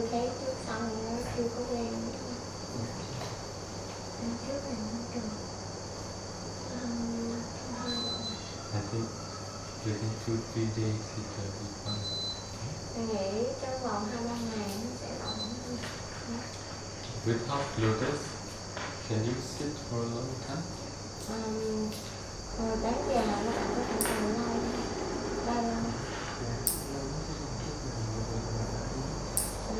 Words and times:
mình 0.00 0.08
thấy 0.10 0.28
trước 0.40 0.52
xong 0.66 1.04
nó 1.04 1.12
chưa 1.36 1.48
có 1.56 1.62
quen 1.70 1.92
nữa 1.92 2.18
trước 4.46 4.60
là 4.64 4.76
nó 4.92 4.98
trường 5.14 5.30
năm 6.80 7.42
thứ 7.54 7.74
hai 7.76 7.96
là 8.72 8.80
thế 8.92 8.98
chưa 9.84 9.92
đi 9.92 10.08
chưa 10.26 10.36
đi 10.54 10.62
đi 10.76 10.92
thì 11.16 11.22
chờ 11.36 11.42
đi 11.60 11.66
qua 11.84 11.94
tôi 12.94 13.06
nghĩ 13.06 13.46
trong 13.62 13.82
vòng 13.82 14.06
hai 14.12 14.24
ba 14.24 14.32
ngày 14.32 14.68
nó 14.84 14.90
sẽ 15.00 15.08
ổn 15.24 15.38
Without 17.26 17.64
lotus, 17.76 18.20
can 19.08 19.18
you 19.26 19.34
sit 19.58 19.72
for 19.90 19.98
a 19.98 20.14
long 20.14 20.34
time? 20.48 20.62
Um, 21.28 21.90
đáng 22.82 23.02
giờ 23.08 23.22
nó 23.26 23.52
cũng 23.68 23.84
có 23.88 24.08
thể 24.08 24.20
lâu, 24.20 24.56
ba 25.46 25.62
lâu. 25.62 25.89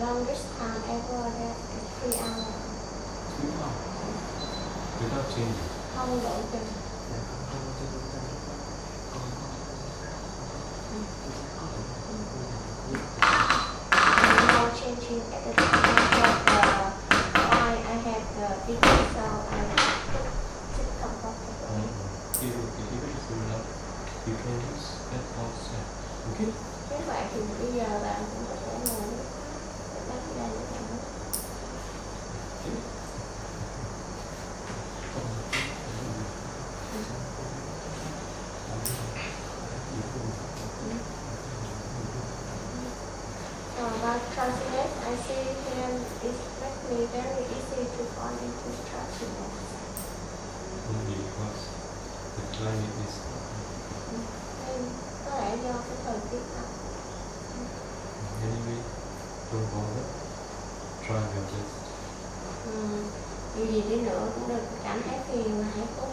longest 0.00 0.46
arm 0.58 0.80
ever 0.88 1.28
that 1.36 1.56
is 1.76 1.86
three 2.00 2.16
hours. 2.24 2.56
Three 3.36 3.52
hours? 3.60 4.00
Without 5.00 5.26
changing? 5.28 5.70
Không 5.96 6.20
đổi 6.22 6.42
chân. 6.52 6.64
Changing 14.80 15.22
at 15.32 15.42
the 15.44 15.52
time 15.52 16.10
of 16.24 16.36
uh, 16.48 16.90
why 17.50 17.70
I 17.70 17.96
have 18.06 18.24
the 18.36 18.46
uh, 18.46 18.66
big 18.66 18.80
so 18.80 19.26
I 19.50 19.62
sit 20.74 20.88
comfortably. 21.02 21.54
Um, 21.68 21.84
if, 22.40 22.54
if 22.80 22.88
it 22.96 23.02
is 23.12 23.22
good 23.28 23.40
enough, 23.44 23.66
you 24.26 24.34
can 24.40 24.56
just 24.64 24.88
get 25.10 25.24
outside. 25.36 25.88
Okay? 26.32 26.52
Thế 26.90 26.96
vậy 27.06 27.22
thì 27.34 27.40
bây 27.58 27.72
giờ 27.72 28.00
bạn 28.02 28.20
cũng 28.34 28.44
Uh, 43.80 43.94
I 45.02 45.16
see 45.16 45.34
it 45.34 45.60
is 46.22 46.38
make 46.90 47.08
very 47.10 47.44
easy 47.44 47.82
to 47.96 48.02
fall 48.14 48.30
into 48.30 48.68
trap 48.90 49.08
because 51.06 51.62
the 52.36 52.44
climate 52.56 52.99
gì 63.72 63.82
đi 63.90 63.96
nữa 63.96 64.28
cũng 64.34 64.48
được. 64.48 64.62
Cảm 64.84 65.02
thấy 65.02 65.18
phiền 65.28 65.58
và 65.58 65.64
hạnh 65.76 65.86
phúc. 65.96 66.08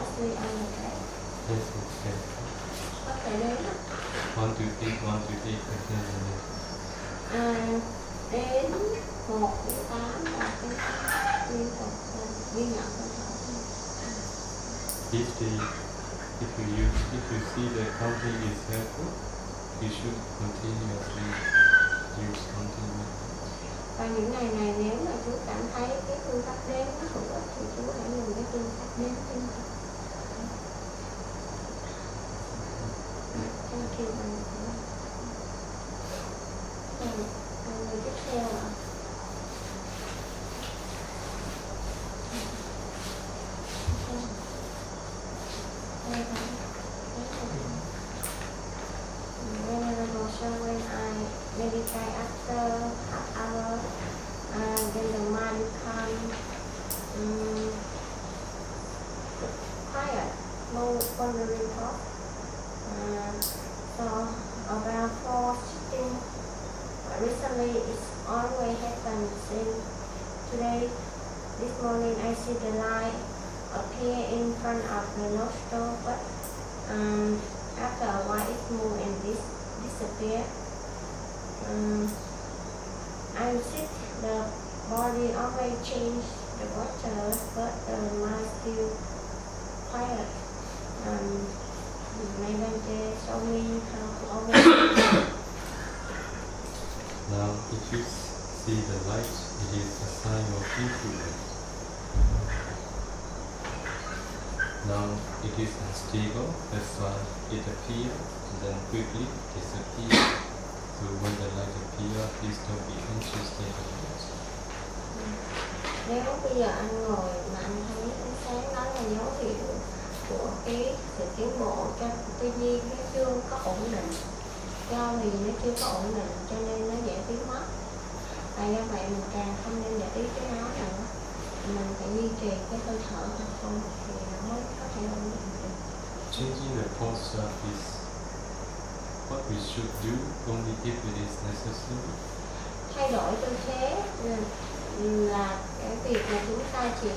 Yes, 0.00 1.66
okay. 1.92 2.16
One, 4.40 4.50
two, 4.56 4.68
three, 4.80 4.96
one, 5.04 5.20
two, 5.28 5.36
three. 5.44 5.58
À, 7.32 7.44
đến 8.32 8.72
một 9.28 9.52
đến 9.66 9.76
tám 9.90 10.24
và 10.38 10.50
cái 10.62 10.70
liên 11.52 11.68
tục 11.78 11.92
ghi 12.54 12.64
nhận 12.64 12.84
If 15.12 15.26
the 15.40 15.50
if 16.40 16.50
you 16.58 16.66
use, 16.84 16.98
if 17.16 17.24
you 17.32 17.40
see 17.52 17.66
the 17.76 17.84
counting 18.00 18.38
is 18.50 18.60
helpful, 18.70 19.10
you 19.82 19.88
should 19.90 20.18
continuously 20.40 21.28
use 22.16 22.42
continuously. 22.56 23.30
Và 23.98 24.06
những 24.06 24.32
ngày 24.32 24.48
này 24.58 24.74
nếu 24.78 24.96
mà 25.04 25.12
chú 25.26 25.32
cảm 25.46 25.62
thấy 25.74 25.88
cái 26.08 26.18
phương 26.26 26.42
pháp 26.46 26.56
đếm 26.68 26.86
nó 26.86 27.08
hữu 27.14 27.34
ích 27.34 27.42
thì 27.58 27.64
chú 27.76 27.82
hãy 27.98 28.10
dùng 28.10 28.34
cái 28.34 28.44
phương 28.52 28.70
pháp 28.78 28.98
đếm 28.98 29.08
liên. 29.08 29.79
Ừ, 34.00 34.06
người 37.90 38.00
tiếp 38.04 38.12
theo 38.32 38.48
ạ. 38.48 38.69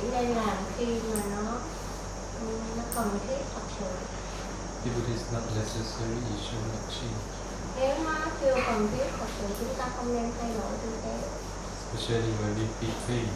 Chỉ 0.04 0.10
nên 0.12 0.36
làm 0.36 0.58
khi 0.78 0.86
mà 0.86 1.22
nó 1.36 1.52
nó 2.78 2.84
cần 2.96 3.20
thiết 3.28 3.38
thật 3.56 3.62
sự 3.80 3.86
If 4.86 4.94
it 5.02 5.08
is 5.16 5.24
not 5.34 5.44
necessary, 5.56 6.18
you 6.30 6.38
should 6.46 6.66
not 6.74 6.84
change. 6.96 7.24
nếu 7.80 7.96
nó 8.04 8.16
chưa 8.42 8.56
cần 8.68 8.88
thiết 8.92 9.06
thật 9.20 9.26
sự 9.40 9.48
chúng 9.60 9.74
ta 9.78 9.86
không 9.98 10.14
nên 10.16 10.32
thay 10.42 10.50
đổi 10.54 10.72
tư 10.84 10.90
thế 11.04 11.18
Especially 11.96 12.34
when 12.42 12.54
we 12.60 12.66
feel 12.80 12.96
pain. 13.08 13.28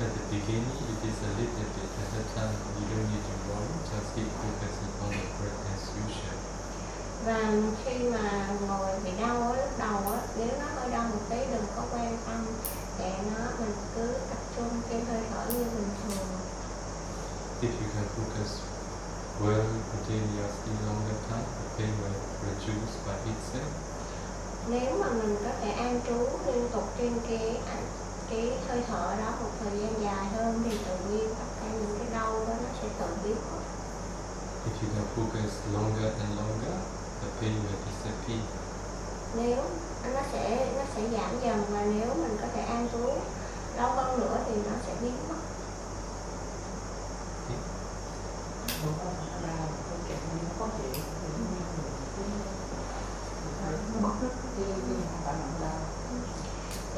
At 0.00 0.10
the 0.16 0.22
beginning, 0.32 0.78
it 0.92 1.00
is 1.10 1.18
a 1.28 1.30
little 1.38 1.68
bit. 1.76 1.90
At 2.02 2.08
that 2.14 2.26
time, 2.36 2.56
you 2.78 2.84
don't 2.90 3.08
need 3.12 3.24
to 3.30 3.36
worry. 3.48 3.70
Just 3.90 4.08
keep 4.16 4.28
focusing 4.42 4.92
on 5.04 5.10
the 5.10 5.26
breath 5.38 5.60
as 5.74 5.82
usual. 6.02 6.47
Và 7.26 7.52
khi 7.84 8.08
mà 8.08 8.48
ngồi 8.68 8.90
bị 9.04 9.10
đau 9.20 9.42
á 9.42 9.48
lúc 9.48 9.78
đầu 9.78 10.12
á 10.12 10.20
nếu 10.36 10.48
nó 10.60 10.66
hơi 10.80 10.90
đau 10.90 11.02
một 11.08 11.20
tí 11.30 11.36
đừng 11.52 11.66
có 11.76 11.82
quan 11.92 12.18
tâm 12.26 12.46
để 12.98 13.12
nó 13.30 13.44
mình 13.60 13.74
cứ 13.96 14.12
tập 14.30 14.38
trung 14.56 14.68
trên 14.90 15.04
hơi 15.06 15.20
thở 15.30 15.52
như 15.52 15.58
bình 15.64 15.88
thường 16.02 16.26
If 17.60 17.70
you 17.80 17.88
can 17.94 18.06
focus 18.16 18.50
well 19.42 19.66
continuously 19.92 20.72
longer 20.86 21.18
time, 21.28 21.48
the 21.58 21.66
pain 21.76 21.90
will 22.02 22.18
reduce 22.46 22.94
by 23.06 23.16
itself. 23.32 23.70
nếu 24.68 24.98
mà 25.00 25.08
mình 25.08 25.36
có 25.44 25.50
thể 25.60 25.70
an 25.70 26.00
trú 26.08 26.18
liên 26.46 26.68
tục 26.72 26.84
trên 26.98 27.12
cái 27.28 27.56
cái 28.30 28.58
hơi 28.68 28.82
thở 28.88 29.14
đó 29.18 29.30
một 29.42 29.50
thời 29.60 29.80
gian 29.80 30.02
dài 30.02 30.26
hơn 30.36 30.62
thì 30.64 30.78
tự 30.86 30.96
nhiên 31.10 31.28
tất 31.38 31.44
cả 31.60 31.66
những 31.72 31.98
cái 31.98 32.08
đau 32.20 32.32
đó 32.32 32.54
nó 32.62 32.68
sẽ 32.82 32.88
tự 32.98 33.06
biến 33.24 33.36
mất 33.52 33.58
If 34.66 34.72
you 34.82 34.88
can 34.94 35.06
focus 35.16 35.50
longer 35.74 36.12
and 36.22 36.32
longer, 36.40 36.74
the 37.20 37.28
pain 37.40 37.54
will 37.64 37.80
disappear. 37.88 38.42
nếu 39.34 39.56
nó 40.14 40.20
sẽ 40.32 40.72
nó 40.78 40.84
sẽ 40.94 41.02
giảm 41.12 41.40
dần 41.44 41.64
và 41.70 41.82
nếu 41.84 42.14
mình 42.14 42.36
có 42.40 42.46
thể 42.54 42.62
an 42.62 42.88
trú 42.92 42.98
lâu 43.76 43.90
hơn 43.90 44.20
nữa 44.20 44.36
thì 44.46 44.54
nó 44.54 44.72
sẽ 44.86 44.92
biến 45.02 45.14
mất 45.28 45.34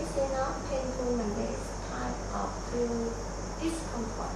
is 0.00 0.30
not 0.32 0.54
painful 0.68 1.18
and 1.20 1.32
this 1.36 1.60
type 1.90 2.20
of 2.40 2.48
feel 2.70 2.96
discomfort. 3.60 4.34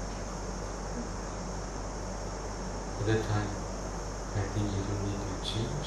At 3.01 3.07
that 3.07 3.23
time, 3.29 3.51
I 4.37 4.43
think 4.53 4.67
you 4.75 4.83
don't 4.89 5.03
need 5.09 5.21
to 5.29 5.37
change. 5.45 5.87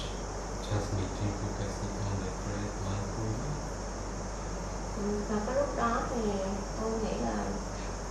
Just 0.68 0.88
maintain 0.98 1.32
focusing 1.42 1.96
on 2.08 2.16
the 2.24 2.32
breath 2.44 2.76
mindfully. 2.86 3.52
Ừ, 4.98 5.04
Và 5.30 5.38
cái 5.46 5.56
lúc 5.56 5.78
đó 5.78 6.02
thì 6.10 6.22
tôi 6.82 6.92
nghĩ 6.92 7.14
là 7.26 7.44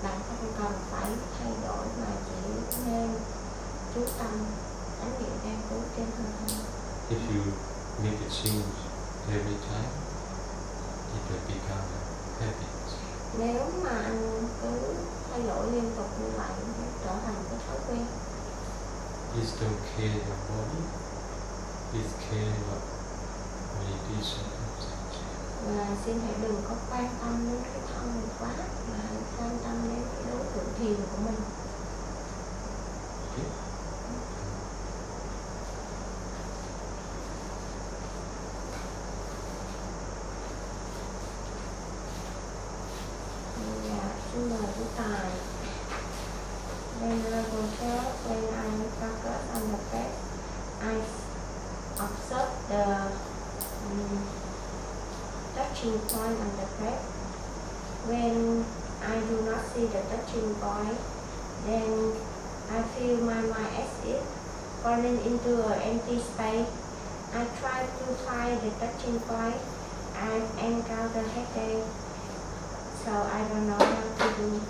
bạn 0.02 0.20
không 0.28 0.52
cần 0.58 0.72
phải 0.90 1.10
thay 1.38 1.52
đổi 1.64 1.86
mà 2.00 2.10
chỉ 2.26 2.50
nên 2.86 3.10
chú 3.94 4.00
tâm 4.18 4.44
chánh 5.00 5.12
niệm 5.18 5.36
an 5.44 5.60
trú 5.70 5.76
trên 5.96 6.06
hơi 6.18 6.32
thở. 6.48 6.54
If 7.10 7.20
you 7.34 7.42
make 8.04 8.18
a 8.26 8.30
change 8.42 8.72
every 9.32 9.56
time, 9.70 9.90
it 11.16 11.22
will 11.30 11.44
become 11.48 11.86
a 11.96 12.00
habit. 12.40 12.76
Nếu 13.38 13.62
mà 13.84 13.90
anh 13.90 14.48
cứ 14.62 14.68
thay 15.30 15.42
đổi 15.42 15.72
liên 15.72 15.90
tục 15.96 16.06
như 16.20 16.28
vậy 16.36 16.50
nó 16.78 16.84
trở 17.04 17.14
thành 17.24 17.34
cái 17.50 17.58
thói 17.66 17.78
quen. 17.88 18.06
Please 19.32 19.52
don't 19.60 19.80
care 19.96 20.14
your 20.26 20.38
body. 20.50 20.82
Please 21.90 22.12
care 22.30 22.52
your 22.60 22.80
meditation 23.78 24.46
object. 24.66 25.12
Và 25.66 25.86
xin 26.06 26.20
hãy 26.24 26.34
đừng 26.42 26.62
có 26.68 26.74
quan 26.90 27.08
tâm 27.20 27.48
đến 27.50 27.62
cái 27.62 27.82
thân 27.94 28.14
mình 28.14 28.28
quá 28.38 28.48
mà 28.90 28.98
hãy 29.08 29.16
quan 29.38 29.58
tâm 29.64 29.88
đến 29.88 30.02
cái 30.14 30.24
đối 30.30 30.46
tượng 30.54 30.74
thiền 30.78 30.96
của 30.96 31.22
mình. 31.24 31.40
Observe 51.98 52.68
the 52.68 52.82
um, 53.88 54.25
touching 55.76 55.98
point 56.08 56.40
on 56.40 56.50
the 56.56 56.66
breath. 56.80 57.04
When 58.08 58.64
I 59.04 59.20
do 59.28 59.42
not 59.44 59.60
see 59.74 59.84
the 59.84 60.00
touching 60.08 60.54
point, 60.56 60.96
then 61.66 62.16
I 62.72 62.82
feel 62.96 63.20
my 63.20 63.40
mind 63.44 63.76
as 63.76 63.92
if 64.08 64.24
falling 64.82 65.20
into 65.20 65.60
an 65.68 65.80
empty 65.82 66.18
space. 66.18 66.72
I 67.34 67.44
try 67.60 67.84
to 67.84 68.04
find 68.24 68.56
the 68.60 68.70
touching 68.80 69.20
point. 69.20 69.60
I 70.16 70.40
encounter 70.64 71.28
headache 71.28 71.84
so 73.04 73.12
I 73.12 73.46
don't 73.52 73.68
know 73.68 73.76
what 73.76 74.16
to 74.16 74.28
do. 74.40 74.60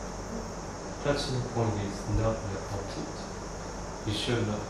Touching 1.05 1.41
point 1.55 1.87
is 1.87 2.03
not 2.19 2.35
the 2.35 2.59
object. 2.75 3.17
You 4.09 4.13
should 4.13 4.47
not 4.49 4.67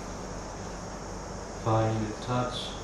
find 1.64 1.96
the 2.06 2.12
touch. 2.26 2.76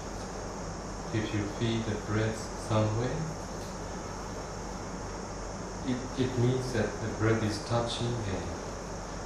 If 1.13 1.35
you 1.35 1.45
feel 1.61 1.83
the 1.83 2.01
breath 2.11 2.41
somewhere, 2.67 3.42
it, 5.87 5.97
it 6.19 6.39
means 6.39 6.73
that 6.73 6.89
the 7.03 7.09
breath 7.19 7.43
is 7.43 7.59
touching 7.67 8.15
and 8.31 8.47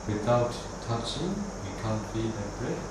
without 0.09 0.53
touching, 0.87 1.35
we 1.65 1.71
can't 1.83 2.05
feel 2.13 2.31
the 2.31 2.49
breath. 2.61 2.85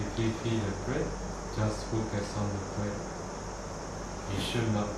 If 0.00 0.10
you 0.18 0.30
feel 0.42 0.60
the 0.60 0.76
breath, 0.84 1.10
just 1.56 1.86
focus 1.86 2.28
on 2.36 2.48
the 2.52 2.64
breath. 2.76 3.00
You 4.32 4.40
should 4.42 4.68
not 4.74 4.88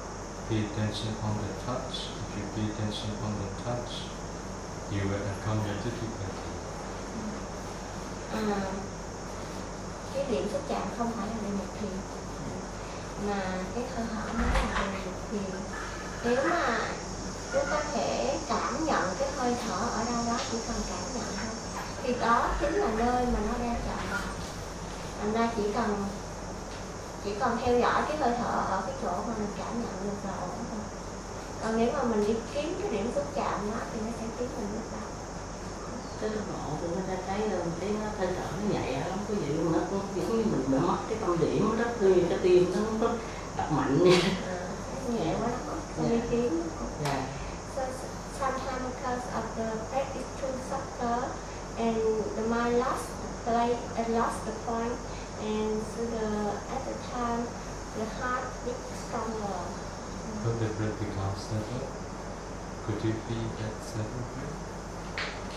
pay 0.48 0.66
attention 0.66 1.14
on 1.22 1.38
the 1.38 1.52
touch. 1.64 2.10
If 2.18 2.30
you 2.36 2.44
pay 2.54 2.66
attention 2.72 3.10
on 3.22 3.32
the 3.38 3.50
touch, 3.62 3.92
you 4.90 5.00
will 5.06 5.22
encounter 5.22 5.74
difficulty. 5.84 6.50
À, 8.32 8.70
cái 10.14 10.24
điểm 10.30 10.48
xúc 10.52 10.60
chạm 10.68 10.82
không 10.98 11.12
phải 11.16 11.26
là 11.26 11.34
đề 11.42 11.50
mục 11.50 11.66
thiền 11.80 11.90
mà 13.26 13.42
cái 13.74 13.84
hơi 13.96 14.06
thở 14.14 14.32
mới 14.38 14.46
là 14.54 14.88
đề 14.92 15.00
mục 15.06 15.14
thiền 15.30 15.60
nếu 16.24 16.48
mà 16.50 16.78
chúng 17.52 17.64
có 17.70 17.80
thể 17.92 18.38
cảm 18.48 18.84
nhận 18.84 19.02
cái 19.18 19.28
hơi 19.36 19.56
thở 19.66 19.78
ở 19.94 20.04
đâu 20.04 20.24
đó 20.26 20.36
chỉ 20.50 20.58
cần 20.68 20.76
cảm 20.90 21.04
nhận 21.14 21.24
thôi. 21.36 21.50
Thì 22.02 22.14
đó 22.20 22.48
chính 22.60 22.74
là 22.74 22.88
nơi 22.98 23.26
mà 23.26 23.38
nó 23.46 23.52
đang 23.64 23.80
chạm 23.86 23.98
vào 24.10 24.20
thành 25.20 25.32
ra 25.32 25.50
chỉ 25.56 25.62
cần 25.74 26.04
chỉ 27.24 27.34
cần 27.40 27.56
theo 27.64 27.78
dõi 27.78 28.02
cái 28.08 28.16
hơi 28.16 28.32
thở 28.38 28.64
ở 28.70 28.82
cái 28.86 28.94
chỗ 29.02 29.12
mà 29.28 29.34
mình 29.38 29.52
cảm 29.58 29.82
nhận 29.82 29.94
được 30.04 30.18
là 30.28 30.32
ổn 30.40 30.50
thôi. 30.70 30.80
Còn 31.62 31.76
nếu 31.78 31.92
mà 31.92 32.02
mình 32.02 32.26
đi 32.26 32.34
kiếm 32.54 32.74
cái 32.82 32.90
điểm 32.90 33.12
xúc 33.14 33.24
chạm 33.34 33.70
đó 33.70 33.78
thì 33.92 34.00
nó 34.04 34.10
sẽ 34.20 34.26
khiến 34.38 34.48
mình 34.58 34.68
lúc 34.74 34.82
đầu 34.92 35.10
Tới 36.20 36.30
lúc 36.30 36.42
ngộ 36.48 36.76
tôi 36.80 36.90
mới 36.90 37.18
thấy 37.26 37.38
nó 37.48 38.06
hơi 38.18 38.28
thở 38.36 38.44
nó 38.56 38.74
nhẹ 38.74 39.00
lắm 39.08 39.18
có 39.28 39.34
gì 39.34 39.46
nó 39.72 39.78
cũng 39.90 40.00
giống 40.16 40.36
như 40.36 40.44
mình 40.44 40.64
bị 40.68 40.78
mất 40.78 40.96
cái 41.08 41.18
tâm 41.20 41.38
điểm 41.38 41.78
đó 41.78 41.84
như 42.00 42.24
cái 42.28 42.38
tim 42.42 42.72
nó 42.74 43.06
có 43.06 43.14
đập 43.56 43.72
mạnh 43.72 44.04
nha. 44.04 44.18
à, 44.46 44.56
nhẹ 45.12 45.34
quá 45.40 45.48
nó 45.66 45.72
không 45.96 46.08
đi 46.10 46.20
kiếm 46.30 46.62
Dạ. 47.04 47.39
So 47.74 47.82
sometimes 48.38 48.94
because 48.94 49.24
of 49.38 49.44
the 49.56 49.70
too 50.40 50.54
softer 50.68 51.30
and 51.78 52.00
the 52.36 52.46
mind 52.48 52.78
lost 52.78 53.06
the 53.22 53.30
play 53.44 53.78
and 53.96 54.14
lost 54.14 54.44
the 54.46 54.52
point 54.66 54.96
and 55.42 55.82
so 55.90 56.00
the 56.16 56.28
at 56.74 56.82
the 56.88 56.96
time 57.12 57.46
the 57.98 58.06
heart 58.18 58.44
beats 58.64 58.90
stronger. 59.06 59.60
When 60.42 60.58
the 60.58 60.70
breath 60.74 60.98
becomes 60.98 61.40
settled, 61.42 61.90
could 62.86 63.04
you 63.04 63.14
feel 63.26 63.48
that 63.60 63.74
settled 63.84 64.28
breath? 64.34 64.70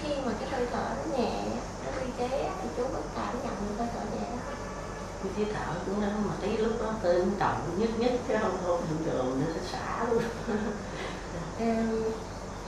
khi 0.04 0.16
mà 0.26 0.32
cái 0.40 0.50
hơi 0.50 0.68
thở 0.74 0.86
nó 0.96 1.18
nhẹ 1.18 1.44
nó 1.86 1.92
vi 2.00 2.12
tế 2.18 2.52
thì 2.62 2.70
chú 2.78 2.84
mới 2.94 3.02
cảm 3.16 3.36
nhận 3.44 3.56
được 3.68 3.76
hơi 3.78 3.88
thở 3.94 4.02
nhẹ 4.16 4.28
đó 4.32 4.54
cái 5.36 5.46
thở 5.54 5.74
cũng 5.86 6.02
đó 6.02 6.08
mà 6.26 6.34
tí 6.42 6.58
lúc 6.58 6.72
đó 6.82 6.94
tên 7.04 7.32
trọng 7.40 7.80
nhất 7.80 7.90
nhất 7.98 8.12
chứ 8.28 8.34
không 8.42 8.58
không 8.66 8.82
thường 8.90 9.04
thường 9.06 9.40
nó 9.40 9.46
sẽ 9.54 9.62
xả 9.72 10.06
luôn 10.12 10.24
Um, 11.64 12.14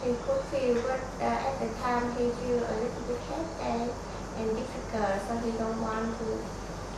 he 0.04 0.12
could 0.24 0.42
feel 0.52 0.76
but 0.88 1.04
uh, 1.20 1.48
at 1.50 1.56
the 1.60 1.68
time 1.84 2.06
he 2.16 2.32
feel 2.40 2.64
a 2.64 2.76
little 2.80 3.04
bit 3.10 3.20
hesitant 3.28 3.92
and 4.40 4.48
difficult, 4.56 5.20
so 5.28 5.34
he 5.44 5.52
don't 5.58 5.82
want 5.82 6.16
to 6.20 6.28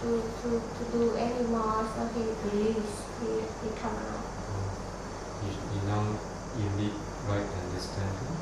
to 0.02 0.10
to, 0.42 0.50
to 0.78 0.84
do 0.94 1.16
anymore. 1.18 1.90
So 1.96 2.02
he 2.14 2.24
release, 2.46 2.96
he 3.20 3.30
he 3.62 3.70
come 3.82 3.98
out. 3.98 4.26
You, 5.42 5.52
you 5.74 5.82
know, 5.90 6.04
you 6.60 6.68
need 6.78 6.94
right 7.30 7.50
understanding. 7.66 8.36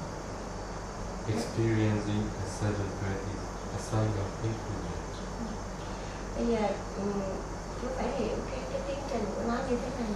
Experiencing 1.28 2.24
a 2.44 2.48
sudden 2.58 2.90
breath 3.00 3.24
is 3.34 3.44
a 3.78 3.80
sign 3.80 4.12
of 4.24 4.30
improvement. 4.44 5.04
Bây 6.36 6.46
giờ 6.48 6.68
um, 7.00 7.22
chú 7.82 7.88
phải 7.98 8.08
hiểu 8.18 8.38
cái 8.52 8.60
cái 8.72 8.82
tiến 8.88 9.00
trình 9.12 9.26
của 9.36 9.42
nó 9.48 9.58
như 9.70 9.78
thế 9.78 9.90
này. 10.00 10.12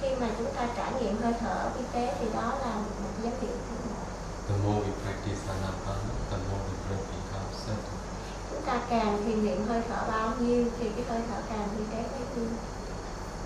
Khi 0.00 0.08
mà 0.20 0.28
chúng 0.38 0.54
ta 0.56 0.68
trải 0.76 0.92
nghiệm 0.92 1.22
hơi 1.22 1.34
thở 1.40 1.70
vi 1.76 1.84
tế 1.92 2.14
thì 2.20 2.26
đó 2.34 2.52
là 2.62 2.74
một 2.74 3.12
dấu 3.22 3.32
hiệu 3.40 3.56
tiến 3.68 3.80
bộ. 3.90 4.00
The 4.48 4.56
more 4.64 4.80
we 4.86 4.92
practice 5.02 5.42
anapana, 5.54 6.14
the 6.30 6.38
more 6.48 6.62
the 6.68 6.76
breath 6.84 7.06
becomes 7.14 7.56
settled. 7.64 8.00
Chúng 8.50 8.62
ta 8.66 8.80
càng 8.90 9.22
thiền 9.24 9.44
niệm 9.44 9.66
hơi 9.68 9.82
thở 9.88 10.00
bao 10.08 10.32
nhiêu 10.40 10.64
thì 10.78 10.90
cái 10.96 11.04
hơi 11.08 11.22
thở 11.28 11.40
càng 11.50 11.68
vi 11.76 11.84
tế 11.92 12.02
bấy 12.12 12.24
nhiêu. 12.36 12.50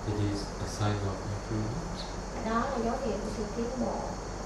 It 0.07 0.17
is 0.31 0.39
a 0.65 0.67
sign 0.77 0.97
of 1.11 1.17
improvement. 1.35 1.97
Đó 2.45 2.59
là 2.71 2.77
dấu 2.85 2.95
hiệu 3.05 3.17
của 3.23 3.31
sự 3.37 3.43
tiến 3.55 3.69
bộ. 3.81 3.95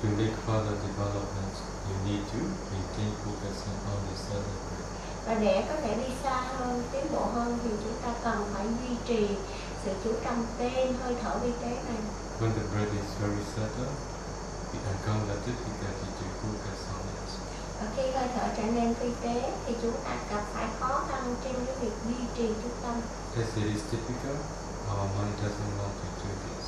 To 0.04 0.10
make 0.18 0.38
further 0.48 0.76
development, 0.88 1.54
you 1.88 1.96
need 2.08 2.22
to 2.34 2.42
maintain 2.72 3.12
focusing 3.24 3.80
on 3.92 4.00
the 4.08 4.16
breath. 4.34 4.68
và 5.28 5.34
để 5.34 5.64
có 5.70 5.76
thể 5.82 5.96
đi 5.96 6.14
xa 6.24 6.42
hơn 6.58 6.84
tiến 6.92 7.06
bộ 7.14 7.26
hơn 7.36 7.60
thì 7.64 7.70
chúng 7.84 7.94
ta 8.04 8.10
cần 8.24 8.46
phải 8.54 8.66
duy 8.66 8.96
trì 9.06 9.28
sự 9.88 9.94
chú 10.04 10.12
trọng 10.26 10.46
tên 10.60 10.94
hơi 11.04 11.16
thở 11.24 11.38
vi 11.44 11.52
tế 11.62 11.68
này 11.68 12.02
When 12.42 12.52
the 12.60 12.66
breath 12.72 12.92
is 13.02 13.10
very 13.24 13.44
settled, 13.56 13.96
we 14.72 14.78
encounter 14.94 15.38
difficulty 15.48 16.08
to 16.20 16.26
focus 16.42 16.80
on 16.96 17.04
it. 17.16 17.30
và 17.80 17.86
khi 17.96 18.12
hơi 18.12 18.28
thở 18.36 18.46
trở 18.58 18.64
nên 18.64 18.94
vi 18.94 19.10
tế 19.24 19.52
thì 19.66 19.76
chúng 19.82 19.94
ta 20.04 20.12
gặp 20.32 20.44
phải 20.54 20.66
khó 20.80 21.02
khăn 21.10 21.36
trên 21.44 21.54
cái 21.66 21.76
việc 21.82 21.94
duy 22.08 22.16
trì 22.38 22.48
chú 22.64 22.70
tâm 22.84 22.96
As 23.38 23.50
it 23.56 23.66
is 23.76 23.82
difficult, 23.94 24.42
our 24.92 25.08
mind 25.18 25.36
doesn't 25.44 25.74
want 25.80 25.94
to 26.02 26.08
do 26.24 26.32
this. 26.44 26.66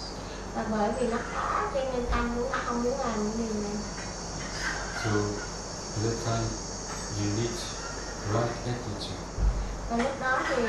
và 0.55 0.65
bởi 0.71 0.91
vì 0.99 1.07
nó 1.07 1.17
khó 1.33 1.61
cho 1.73 1.79
nên 1.93 2.05
tâm 2.11 2.35
ta 2.51 2.57
không 2.65 2.83
muốn 2.83 2.99
làm 2.99 3.23
những 3.23 3.37
điều 3.37 3.61
này 3.63 3.77
So, 5.03 5.11
at 5.95 6.03
that 6.03 6.17
time, 6.25 6.47
you 7.19 7.27
need 7.37 7.55
right 8.33 8.55
attitude. 8.65 9.19
và 9.89 9.97
lúc 9.97 10.11
đó 10.21 10.39
thì 10.49 10.63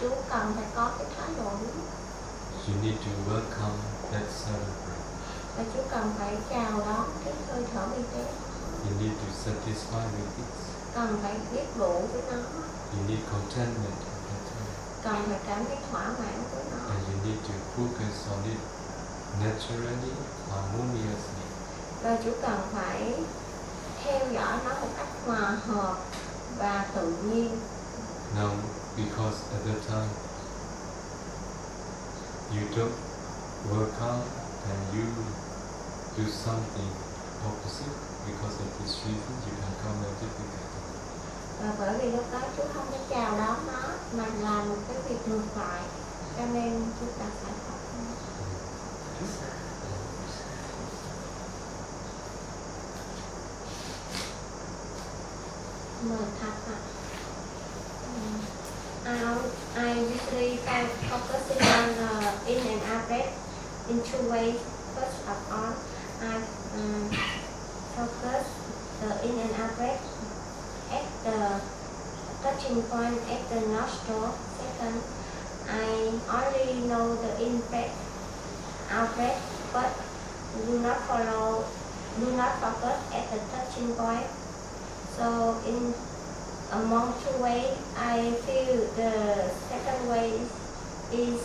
chú 0.00 0.08
cần 0.30 0.52
phải 0.56 0.64
có 0.76 0.90
cái 0.98 1.06
thái 1.16 1.28
độ 1.38 1.50
đúng 1.60 1.86
You 2.68 2.74
need 2.82 2.94
to 3.04 3.12
welcome 3.32 3.78
that 4.12 4.22
breath. 4.86 5.06
và 5.56 5.64
chú 5.74 5.80
cần 5.90 6.14
phải 6.18 6.36
chào 6.50 6.70
đón 6.86 7.08
cái 7.24 7.34
hơi 7.52 7.64
thở 7.74 7.86
vi 7.96 8.02
tế 8.12 8.24
You 8.84 8.92
need 9.00 9.12
to 9.22 9.28
satisfy 9.44 10.00
with 10.16 10.32
it. 10.38 10.46
cần 10.94 11.18
phải 11.22 11.34
biết 11.52 11.64
đủ 11.78 12.08
với 12.12 12.22
nó 12.32 12.36
You 12.92 13.00
need 13.08 13.18
contentment 13.32 13.96
cần 15.02 15.24
phải 15.28 15.38
cảm 15.46 15.64
thấy 15.64 15.76
thỏa 15.92 16.02
mãn 16.04 16.42
với 16.54 16.64
nó 16.72 16.78
And 16.94 17.02
you 17.08 17.16
need 17.26 17.38
to 17.48 17.54
focus 17.76 18.32
on 18.32 18.44
it 18.44 18.58
naturally, 19.44 20.12
harmoniously. 20.50 21.46
và 22.02 22.16
chú 22.24 22.30
cần 22.42 22.60
phải 22.74 23.14
theo 24.04 24.18
dõi 24.32 24.58
nó 24.64 24.70
một 24.80 24.88
cách 24.96 25.08
hòa 25.26 25.56
hợp 25.66 25.96
và 26.58 26.84
tự 26.94 27.06
nhiên 27.24 27.60
Now, 28.36 28.50
because 28.96 29.38
at 29.54 29.62
that 29.68 29.80
time 29.92 30.10
you 32.54 32.62
don't 32.76 32.96
work 33.68 33.92
out 34.00 34.24
and 34.70 34.80
you 34.96 35.06
do 36.16 36.24
something 36.30 36.90
opposite, 37.44 37.96
because 38.26 38.56
of 38.64 38.68
this 38.80 38.92
reason 39.04 39.34
you 39.46 39.52
encounter 39.68 40.10
difficulty. 40.20 40.64
và 41.60 41.72
bởi 41.78 41.98
vì 41.98 42.10
lúc 42.10 42.24
đó 42.32 42.40
chú 42.56 42.62
không 42.74 42.86
có 42.90 42.98
chào 43.10 43.38
đón 43.38 43.66
nó 43.66 43.82
mà 44.12 44.26
làm 44.40 44.68
một 44.68 44.76
cái 44.88 44.96
việc 45.08 45.28
ngược 45.28 45.46
lại 45.56 45.82
cho 46.36 46.46
nên 46.52 46.84
chúng 47.00 47.12
ta 47.18 47.24
phải 47.42 47.52
học. 47.68 47.78
mời 56.08 56.28
thật 56.40 56.72
ạ 56.72 56.78
À. 58.06 58.65
I, 59.08 59.38
I 59.76 59.92
usually 60.00 60.56
find 60.66 60.88
focusing 61.06 61.62
on 61.62 61.90
uh, 61.94 62.38
in 62.48 62.58
and 62.58 62.82
out 62.90 63.06
breath 63.06 63.30
in 63.88 64.02
two 64.02 64.28
ways. 64.28 64.58
First 64.98 65.22
of 65.30 65.38
all, 65.52 65.74
I 66.26 66.42
um, 66.74 67.10
focus 67.94 68.50
the 68.98 69.30
in 69.30 69.38
and 69.38 69.54
out 69.62 69.76
breath 69.76 70.02
at 70.90 71.06
the 71.22 71.60
touching 72.42 72.82
point 72.90 73.22
at 73.30 73.48
the 73.48 73.60
nostril. 73.70 74.34
Second, 74.58 75.00
I 75.70 76.10
only 76.26 76.88
know 76.88 77.14
the 77.14 77.46
in 77.46 77.60
breath, 77.70 77.94
out 78.90 79.14
breath, 79.14 79.70
but 79.72 79.94
do 80.66 80.80
not 80.80 80.98
follow, 81.06 81.64
do 82.18 82.32
not 82.32 82.58
focus 82.58 82.98
at 83.14 83.30
the 83.30 83.38
touching 83.54 83.94
point. 83.94 84.26
So 85.14 85.62
in 85.64 85.94
among 86.72 87.14
two 87.22 87.42
ways, 87.42 87.76
I 87.96 88.32
feel 88.42 88.76
the 88.96 89.50
second 89.68 90.08
way 90.08 90.30
is, 90.30 90.50
is 91.12 91.40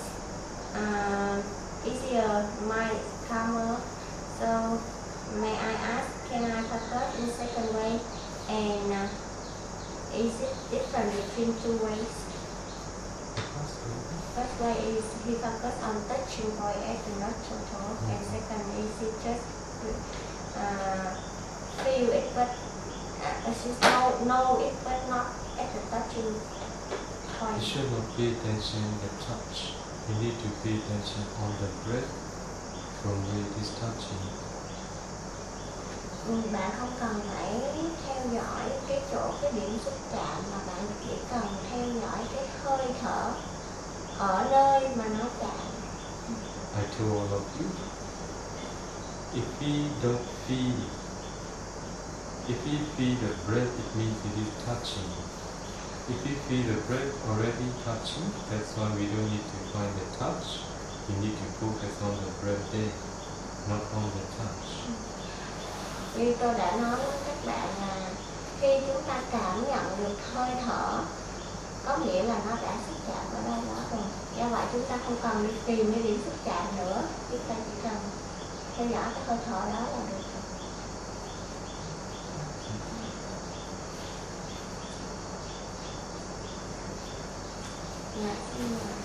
uh, 0.73 1.41
easier, 1.85 2.49
my 2.65 2.89
calmer. 3.27 3.77
So 4.39 4.81
may 5.39 5.53
I 5.53 5.73
ask, 5.93 6.09
can 6.29 6.49
I 6.49 6.61
focus 6.63 7.19
in 7.19 7.29
second 7.29 7.69
way? 7.75 7.99
And 8.49 8.91
uh, 8.91 9.07
is 10.17 10.33
it 10.41 10.55
different 10.71 11.13
between 11.13 11.53
two 11.61 11.77
ways? 11.85 12.11
First 14.35 14.61
way 14.61 14.73
is 14.95 15.05
he 15.27 15.33
focus 15.35 15.75
on 15.83 15.95
touching 16.07 16.51
point 16.55 16.81
at 16.87 16.97
the 17.03 17.13
nostril, 17.19 17.97
and 18.09 18.25
second 18.25 18.63
is 18.79 18.91
he 18.99 19.07
just 19.21 19.45
uh, 20.55 21.15
feel 21.83 22.09
it, 22.09 22.31
but 22.33 22.49
it, 23.25 24.73
not 25.09 25.25
at 25.59 25.69
the 25.73 25.81
touching 25.91 26.33
You 26.33 27.37
point. 27.39 27.63
should 27.63 27.91
not 27.91 28.05
pay 28.17 28.31
attention 28.33 28.81
to 28.81 28.97
the 29.05 29.11
touch. 29.25 29.73
You 30.09 30.15
need 30.21 30.33
to 30.41 30.49
pay 30.63 30.75
attention 30.81 31.21
on 31.41 31.51
the 31.61 31.69
breath 31.85 32.11
from 33.01 33.15
where 33.29 33.45
it 33.45 33.61
is 33.61 33.69
touching. 33.79 34.23
Ừ, 36.27 36.33
Bạn 36.53 36.71
không 36.79 36.91
cần 36.99 37.21
phải 37.29 37.53
theo 38.05 38.21
dõi 38.33 38.69
cái 38.87 39.01
chỗ 39.11 39.31
cái 39.41 39.51
điểm 39.51 39.79
xúc 39.85 39.93
chạm 40.11 40.43
mà 40.51 40.57
bạn 40.67 40.85
chỉ 41.03 41.15
cần 41.31 41.45
theo 41.71 41.85
dõi 42.01 42.19
cái 42.35 42.47
hơi 42.63 42.87
thở 43.01 43.31
ở 44.19 44.45
nơi 44.51 44.89
mà 44.95 45.05
nó 45.19 45.25
chạm. 45.41 45.57
I 46.77 46.83
told 46.97 47.11
all 47.11 47.39
of 47.39 47.45
you, 47.59 47.67
if 49.33 49.43
we 49.59 49.89
don't 50.03 50.25
feel 50.47 50.73
if 52.49 52.57
we 52.65 52.77
feel 52.97 53.15
the 53.21 53.33
breath, 53.45 53.69
it 53.69 53.89
means 53.97 54.17
it 54.25 54.35
is 54.41 54.51
touching. 54.65 55.09
If 56.09 56.19
you 56.25 56.35
feel 56.47 56.63
the 56.73 56.79
breath 56.87 57.13
already 57.29 57.69
touching, 57.85 58.25
that's 58.49 58.73
why 58.77 58.89
we 58.97 59.05
don't 59.05 59.29
need 59.29 59.45
to 59.45 59.59
find 59.73 59.91
the 59.99 60.07
touch. 60.17 60.65
We 61.07 61.13
need 61.21 61.35
to 61.37 61.47
focus 61.59 61.95
on 62.01 62.13
the 62.17 62.31
breath 62.41 62.65
there, 62.71 62.93
not 63.69 63.83
on 63.93 64.07
the 64.15 64.25
touch. 64.37 64.65
Như 66.17 66.35
tôi 66.39 66.53
đã 66.53 66.75
nói 66.75 66.95
với 66.95 67.17
các 67.27 67.45
bạn 67.45 67.67
là 67.81 68.09
khi 68.61 68.67
chúng 68.87 69.03
ta 69.07 69.21
cảm 69.31 69.63
nhận 69.67 69.97
được 69.97 70.15
hơi 70.33 70.51
thở 70.65 70.99
có 71.85 71.97
nghĩa 71.97 72.23
là 72.23 72.41
nó 72.49 72.55
đã 72.55 72.73
xúc 72.87 72.97
chạm 73.07 73.25
ở 73.33 73.41
đâu 73.47 73.61
đó 73.67 73.83
rồi. 73.91 74.05
Do 74.37 74.47
vậy 74.47 74.65
chúng 74.73 74.85
ta 74.89 74.97
không 75.05 75.15
cần 75.23 75.47
đi 75.47 75.53
tìm 75.65 75.93
cái 75.93 76.03
điểm 76.03 76.21
xúc 76.25 76.33
chạm 76.45 76.65
nữa, 76.77 77.03
chúng 77.31 77.39
ta 77.49 77.55
chỉ 77.65 77.81
cần 77.83 77.95
theo 78.77 78.87
dõi 78.87 79.03
cái 79.13 79.23
hơi 79.27 79.37
thở 79.45 79.61
đó 79.73 79.79
là 79.79 79.99
được 80.11 80.20
rồi. 88.15 88.25
Dạ, 88.25 89.00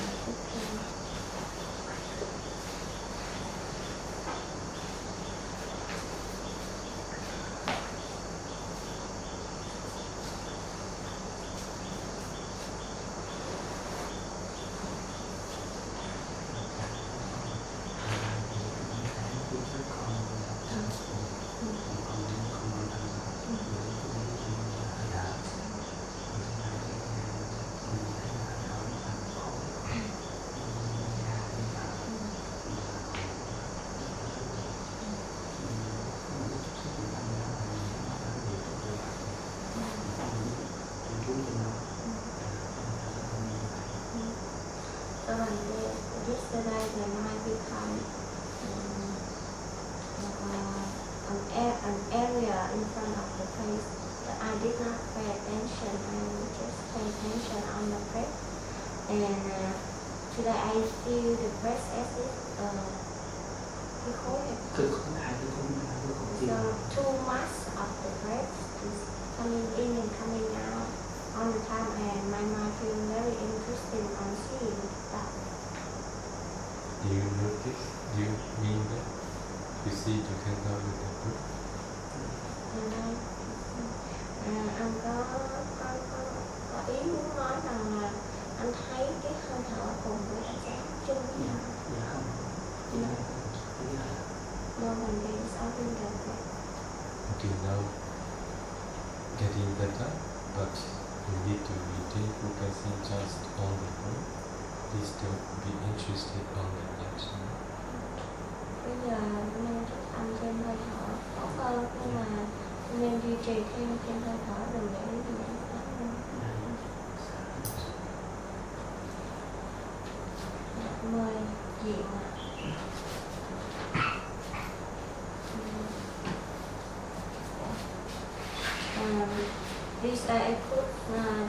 this 130.27 130.31
I 130.31 130.57
could 130.69 130.85
uh, 131.15 131.49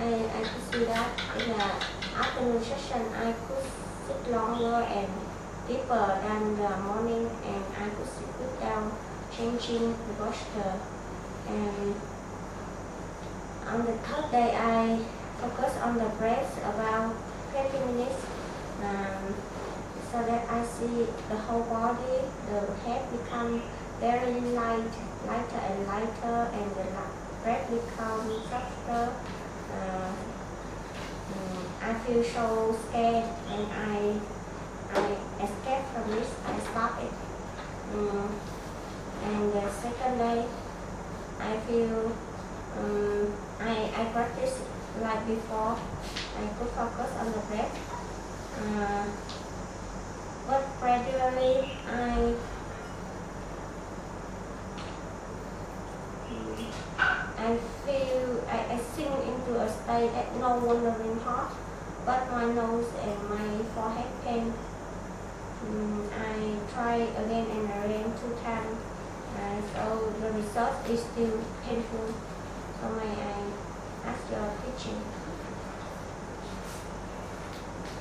I, 0.00 0.06
I 0.06 0.42
could 0.42 0.72
see 0.72 0.84
that 0.84 1.20
in 1.38 1.48
the 1.48 1.64
afternoon 2.18 2.62
session 2.62 3.02
I 3.14 3.32
could 3.32 3.64
sit 4.06 4.32
longer 4.32 4.84
and 4.84 5.08
deeper 5.68 6.20
than 6.22 6.56
the 6.56 6.76
morning 6.78 7.30
and 7.44 7.64
I 7.78 7.88
could 7.90 8.06
sit 8.06 8.28
without 8.40 8.92
changing 9.36 9.92
the 9.92 10.14
posture. 10.18 10.74
And 11.48 11.94
on 13.66 13.86
the 13.86 13.92
third 13.92 14.30
day 14.30 14.56
I 14.56 15.00
focus 15.40 15.76
on 15.78 15.96
the 15.98 16.10
breath 16.20 16.58
about 16.58 17.14
20 17.52 17.92
minutes 17.92 18.22
um, 18.82 19.34
so 20.10 20.22
that 20.24 20.48
I 20.50 20.64
see 20.64 21.06
the 21.28 21.36
whole 21.36 21.62
body, 21.62 22.20
the 22.50 22.74
head 22.84 23.10
become 23.10 23.62
very 24.00 24.40
light, 24.40 24.92
lighter 25.26 25.56
and 25.56 25.86
lighter, 25.86 26.50
and 26.52 26.70
the 26.74 27.23
breath 27.44 27.68
become 27.68 28.42
softer. 28.48 29.12
Uh, 29.70 30.12
mm, 31.28 31.60
I 31.82 31.94
feel 32.00 32.24
so 32.24 32.74
scared, 32.88 33.28
and 33.52 33.66
I 33.70 34.16
I 34.94 35.02
escape 35.44 35.84
from 35.92 36.10
this. 36.10 36.30
I 36.46 36.58
stop 36.60 37.02
it. 37.04 37.12
Mm, 37.92 38.30
and 39.28 39.52
the 39.52 39.70
second 39.70 40.18
day, 40.18 40.46
I 41.38 41.56
feel 41.68 42.16
um, 42.80 43.32
I 43.60 43.92
I 43.92 44.04
practice 44.16 44.58
like 45.02 45.26
before. 45.26 45.76
I 46.40 46.48
could 46.58 46.72
focus 46.80 47.10
on 47.20 47.26
the 47.30 47.42
breath. 47.52 47.76
Uh, 48.56 49.06
but 50.48 50.64
gradually 50.80 51.70
I 51.88 52.34
I 57.44 57.58
feel 57.84 58.40
I, 58.48 58.72
I 58.72 58.78
sink 58.96 59.12
into 59.28 59.60
a 59.60 59.68
state 59.68 60.10
that 60.16 60.34
no 60.40 60.56
wandering 60.64 61.20
thought, 61.20 61.52
but 62.06 62.30
my 62.30 62.46
nose 62.46 62.88
and 63.04 63.18
my 63.28 63.60
forehead 63.74 64.08
pain. 64.24 64.54
Mm, 65.68 66.08
I 66.08 66.56
try 66.72 66.96
again 66.96 67.46
and 67.52 67.84
again 67.84 68.14
two 68.16 68.32
times, 68.42 68.78
uh, 69.36 69.60
so 69.74 70.12
the 70.22 70.32
result 70.32 70.88
is 70.88 71.00
still 71.04 71.36
painful. 71.62 72.14
So 72.80 72.88
may 72.96 73.12
I 73.12 73.44
ask 74.08 74.24
your 74.32 74.48
teaching? 74.64 75.04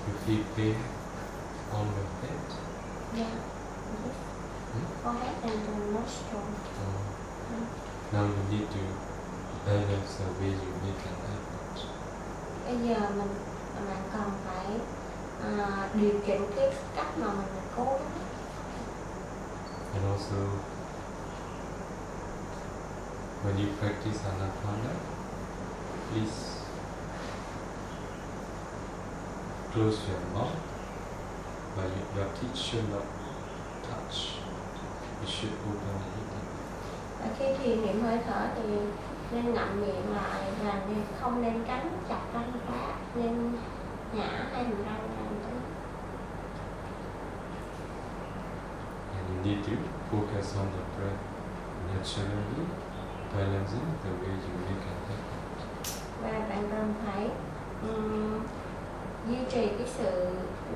You 0.08 0.14
feel 0.24 0.44
pain 0.56 0.78
on 1.74 1.86
your 2.00 2.10
head? 2.24 2.48
Yeah. 3.14 3.36
Yes. 4.08 4.16
Forehead 5.04 5.36
and 5.44 5.68
the 5.68 6.00
nostril. 6.00 6.48
Uh, 6.80 7.64
now 8.14 8.24
you 8.24 8.58
need 8.58 8.72
to 8.72 9.13
balance 9.66 10.16
the 10.20 10.30
way 10.40 10.52
you 10.52 10.72
make 10.86 11.04
an 11.12 11.18
effort. 11.34 11.78
Bây 12.66 12.78
giờ 12.88 13.00
mình 13.18 13.34
mình 13.76 14.04
cần 14.14 14.32
phải 14.46 14.66
à, 15.44 15.90
điều 15.94 16.14
chỉnh 16.28 16.46
cái 16.56 16.70
cách 16.96 17.18
mà 17.18 17.28
mình 17.28 17.48
cố 17.78 17.84
gắng 17.86 18.24
And 19.96 20.06
also, 20.06 20.36
when 23.44 23.58
you 23.58 23.68
practice 23.80 24.18
anapana, 24.26 24.94
please 26.10 26.58
close 29.74 30.00
your 30.10 30.22
mouth, 30.34 30.58
but 31.76 31.86
you, 31.86 32.04
your 32.22 32.30
teeth 32.42 32.56
should 32.56 32.90
not 32.90 33.04
touch. 33.84 34.40
You 35.22 35.28
should 35.28 35.54
open 35.70 36.02
it. 36.02 36.24
Và 37.22 37.28
khi 37.40 37.46
thiền 37.64 37.82
niệm 37.82 38.02
hơi 38.04 38.20
thở 38.28 38.48
thì 38.56 38.64
nên 39.34 39.54
ngậm 39.54 39.82
miệng 39.82 40.14
lại 40.16 40.42
và 40.64 40.74
nên 40.88 41.04
không 41.22 41.42
nên 41.42 41.64
cắn 41.68 41.88
chặt 42.10 42.22
răng 42.34 42.52
quá 42.68 42.88
nên 43.16 43.52
nhả 44.14 44.28
hai 44.54 44.64
hàm 44.64 44.84
răng 44.86 45.08
ra 45.18 45.24
chút. 45.46 45.60
And 49.16 49.30
you 49.30 49.38
need 49.46 49.66
to 49.68 49.74
focus 50.12 50.58
on 50.60 50.68
the 50.76 50.84
breath 50.98 51.22
naturally, 51.94 52.66
balancing 53.34 53.88
the 54.04 54.10
way 54.22 54.34
you 54.46 54.54
make 54.66 54.86
an 54.92 54.98
effort. 55.14 55.40
và 56.22 56.30
bạn 56.50 56.64
cần 56.72 56.94
phải 57.06 57.30
ừm, 57.88 58.40
duy 59.30 59.38
trì 59.52 59.68
cái 59.68 59.88
sự 59.88 60.30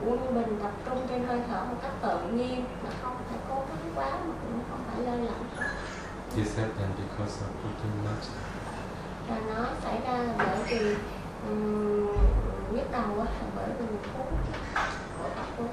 quân 0.05 0.35
bình 0.35 0.59
tập 0.63 0.71
trung 0.85 1.07
trên 1.09 1.25
hơi 1.27 1.41
thở 1.47 1.63
một 1.63 1.75
cách 1.81 1.91
tự 2.01 2.19
nhiên 2.27 2.65
mà 2.83 2.89
không 3.01 3.15
phải 3.29 3.39
cố 3.49 3.55
gắng 3.55 3.91
quá 3.95 4.09
mà 4.11 4.33
cũng 4.43 4.59
không 4.69 4.79
phải 4.87 5.01
lơ 5.05 5.15
lỏng. 5.15 5.45
This 6.37 6.53
happened 6.53 6.93
because 6.97 7.41
of 7.41 7.49
putting 7.65 7.97
much 8.05 8.29
và 9.29 9.39
nó 9.47 9.65
xảy 9.83 9.99
ra 10.05 10.17
là 10.17 10.33
bởi 10.37 10.63
vì 10.69 10.95
um, 11.49 12.07
nhức 12.71 12.91
đầu 12.91 13.19
á 13.19 13.25
là 13.25 13.47
bởi 13.55 13.69
vì 13.79 13.85
mình 13.85 13.97
cố 14.17 14.23
cố 15.57 15.63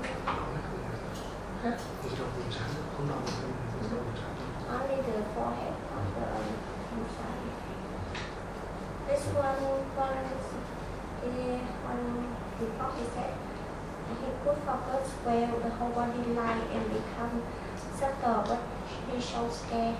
hả? 1.62 1.76
Only 4.70 4.96
the 5.02 5.20
forehead 5.34 5.74
of 5.96 6.04
the 6.16 6.26
inside. 6.96 7.44
This 9.08 9.22
one 9.34 9.64
one 9.96 10.16
eh, 11.22 11.60
one 11.84 12.04
before 12.60 12.90
he 12.98 13.04
said 13.14 13.34
he 14.20 14.28
could 14.44 14.58
focus 14.66 15.08
well 15.26 15.60
the 15.62 15.70
whole 15.78 15.90
body 15.90 16.24
line 16.34 16.62
and 16.74 16.84
become 16.92 17.42
subtle 18.00 18.44
but 18.48 18.58
he 19.12 19.20
shows 19.20 19.62
care 19.70 19.94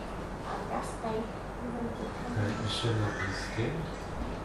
of 0.74 0.86
And 1.04 2.52
you 2.62 2.68
should 2.68 2.96
not 3.00 3.14
be 3.22 3.30
scared 3.44 3.86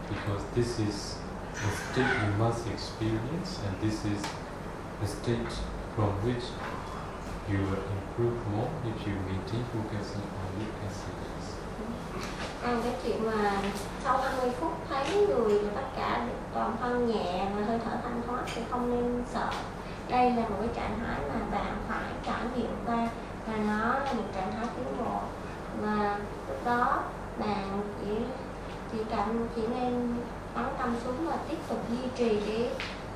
because 0.08 0.42
this 0.54 0.78
is 0.78 1.16
the 1.54 1.70
state 1.84 2.12
you 2.24 2.32
must 2.38 2.66
experience 2.66 3.58
and 3.66 3.74
this 3.80 4.04
is 4.04 4.20
the 5.00 5.06
state 5.06 5.52
from 5.94 6.10
which 6.26 6.46
you 7.50 7.58
will 7.58 7.84
improve 7.96 8.38
more 8.54 8.70
if 8.90 9.06
you 9.06 9.14
maintain 9.26 9.64
focusing 9.74 10.26
on 10.42 10.50
it 10.64 10.72
as 10.86 10.96
it 11.10 11.18
is. 11.34 11.46
À, 12.62 12.76
cái 12.84 12.94
chuyện 13.02 13.26
mà 13.26 13.62
sau 14.04 14.18
20 14.18 14.50
phút 14.60 14.72
thấy 14.88 15.26
người 15.26 15.58
và 15.58 15.70
tất 15.74 15.88
cả 15.96 16.26
toàn 16.54 16.76
thân 16.80 17.06
nhẹ 17.06 17.46
và 17.56 17.64
hơi 17.64 17.78
thở 17.84 17.90
thanh 18.02 18.22
thoát 18.26 18.42
thì 18.54 18.62
không 18.70 18.90
nên 18.90 19.24
sợ. 19.32 19.50
Đây 20.08 20.30
là 20.30 20.48
một 20.48 20.56
cái 20.60 20.68
trạng 20.74 20.98
thái 21.00 21.20
mà 21.28 21.40
bạn 21.50 21.76
phải 21.88 22.12
trải 22.26 22.42
nghiệm 22.56 22.76
qua 22.86 23.08
và 23.46 23.56
nó 23.56 23.98
là 23.98 24.12
một 24.12 24.24
trạng 24.34 24.52
thái 24.52 24.66
tiến 24.76 24.98
bộ 24.98 25.20
mà 25.82 26.18
lúc 26.48 26.64
đó 26.64 27.02
bạn 27.38 27.82
chỉ 28.00 28.10
chỉ 28.92 28.98
cảm, 29.10 29.48
chỉ 29.56 29.62
nên 29.66 30.14
bắn 30.54 30.68
tâm 30.78 30.96
xuống 31.04 31.26
và 31.26 31.36
tiếp 31.48 31.58
tục 31.68 31.78
duy 31.90 32.08
trì 32.16 32.40
cái 32.46 32.70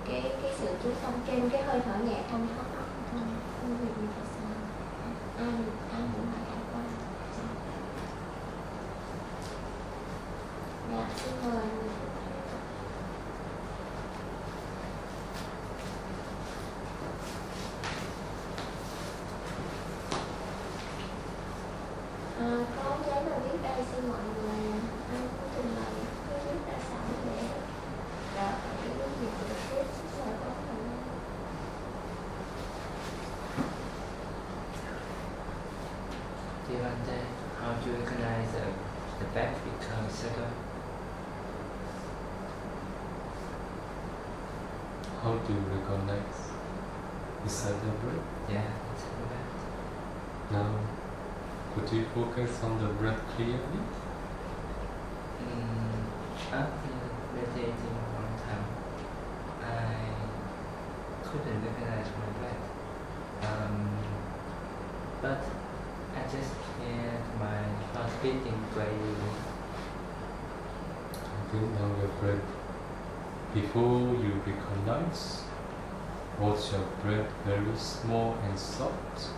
cái 0.08 0.36
cái 0.42 0.52
sự 0.58 0.68
chú 0.82 0.90
tâm 1.02 1.12
trên 1.26 1.50
cái 1.50 1.62
hơi 1.62 1.80
thở 1.84 1.94
nhẹ 2.04 2.22
trong 2.32 2.46
thoát 2.56 2.78
ốc 2.78 2.88
thôi 3.12 3.20
không 3.60 3.76
việc 3.80 3.92
gì 4.00 4.06
phải 4.16 4.26
sao 4.34 4.50
ai 5.38 5.54
ai 5.92 6.02
cũng 6.14 6.26
phải 6.32 6.42
trải 6.48 6.62
qua. 6.72 6.82
Dạ 10.92 11.06
xin 11.16 11.32
mời. 11.44 11.73
Before 73.52 74.00
you 74.00 74.40
recognize, 74.46 75.42
was 76.40 76.72
your 76.72 76.82
breath 77.02 77.30
very 77.44 77.76
small 77.76 78.36
and 78.42 78.58
soft? 78.58 79.30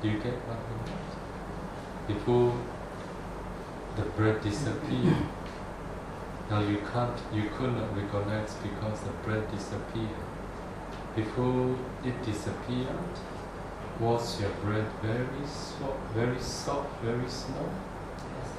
Do 0.00 0.08
you 0.08 0.18
get 0.18 0.32
what 0.46 0.56
I 0.56 0.70
mean? 0.88 2.16
Before 2.16 2.54
the 3.96 4.02
breath 4.16 4.42
disappeared, 4.42 5.26
now 6.48 6.60
you 6.60 6.78
can't, 6.92 7.18
you 7.34 7.50
could 7.56 7.76
not 7.76 7.94
recognize 7.94 8.54
because 8.62 9.00
the 9.00 9.10
breath 9.24 9.50
disappeared. 9.50 10.24
Before 11.14 11.76
it 12.02 12.22
disappeared, 12.24 13.20
was 14.00 14.40
your 14.40 14.50
bread 14.64 14.86
very 15.02 15.46
soft, 15.46 16.00
very 16.14 16.40
soft, 16.40 17.02
very 17.02 17.28
small? 17.28 17.70
Yes. 18.18 18.50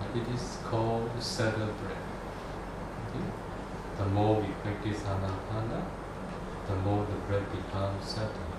And 0.00 0.22
it 0.22 0.34
is 0.34 0.58
called 0.64 1.10
saddle 1.20 1.72
breath. 1.82 2.08
Okay? 3.08 3.24
The 3.98 4.06
more 4.06 4.40
we 4.40 4.48
practice 4.62 5.02
anapana, 5.02 5.84
the 6.66 6.76
more 6.76 7.04
the 7.06 7.18
bread 7.28 7.44
becomes 7.52 8.04
settled. 8.06 8.54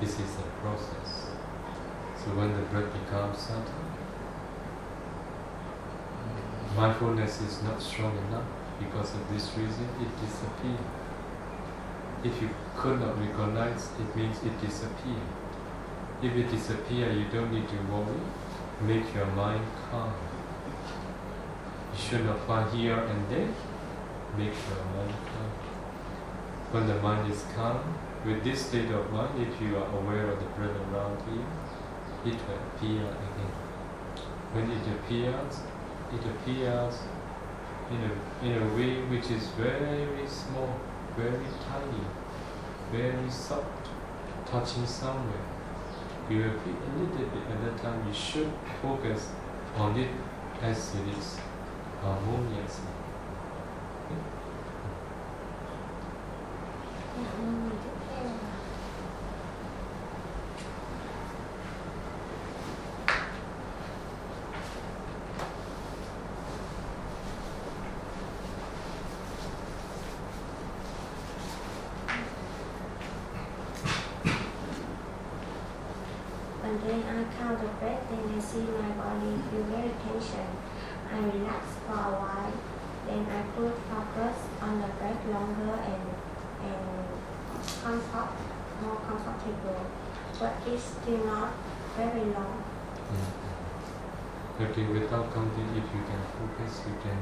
This 0.00 0.14
is 0.18 0.36
a 0.38 0.48
process. 0.62 1.26
So 2.16 2.30
when 2.36 2.52
the 2.54 2.62
bread 2.70 2.92
becomes 2.92 3.38
settled, 3.38 3.96
Mm, 6.20 6.76
mindfulness 6.76 7.40
is 7.42 7.62
not 7.62 7.80
strong 7.82 8.16
enough. 8.28 8.44
Because 8.78 9.14
of 9.14 9.28
this 9.32 9.50
reason, 9.56 9.88
it 10.00 10.12
disappears. 10.20 10.99
If 12.22 12.42
you 12.42 12.50
could 12.76 13.00
not 13.00 13.18
recognize, 13.18 13.90
it 13.98 14.16
means 14.16 14.36
it 14.44 14.60
disappeared. 14.60 15.30
If 16.22 16.36
it 16.36 16.50
disappears, 16.50 17.16
you 17.16 17.24
don't 17.32 17.52
need 17.52 17.68
to 17.68 17.76
worry. 17.90 18.20
Make 18.82 19.14
your 19.14 19.26
mind 19.26 19.64
calm. 19.90 20.12
You 21.92 21.98
should 21.98 22.24
not 22.26 22.46
find 22.46 22.70
here 22.74 22.98
and 22.98 23.28
there. 23.30 23.48
Make 24.36 24.54
your 24.68 24.84
mind 24.94 25.14
calm. 25.24 25.50
When 26.72 26.86
the 26.86 26.96
mind 27.02 27.32
is 27.32 27.42
calm, 27.54 27.80
with 28.24 28.44
this 28.44 28.66
state 28.66 28.90
of 28.90 29.10
mind, 29.10 29.40
if 29.40 29.60
you 29.62 29.78
are 29.78 29.88
aware 29.96 30.30
of 30.30 30.38
the 30.38 30.46
breath 30.56 30.76
around 30.92 31.18
you, 31.32 31.42
it 32.30 32.36
will 32.46 32.60
appear 32.68 33.00
again. 33.00 33.54
When 34.52 34.70
it 34.70 34.86
appears, 34.92 35.60
it 36.12 36.24
appears 36.28 36.98
in 37.90 37.96
a, 37.96 38.46
in 38.46 38.62
a 38.62 38.74
way 38.76 39.00
which 39.08 39.30
is 39.30 39.48
very 39.56 40.28
small, 40.28 40.78
very 41.16 41.46
tiny, 41.68 42.04
very 42.92 43.30
soft, 43.30 43.88
touching 44.46 44.86
somewhere. 44.86 45.46
You 46.28 46.38
will 46.38 46.58
feel 46.60 46.74
a 46.74 46.90
little 46.98 47.26
bit 47.26 47.42
at 47.50 47.64
that 47.64 47.82
time. 47.82 48.06
You 48.06 48.14
should 48.14 48.52
focus 48.80 49.30
on 49.76 49.98
it 49.98 50.10
as 50.62 50.94
it 50.94 51.18
is 51.18 51.38
harmoniously. 52.00 52.99
Okay, 94.60 94.84
without 94.92 95.32
counting, 95.32 95.72
if 95.72 95.88
you 95.88 96.02
can 96.04 96.20
focus, 96.36 96.84
you 96.84 96.92
can 97.00 97.16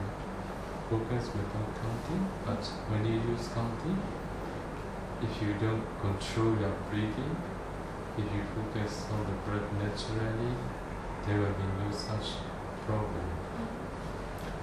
focus 0.90 1.30
without 1.38 1.70
counting. 1.78 2.26
But 2.44 2.66
when 2.90 3.06
you 3.06 3.14
use 3.30 3.46
counting, 3.54 3.94
if 5.22 5.30
you 5.38 5.54
don't 5.62 5.86
control 6.02 6.58
your 6.58 6.74
breathing, 6.90 7.34
if 8.18 8.26
you 8.34 8.42
focus 8.58 9.06
on 9.14 9.22
the 9.30 9.36
breath 9.46 9.70
naturally, 9.78 10.50
there 11.24 11.38
will 11.38 11.54
be 11.62 11.68
no 11.78 11.88
such 11.94 12.42
problem. 12.86 13.26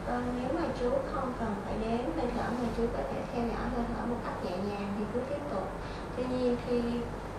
Ờ, 0.07 0.21
nếu 0.37 0.49
mà 0.53 0.67
chú 0.79 0.89
không 1.13 1.33
cần 1.39 1.55
phải 1.65 1.75
đếm 1.81 1.99
hơi 2.17 2.27
thở 2.35 2.49
mà 2.61 2.67
chú 2.77 2.83
có 2.93 2.99
thể 3.11 3.23
theo 3.33 3.47
dõi 3.47 3.69
hơi 3.75 3.85
thở 3.95 4.05
một 4.05 4.17
cách 4.25 4.45
nhẹ 4.45 4.57
nhàng 4.57 4.93
thì 4.97 5.03
cứ 5.13 5.19
tiếp 5.29 5.41
tục. 5.51 5.67
Tuy 6.17 6.23
nhiên 6.23 6.57
khi 6.67 6.81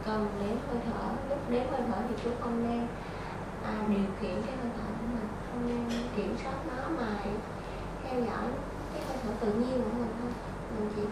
cần 0.06 0.26
đếm 0.40 0.56
hơi 0.68 0.80
thở, 0.86 1.08
lúc 1.28 1.38
đếm 1.50 1.62
hơi 1.70 1.80
thở 1.88 1.98
thì 2.08 2.14
chú 2.24 2.30
không 2.40 2.68
nên 2.68 2.86
à, 3.64 3.74
điều 3.88 4.08
khiển 4.20 4.42
cái 4.46 4.56
hơi 4.56 4.70
thở 4.76 4.95
kiểm 6.16 6.36
soát 6.42 6.54
nó 6.68 6.88
mà 6.98 7.08
theo 8.04 8.20
dõi 8.20 8.46
cái 8.92 9.02
hơi 9.08 9.16
thở 9.22 9.30
tự 9.40 9.52
nhiên 9.52 9.82
của 9.84 9.98
mình 9.98 10.12
thôi. 10.20 10.30
Mình 10.78 10.90
chỉ 10.96 11.02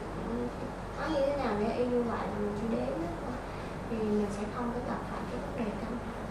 nói 0.98 1.08
như 1.10 1.20
thế 1.26 1.36
nào 1.36 1.54
để 1.60 1.76
y 1.78 1.84
như 1.86 2.02
vậy 2.02 2.18
là 2.30 2.38
mình 2.38 2.56
chỉ 2.60 2.76
đến 2.76 2.86
đó 3.02 3.08
thôi. 3.22 3.34
Thì 3.90 3.96
mình 3.96 4.26
sẽ 4.36 4.42
không 4.54 4.70
có 4.74 4.80
gặp 4.88 5.00
phải 5.10 5.20
cái 5.30 5.40
vấn 5.40 5.52
đề 5.58 5.70
căng 5.80 5.98
thẳng. 6.04 6.24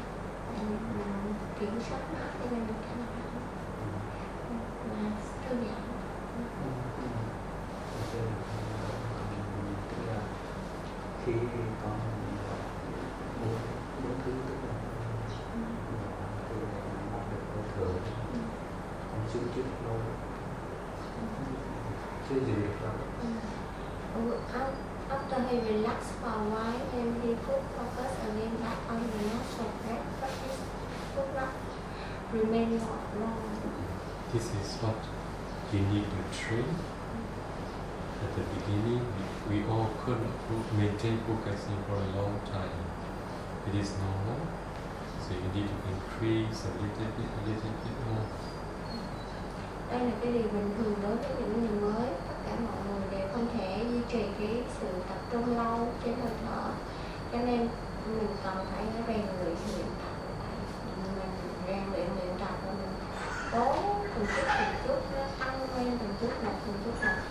Tại 0.47 0.63
mình 0.69 1.33
kiểm 1.59 1.79
soát 1.89 1.99
nó, 2.13 2.25
cho 2.39 2.45
nên 2.51 2.59
mình 2.59 2.81
căng 2.87 2.97
thẳng 2.97 3.41
và 4.89 5.11
thư 5.49 5.55
giãn. 5.55 5.81
tức 9.89 10.03
là 10.07 10.19
khi 11.25 11.31
con 11.83 11.99
bốn 13.41 13.55
bốn 14.03 14.13
thứ 14.25 14.31
tức 14.47 14.55
là 14.67 14.75
từ 16.49 16.55
đạt 17.13 17.25
được 17.31 17.43
hơi 17.55 17.63
thở 17.77 17.85
con 19.11 19.19
chưa 19.33 19.39
chút 19.55 19.63
lâu 19.85 19.97
chưa 22.29 22.35
gì 22.39 22.53
được 22.53 22.75
đâu 22.83 22.93
Uh, 24.15 24.33
af- 24.53 24.79
After 25.09 25.39
he 25.49 25.57
relaxed 25.59 26.11
for 26.21 26.29
a 26.29 26.43
while, 26.53 26.79
then 26.91 27.07
he 27.21 27.33
put 27.45 27.61
focus 27.75 28.13
again 28.29 28.53
back 28.63 28.77
on 28.89 28.99
the 29.13 29.21
nostril 29.31 29.71
breath, 29.81 30.05
but 30.21 30.29
this 30.43 30.57
could 31.15 31.35
not 31.35 31.49
remain 32.43 32.79
long. 32.79 33.39
This 34.33 34.45
is 34.61 34.69
what 34.81 34.99
you 35.71 35.79
need 35.93 36.03
to 36.15 36.21
train. 36.37 36.67
At 38.23 38.31
the 38.35 38.43
beginning, 38.55 39.01
we, 39.49 39.55
we 39.55 39.57
all 39.69 39.89
could 40.03 40.19
not 40.21 40.35
fo- 40.47 40.77
maintain 40.77 41.19
focusing 41.27 41.79
for 41.87 41.95
a 41.95 42.09
long 42.19 42.39
time. 42.51 42.79
It 43.67 43.75
is 43.79 43.91
normal. 44.03 44.39
So 45.23 45.35
you 45.35 45.49
need 45.55 45.67
to 45.71 45.77
increase 45.93 46.59
a 46.67 46.73
little 46.81 47.11
bit, 47.17 47.29
a 47.39 47.41
little 47.47 47.73
bit 47.83 47.97
more. 48.09 48.27
đây 49.91 50.01
là 50.05 50.11
cái 50.21 50.31
điều 50.33 50.43
bình 50.53 50.69
thường 50.77 50.93
đối 51.03 51.15
với 51.15 51.31
những 51.39 51.61
người 51.61 51.91
mới 51.91 52.07
tất 52.27 52.35
cả 52.45 52.51
mọi 52.65 52.75
người 52.87 53.19
đều 53.19 53.27
không 53.33 53.47
thể 53.53 53.85
duy 53.91 53.99
trì 54.09 54.23
cái 54.39 54.63
sự 54.79 54.87
tập 55.09 55.17
trung 55.31 55.57
lâu 55.57 55.87
trên 56.05 56.13
hơi 56.21 56.31
thở 56.45 56.63
cho 57.31 57.37
nên 57.37 57.69
mình 58.07 58.27
cần 58.43 58.55
phải 58.71 58.85
rèn 59.07 59.17
luyện 59.17 59.57
luyện 59.75 59.85
tập 60.01 60.15
mình 61.17 61.31
rèn 61.67 61.83
luyện 61.93 62.07
luyện 62.15 62.37
tập 62.39 62.55
và 62.65 62.71
mình 62.71 62.93
cố 63.53 63.75
từng 64.15 64.25
chút 64.35 64.43
từng 64.59 64.75
chút 64.87 64.99
nó 65.15 65.23
tăng 65.39 65.59
lên 65.77 65.97
từng 65.99 66.13
chút 66.21 66.43
một 66.43 66.53
từng 66.65 66.75
chút 66.85 67.05
một. 67.05 67.22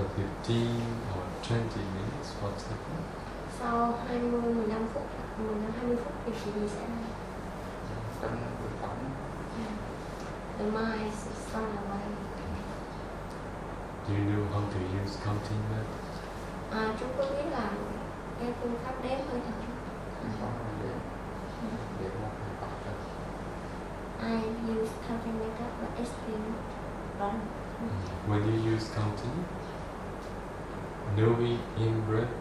After 0.00 0.16
15 0.16 0.80
or 1.12 1.24
20 1.42 1.60
minutes, 1.92 2.32
what's 2.40 2.64
happened? 2.64 3.04
Sau 3.58 3.98
20 4.08 4.40
15 4.40 4.88
phút, 4.94 5.02
15 5.38 5.72
20 5.80 5.96
phút 6.04 6.14
thì 6.26 6.32
chuyện 6.44 6.54
gì 6.54 6.68
xảy 6.68 6.86
ra? 6.88 6.96
tâm 8.20 8.30
nó 8.30 8.48
bị 8.62 8.68
phóng 8.80 8.98
The 10.58 10.64
mind 10.64 11.12
is 11.12 11.54
away. 11.54 12.08
Do 14.06 14.14
you 14.14 14.24
know 14.30 14.44
how 14.52 14.62
to 14.72 14.80
use 15.02 15.14
counting 15.24 15.62
method? 15.70 16.04
À, 16.70 16.96
chú 17.00 17.06
có 17.18 17.24
biết 17.30 17.50
là 17.50 17.70
cái 18.40 18.52
phương 18.62 18.74
pháp 18.84 18.94
đếm 19.02 19.18
hơi 19.28 19.40
thở. 19.46 19.52
có 20.40 20.48
để 20.82 20.92
để 22.00 22.08
một 22.22 22.32
cái 22.40 22.52
phóng 22.60 22.76
ra 22.84 22.92
I 24.28 24.36
use 24.74 24.92
counting 25.08 25.38
method 25.38 25.70
và 25.80 25.88
explain 25.98 26.40
run. 27.18 27.40
When 28.28 28.42
you 28.50 28.74
use 28.74 28.86
counting, 28.96 29.38
knowing 31.16 31.58
in 31.76 32.04
breath, 32.06 32.34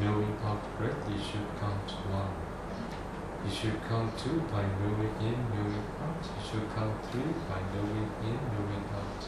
knowing 0.00 0.34
out 0.44 0.62
breath, 0.78 1.00
it 1.08 1.20
should 1.28 1.48
come 1.60 1.78
to 1.86 1.96
one. 2.10 2.32
It 3.46 3.52
should 3.52 3.78
come 3.88 4.10
two 4.20 4.36
by 4.52 4.64
knowing 4.80 5.14
in, 5.20 5.38
knowing 5.54 5.86
out. 6.04 6.20
It 6.20 6.44
should 6.48 6.66
come 6.76 6.92
three 7.08 7.32
by 7.48 7.60
knowing 7.72 8.10
in, 8.28 8.38
knowing 8.52 8.84
out. 9.00 9.22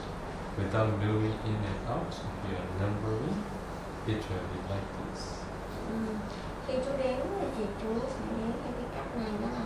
Without 0.58 0.90
knowing 1.00 1.36
in 1.48 1.58
and 1.70 1.80
out, 1.88 2.12
if 2.12 2.50
you 2.50 2.56
are 2.60 2.70
numbering, 2.80 3.40
it 4.06 4.20
will 4.28 4.46
be 4.52 4.60
like 4.68 4.88
this. 4.98 5.42
Ừ. 5.90 5.96
Khi 6.66 6.74
chú 6.84 6.92
đếm 6.98 7.18
thì 7.56 7.64
chú 7.82 7.88
sẽ 8.08 8.24
đếm 8.38 8.52
theo 8.62 8.72
cái 8.72 8.86
cách 8.94 9.16
này 9.16 9.32
đó 9.42 9.48
là 9.54 9.64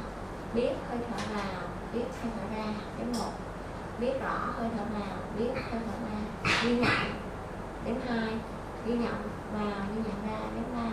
biết 0.55 0.73
hơi 0.89 0.99
thở 1.11 1.25
vào, 1.35 1.63
biết 1.93 2.05
hơi 2.23 2.31
thở 2.37 2.57
ra, 2.57 2.67
đếm 2.99 3.07
một 3.19 3.33
biết 4.01 4.13
rõ 4.21 4.39
hơi 4.57 4.69
thở 4.79 4.85
vào, 4.93 5.17
biết 5.39 5.51
hơi 5.55 5.81
thở 5.87 5.97
ra, 6.07 6.19
ghi 6.63 6.77
nhận 6.77 7.11
đếm 7.85 7.95
hai, 8.09 8.33
ghi 8.87 8.95
nhận 8.95 9.15
vào, 9.53 9.81
ghi 9.95 10.03
nhận 10.07 10.19
ra, 10.27 10.39
đếm 10.55 10.75
ra 10.75 10.91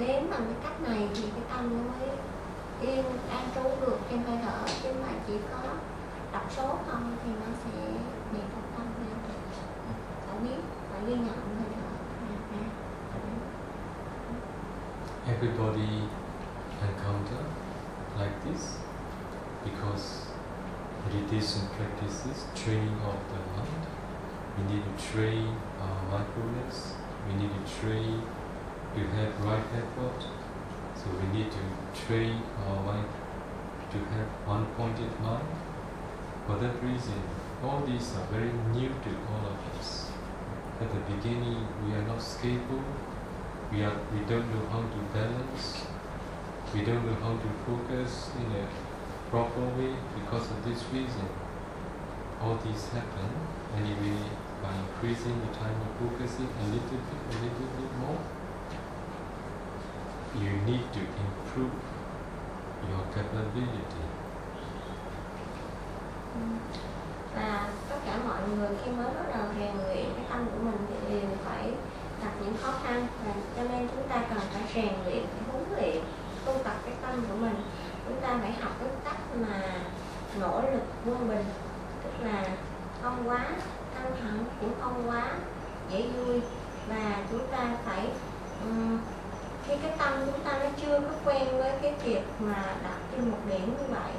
đếm 0.00 0.30
bằng 0.30 0.44
cái 0.44 0.56
cách 0.62 0.80
này 0.80 1.08
thì 1.14 1.22
cái 1.22 1.44
tâm 1.50 1.70
nó 1.70 1.92
mới 1.92 2.08
yên 2.80 3.04
an 3.30 3.48
trú 3.54 3.62
được 3.62 3.98
trên 4.10 4.22
hơi 4.22 4.38
thở 4.42 4.64
chứ 4.82 4.88
mà 5.02 5.12
chỉ 5.26 5.34
có 5.50 5.58
đọc 6.32 6.44
số 6.50 6.78
không 6.86 7.16
thì 7.24 7.30
nó 7.30 7.52
sẽ 7.64 7.90
bị 8.32 8.38
tập 8.54 8.62
tâm 8.76 8.86
ra 8.86 9.16
phải 10.26 10.38
biết 10.42 10.60
phải 10.90 11.00
ghi 11.06 11.14
nhận 11.14 11.24
hơi 11.24 11.70
thở 11.74 11.90
ra. 12.52 12.60
Everybody 15.26 15.90
encounter 16.80 17.44
like 18.18 18.34
this 18.44 18.78
because 19.64 20.30
meditation 21.04 21.68
practices 21.76 22.46
training 22.54 22.96
of 23.06 23.18
the 23.32 23.40
mind. 23.56 23.86
We 24.56 24.74
need 24.74 24.82
to 24.84 24.92
train 25.12 25.46
our 25.80 26.00
mindfulness. 26.12 26.99
We 27.26 27.34
need 27.34 27.50
to 27.50 27.62
train 27.80 28.22
to 28.94 29.00
have 29.16 29.40
right 29.44 29.64
effort. 29.82 30.20
So 30.94 31.06
we 31.20 31.38
need 31.38 31.50
to 31.50 31.64
train 32.06 32.42
our 32.66 32.82
mind 32.84 33.08
to 33.92 33.98
have 33.98 34.28
one-pointed 34.46 35.20
mind. 35.20 35.48
For 36.46 36.56
that 36.58 36.82
reason, 36.82 37.22
all 37.62 37.80
these 37.86 38.14
are 38.16 38.26
very 38.26 38.52
new 38.72 38.88
to 38.88 39.10
all 39.30 39.44
of 39.52 39.78
us. 39.78 40.10
At 40.80 40.90
the 40.92 41.00
beginning, 41.14 41.66
we 41.84 41.94
are 41.94 42.02
not 42.02 42.22
skillful 42.22 42.82
we 43.72 43.82
are 43.84 43.96
we 44.12 44.20
don't 44.26 44.48
know 44.52 44.66
how 44.70 44.80
to 44.82 45.00
balance 45.14 45.86
we 46.74 46.80
don't 46.82 47.06
know 47.06 47.14
how 47.22 47.34
to 47.42 47.50
focus 47.64 48.30
in 48.36 48.46
a 48.60 48.66
proper 49.30 49.66
way 49.78 49.94
because 50.16 50.50
of 50.50 50.64
this 50.64 50.82
reason 50.92 51.28
all 52.42 52.56
these 52.64 52.88
happen 52.88 53.30
and 53.76 53.86
anyway 53.86 54.49
by 54.62 54.72
increasing 54.84 55.36
the 55.44 55.52
time 55.60 55.78
of 55.86 55.90
focusing 55.98 56.50
a 56.62 56.64
little 56.74 57.00
bit, 57.08 57.20
a 57.32 57.36
little 57.42 57.70
bit 57.78 57.90
more, 58.02 58.20
you 60.34 60.52
need 60.66 60.84
to 60.96 61.00
improve 61.24 61.76
your 62.88 63.04
capability. 63.14 64.04
Và 67.34 67.68
tất 67.88 67.96
cả 68.06 68.18
mọi 68.28 68.38
người 68.48 68.68
khi 68.84 68.90
mới 68.90 69.06
bắt 69.06 69.26
đầu 69.34 69.46
rèn 69.58 69.74
luyện 69.86 70.06
cái 70.16 70.24
tâm 70.30 70.46
của 70.52 70.62
mình 70.64 70.78
thì 70.88 71.14
đều 71.14 71.30
phải 71.44 71.72
gặp 72.22 72.30
những 72.44 72.56
khó 72.62 72.72
khăn 72.82 73.06
và 73.24 73.34
cho 73.56 73.62
nên 73.62 73.88
chúng 73.88 74.08
ta 74.08 74.24
cần 74.28 74.38
phải 74.38 74.62
rèn 74.74 74.94
luyện, 75.04 75.26
phải 75.26 75.42
huấn 75.52 75.64
luyện, 75.76 76.04
tu 76.44 76.52
tập 76.64 76.74
cái 76.84 76.94
tâm 77.02 77.24
của 77.28 77.36
mình. 77.36 77.54
Chúng 78.08 78.20
ta 78.20 78.38
phải 78.40 78.52
học 78.52 78.72
cái 78.80 78.88
cách 79.04 79.20
mà 79.40 79.62
nỗ 80.40 80.62
lực 80.72 80.82
quân 81.06 81.28
bình, 81.28 81.44
tức 82.04 82.24
là 82.24 82.44
không 83.02 83.28
quá 83.28 83.46
căng 84.02 84.16
thẳng 84.22 84.44
cũng 84.60 84.72
không 84.80 85.08
quá 85.08 85.32
dễ 85.90 86.02
vui. 86.02 86.40
Và 86.88 87.16
chúng 87.30 87.46
ta 87.50 87.76
phải 87.84 88.08
um, 88.64 88.98
khi 89.66 89.74
cái 89.82 89.92
tâm 89.98 90.12
chúng 90.26 90.44
ta 90.44 90.58
nó 90.58 90.70
chưa 90.82 91.00
có 91.00 91.14
quen 91.24 91.58
với 91.58 91.72
cái 91.82 91.94
việc 92.04 92.22
mà 92.38 92.76
đặt 92.82 92.98
trên 93.12 93.30
một 93.30 93.38
điểm 93.50 93.74
như 93.78 93.84
vậy 93.94 94.12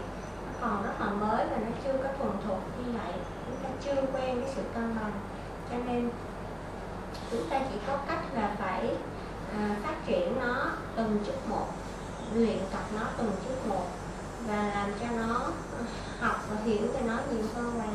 nó 0.45 0.51
còn 0.61 0.83
rất 0.83 0.93
là 0.99 1.05
mới 1.05 1.45
và 1.45 1.57
nó 1.57 1.71
chưa 1.83 1.93
có 2.03 2.09
thuần 2.17 2.31
thục 2.47 2.59
như 2.77 2.91
vậy 2.91 3.13
chúng 3.45 3.55
ta 3.63 3.69
chưa 3.85 4.01
quen 4.13 4.41
với 4.41 4.51
sự 4.55 4.61
cân 4.73 4.95
bằng. 4.95 5.11
Cho 5.71 5.77
nên 5.85 6.09
chúng 7.31 7.49
ta 7.49 7.59
chỉ 7.71 7.79
có 7.87 7.97
cách 8.07 8.23
là 8.33 8.55
phải 8.59 8.95
à, 9.57 9.75
phát 9.83 9.95
triển 10.05 10.39
nó 10.39 10.71
từng 10.95 11.19
chút 11.25 11.49
một 11.49 11.65
luyện 12.33 12.57
tập 12.71 12.83
nó 12.95 13.01
từng 13.17 13.31
chút 13.45 13.67
một 13.67 13.85
và 14.47 14.71
làm 14.73 14.91
cho 14.99 15.07
nó 15.17 15.33
ờ, 15.77 15.83
học 16.19 16.35
và 16.49 16.57
hiểu 16.65 16.81
về 16.93 17.01
nó 17.05 17.17
nhiều 17.31 17.45
hơn 17.55 17.73
và 17.77 17.85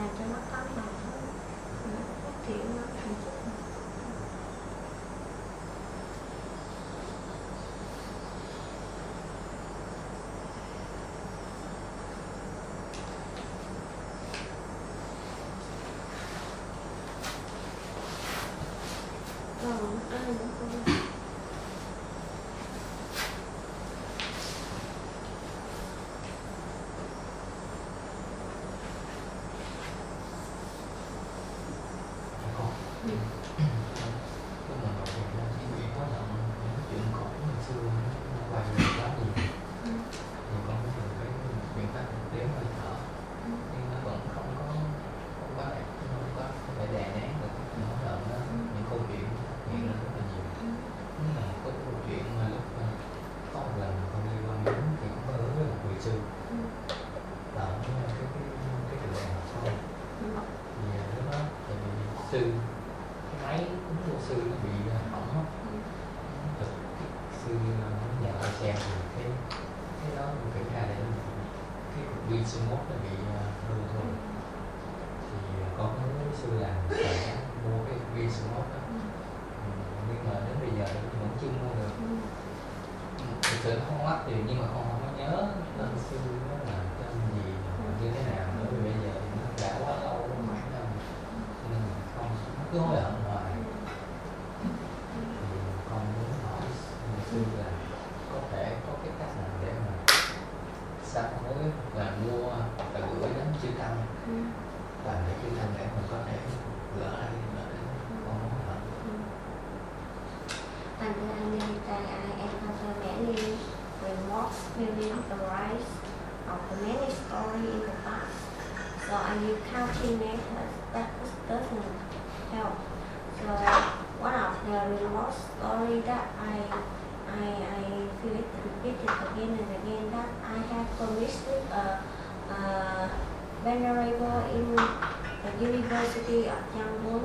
venerable 133.66 134.46
in 134.54 134.76
the 134.76 135.52
University 135.58 136.46
of 136.46 136.62
Yangon 136.78 137.24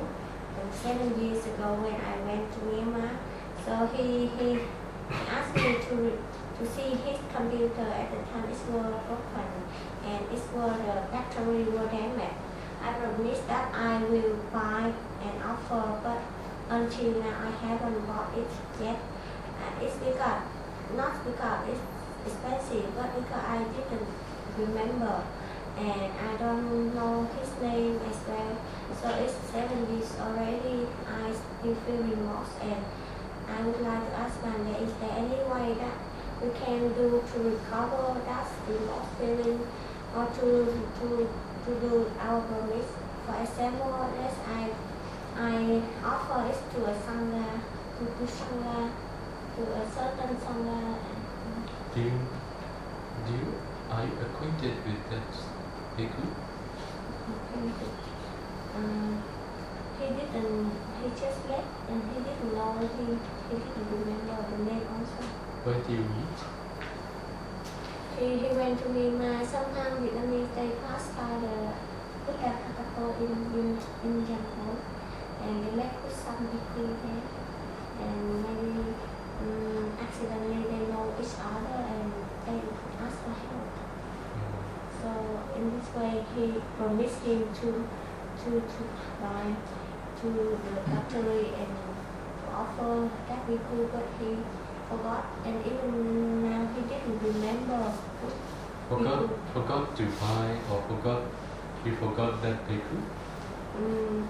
seven 0.74 1.10
years 1.22 1.46
ago 1.46 1.78
when 1.86 1.94
I 2.02 2.18
went 2.26 2.50
to 2.54 2.60
Myanmar. 2.66 3.14
So 3.64 3.86
he, 3.94 4.26
he 4.26 4.60
asked 5.30 5.54
me 5.56 5.78
to 5.86 6.18
to 6.58 6.64
see 6.74 6.90
his 7.06 7.20
computer 7.34 7.86
at 8.02 8.10
the 8.10 8.22
time 8.30 8.46
it 8.50 8.58
was 8.74 8.94
broken 9.06 9.50
and 10.06 10.22
it 10.34 10.44
was 10.54 10.74
the 10.82 10.98
battery 11.14 11.64
was 11.78 11.90
damaged. 11.94 12.42
I 12.82 12.94
promised 12.94 13.48
that 13.48 13.70
I 13.74 14.02
will 14.10 14.34
buy 14.52 14.94
an 15.28 15.36
offer 15.46 15.86
but 16.06 16.22
until 16.70 17.22
now 17.22 17.38
I 17.38 17.52
haven't 17.66 18.02
bought 18.08 18.34
it 18.36 18.50
yet. 18.82 18.98
Uh, 19.62 19.86
it's 19.86 19.98
because 19.98 20.42
not 20.98 21.14
because 21.24 21.70
it's 21.70 21.86
expensive 22.26 22.90
but 22.98 23.14
because 23.14 23.46
I 23.46 23.60
didn't 23.78 24.10
remember 24.58 25.24
and 25.78 26.12
I 26.12 26.38
don't 26.38 26.94
know 26.96 27.28
his 27.40 27.50
name 27.62 28.00
as 28.10 28.18
well. 28.28 28.58
So 29.02 29.10
it's 29.24 29.34
seven 29.52 29.80
years 29.94 30.14
already. 30.20 30.88
I 31.08 31.32
still 31.34 31.76
feel 31.86 32.04
remorse 32.04 32.54
and 32.62 32.84
I 33.50 33.66
would 33.66 33.82
like 33.82 34.06
to 34.10 34.14
ask 34.18 34.42
Manda, 34.44 34.78
is 34.80 34.94
there 35.02 35.16
any 35.18 35.42
way 35.50 35.76
that 35.80 35.98
we 36.42 36.50
can 36.60 36.94
do 36.94 37.24
to 37.34 37.38
recover 37.40 38.20
that 38.26 38.48
remorse 38.68 39.10
feeling 39.20 39.68
or 40.16 40.26
to 40.26 40.48
to 41.00 41.30
to 41.66 41.72
do 41.80 42.12
our 42.20 42.42
promise? 42.42 42.92
For 43.26 43.36
example, 43.42 44.10
let's 44.20 44.38
I 44.48 44.70
I 45.38 45.82
offer 46.04 46.52
it 46.52 46.60
to 46.76 46.86
a 46.86 46.94
sangha, 46.94 47.62
to, 47.98 48.06
to 48.06 48.26
sangha, 48.28 48.92
to 49.56 49.62
a 49.64 49.84
certain 49.96 50.36
sangha. 50.36 50.98
Do 51.96 52.02
you, 52.02 52.20
do 53.26 53.34
you, 53.34 53.54
are 53.90 54.04
you 54.06 54.14
acquainted 54.22 54.76
with 54.86 55.10
that 55.10 55.51
Um, 58.76 59.24
he 60.00 60.08
didn't, 60.08 60.72
he 61.04 61.10
just 61.10 61.40
left 61.50 61.68
and 61.90 62.02
he 62.08 62.24
didn't 62.24 62.54
know, 62.56 62.80
he, 62.80 62.88
he 63.52 63.56
didn't 63.60 63.92
remember 63.92 64.40
the 64.52 64.58
name 64.64 64.88
also. 64.88 65.24
Where 65.68 65.80
do 65.84 65.92
you 65.92 66.08
meet? 66.08 66.40
He, 68.18 68.28
he 68.40 68.56
went 68.56 68.80
to 68.80 68.86
Myanmar, 68.86 69.46
sometimes 69.46 70.00
Vietnamese, 70.00 70.56
they 70.56 70.70
pass 70.88 71.08
by 71.12 71.28
the 71.44 71.76
Buddha 72.26 72.52
Kakapo 72.56 73.06
in, 73.20 73.32
in, 73.60 73.68
in 74.08 74.14
Yangon 74.28 74.78
and 75.44 75.56
they 75.66 75.72
met 75.76 75.94
with 76.04 76.16
some 76.16 76.48
bhikkhu 76.48 76.88
there 77.04 77.26
and 78.00 78.24
maybe 78.48 78.96
um, 79.42 79.92
accidentally 80.00 80.64
they 80.72 80.84
know 80.88 81.14
each 81.20 81.36
other 81.36 81.78
and 81.84 82.14
they 82.48 82.60
ask 83.04 83.18
for 83.26 83.36
help. 83.36 83.71
So 85.02 85.10
in 85.58 85.64
this 85.74 85.90
way, 85.96 86.24
he 86.36 86.62
promised 86.78 87.20
him 87.26 87.42
to 87.62 87.70
to 88.42 88.50
to 88.74 88.82
buy 89.22 89.46
to 90.22 90.28
the 90.28 90.82
battery 90.90 91.46
and 91.62 91.74
offer 92.54 93.10
that 93.28 93.48
bhikkhu, 93.48 93.90
but 93.92 94.06
he 94.20 94.38
forgot, 94.90 95.26
and 95.46 95.58
even 95.66 96.44
now 96.44 96.68
he 96.76 96.82
didn't 96.92 97.20
remember. 97.24 97.94
Forgot, 98.90 99.30
forgot 99.54 99.96
to 99.98 100.04
buy 100.22 100.48
or 100.70 100.84
forgot, 100.88 101.22
you 101.86 101.96
forgot 101.96 102.42
that 102.44 102.58
bhikkhu? 102.68 102.98
Um, 103.78 104.28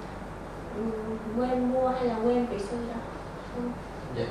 um, 0.78 1.20
quên 1.36 1.72
mua 1.72 1.88
hay 1.88 2.06
là 2.06 2.16
quên 2.24 2.46
vị 2.46 2.60
sư 2.60 2.78
đó? 2.88 3.00
Dạ, 4.18 4.26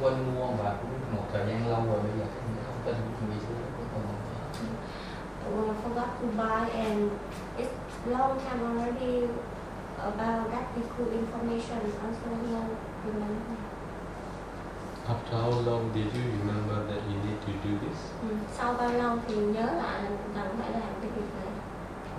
quên 0.00 0.34
mua 0.34 0.46
và 0.46 0.76
cũng 0.82 1.16
một 1.16 1.24
thời 1.32 1.46
gian 1.46 1.68
lâu 1.68 1.84
rồi 1.86 2.00
bây 2.02 2.18
giờ 2.18 2.24
cái 2.84 2.94
thông 2.94 3.12
tin 3.20 3.30
vị 3.30 3.46
sư 3.48 3.54
cũng 5.52 5.66
còn 5.66 5.68
Uh, 5.68 5.82
forgot 5.84 6.08
to 6.20 6.26
buy, 6.36 6.68
and 6.70 7.10
it's 7.58 7.74
long 8.06 8.40
time 8.40 8.60
already 8.68 9.28
about 9.98 10.50
that 10.52 10.66
bhikkhu 10.74 11.12
information. 11.12 11.80
Also, 12.04 12.28
no 12.52 12.62
remember. 13.06 13.56
After 15.08 15.36
how 15.36 15.50
long 15.50 15.90
did 15.94 16.06
you 16.14 16.24
remember 16.38 16.78
that 16.90 17.02
you 17.10 17.16
need 17.26 17.38
to 17.46 17.52
do 17.64 17.72
this? 17.86 17.98
Ừ. 18.22 18.36
Sau 18.58 18.74
bao 18.74 18.92
lâu 18.92 19.18
thì 19.28 19.34
nhớ 19.34 19.66
lại 19.66 20.02
là 20.02 20.10
cần 20.34 20.56
phải 20.58 20.70
làm 20.72 20.92
cái 21.00 21.10
việc 21.16 21.28
này? 21.36 21.52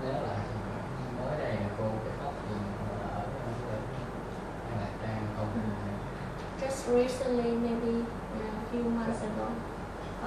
nhớ 0.03 0.11
lại 0.27 0.37
thì 0.49 1.03
mới 1.19 1.37
đây 1.37 1.55
là 1.55 1.69
cô 1.77 1.83
cái 1.83 2.13
phát 2.19 2.31
hiện 2.49 2.57
ở 2.89 3.19
ở 3.19 3.25
An 4.69 4.79
Lạc 4.79 4.93
Trang 5.01 5.27
không 5.37 5.47
Just 6.61 6.87
recently, 6.95 7.51
maybe 7.51 7.93
uh, 7.99 8.53
a 8.59 8.63
few 8.71 8.83
months 8.83 9.21
ago, 9.21 9.47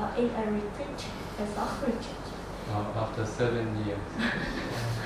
or 0.00 0.16
in 0.16 0.28
a 0.34 0.44
retreat, 0.44 1.00
a 1.38 1.46
soul 1.54 1.68
retreat. 1.80 2.25
Uh, 2.70 3.02
after 3.02 3.26
seven 3.26 3.66
years. 3.84 4.00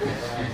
okay. 0.00 0.46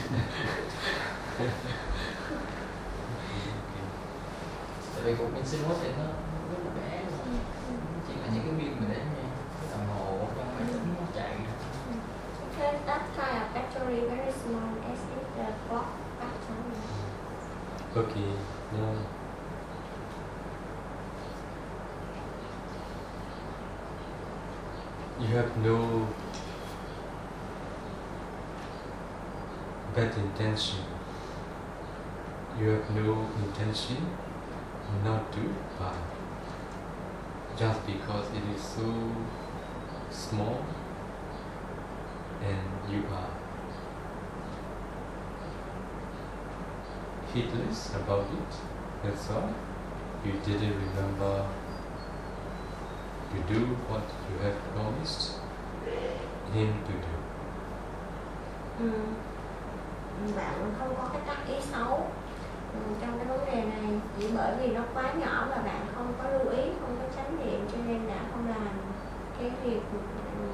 tại 4.94 5.04
vì 5.04 5.14
cuộc 5.18 5.34
minh 5.34 5.44
sinh 5.46 5.60
quá 5.68 5.74
thì 5.82 5.88
nó 5.98 6.04
rất 6.50 6.58
là 6.64 6.70
bé 6.80 7.00
luôn 7.00 7.38
chỉ 8.08 8.14
là 8.14 8.28
những 8.34 8.42
cái 8.42 8.52
pin 8.58 8.72
mà 8.80 8.86
để 8.88 8.98
nha 8.98 9.28
cái 9.60 9.70
đồng 9.70 9.88
hồ 9.88 10.28
trong 10.36 10.54
máy 10.54 10.64
tính 10.72 10.94
nó 11.00 11.06
chạy 11.14 11.36
Because 12.40 12.78
that 12.86 13.02
kind 13.16 13.42
of 13.42 13.54
battery 13.54 14.00
very 14.00 14.32
small 14.32 14.70
as 14.90 14.98
if 15.16 15.24
the 15.36 15.52
clock 15.68 15.86
battery. 16.20 16.76
Okay, 17.94 18.32
now 18.72 18.94
you 25.20 25.26
have 25.36 25.50
no 25.64 26.06
bad 29.96 30.14
intention. 30.18 30.80
You 32.60 32.68
have 32.68 32.90
no 32.94 33.26
intention 33.42 33.96
not 35.02 35.32
to 35.32 35.40
buy. 35.78 35.96
Just 37.58 37.86
because 37.86 38.26
it 38.38 38.54
is 38.54 38.62
so 38.62 38.92
small 40.10 40.66
and 42.42 42.92
you 42.92 43.04
are 43.10 43.30
heedless 47.32 47.94
about 47.94 48.26
it. 48.40 48.52
That's 49.02 49.28
why 49.28 49.54
you 50.26 50.32
didn't 50.44 50.76
remember 50.88 51.48
to 53.30 53.54
do 53.54 53.64
what 53.88 54.04
you 54.28 54.44
have 54.44 54.58
promised 54.74 55.40
him 56.52 56.84
to 56.84 56.92
do. 56.92 57.16
Ừ. 58.78 59.35
Bạn 60.36 60.74
không 60.78 60.94
có 60.98 61.08
cái 61.12 61.22
tác 61.26 61.36
ý 61.48 61.54
xấu 61.72 62.10
ừ, 62.74 62.78
trong 63.00 63.18
cái 63.18 63.26
vấn 63.26 63.46
đề 63.46 63.64
này 63.64 64.00
chỉ 64.18 64.28
bởi 64.36 64.54
vì 64.60 64.68
nó 64.74 64.80
quá 64.94 65.12
nhỏ 65.12 65.46
và 65.50 65.56
bạn 65.56 65.86
không 65.94 66.12
có 66.22 66.30
lưu 66.30 66.48
ý, 66.48 66.62
không 66.80 66.96
có 67.02 67.08
chánh 67.16 67.36
niệm 67.46 67.60
cho 67.72 67.78
nên 67.86 68.08
đã 68.08 68.18
không 68.32 68.48
làm 68.48 68.68
cái 69.38 69.50
việc 69.64 69.80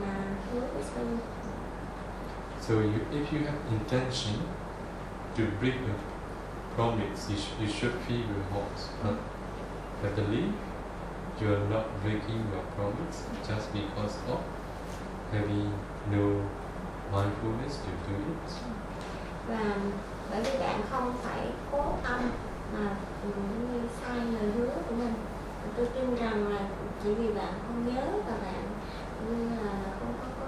mà 0.03 0.15
hứa 0.53 0.61
với 0.61 0.83
sư. 0.95 1.07
So 2.61 2.75
you, 2.75 3.01
if 3.13 3.25
you 3.33 3.41
have 3.47 3.59
intention 3.71 4.35
to 5.37 5.43
break 5.61 5.75
a 5.75 5.95
promise, 6.77 7.29
you, 7.29 7.37
sh- 7.37 7.61
you 7.61 7.67
should 7.69 7.95
feel 8.09 8.23
remorse. 8.37 8.83
But 9.03 9.15
I 10.05 10.11
believe 10.17 10.53
you 11.41 11.49
are 11.55 11.65
not 11.71 11.85
breaking 12.05 12.41
your 12.53 12.65
promise 12.77 13.19
just 13.49 13.67
because 13.75 14.15
of 14.31 14.39
having 15.33 15.71
no 16.13 16.25
mindfulness 17.13 17.75
to 17.85 17.91
do 18.09 18.15
it 18.15 18.53
và 19.49 19.76
bởi 20.30 20.43
vì 20.43 20.59
bạn 20.59 20.80
không 20.90 21.14
phải 21.22 21.40
cố 21.72 21.84
tâm 22.05 22.20
mà 22.74 22.97
như 23.24 23.80
sai 24.01 24.16
lời 24.18 24.53
hứa 24.57 24.68
của 24.88 24.95
mình. 24.95 25.14
Tôi 25.76 25.86
tin 25.95 26.14
rằng 26.14 26.49
là 26.49 26.61
chỉ 27.05 27.14
vì 27.14 27.32
bạn 27.32 27.53
không 27.66 27.95
nhớ 27.95 28.03
và 28.26 28.34
bạn 28.43 28.62
như 29.28 29.45
là 29.45 29.72
không 29.99 30.14
có, 30.20 30.26
có 30.40 30.47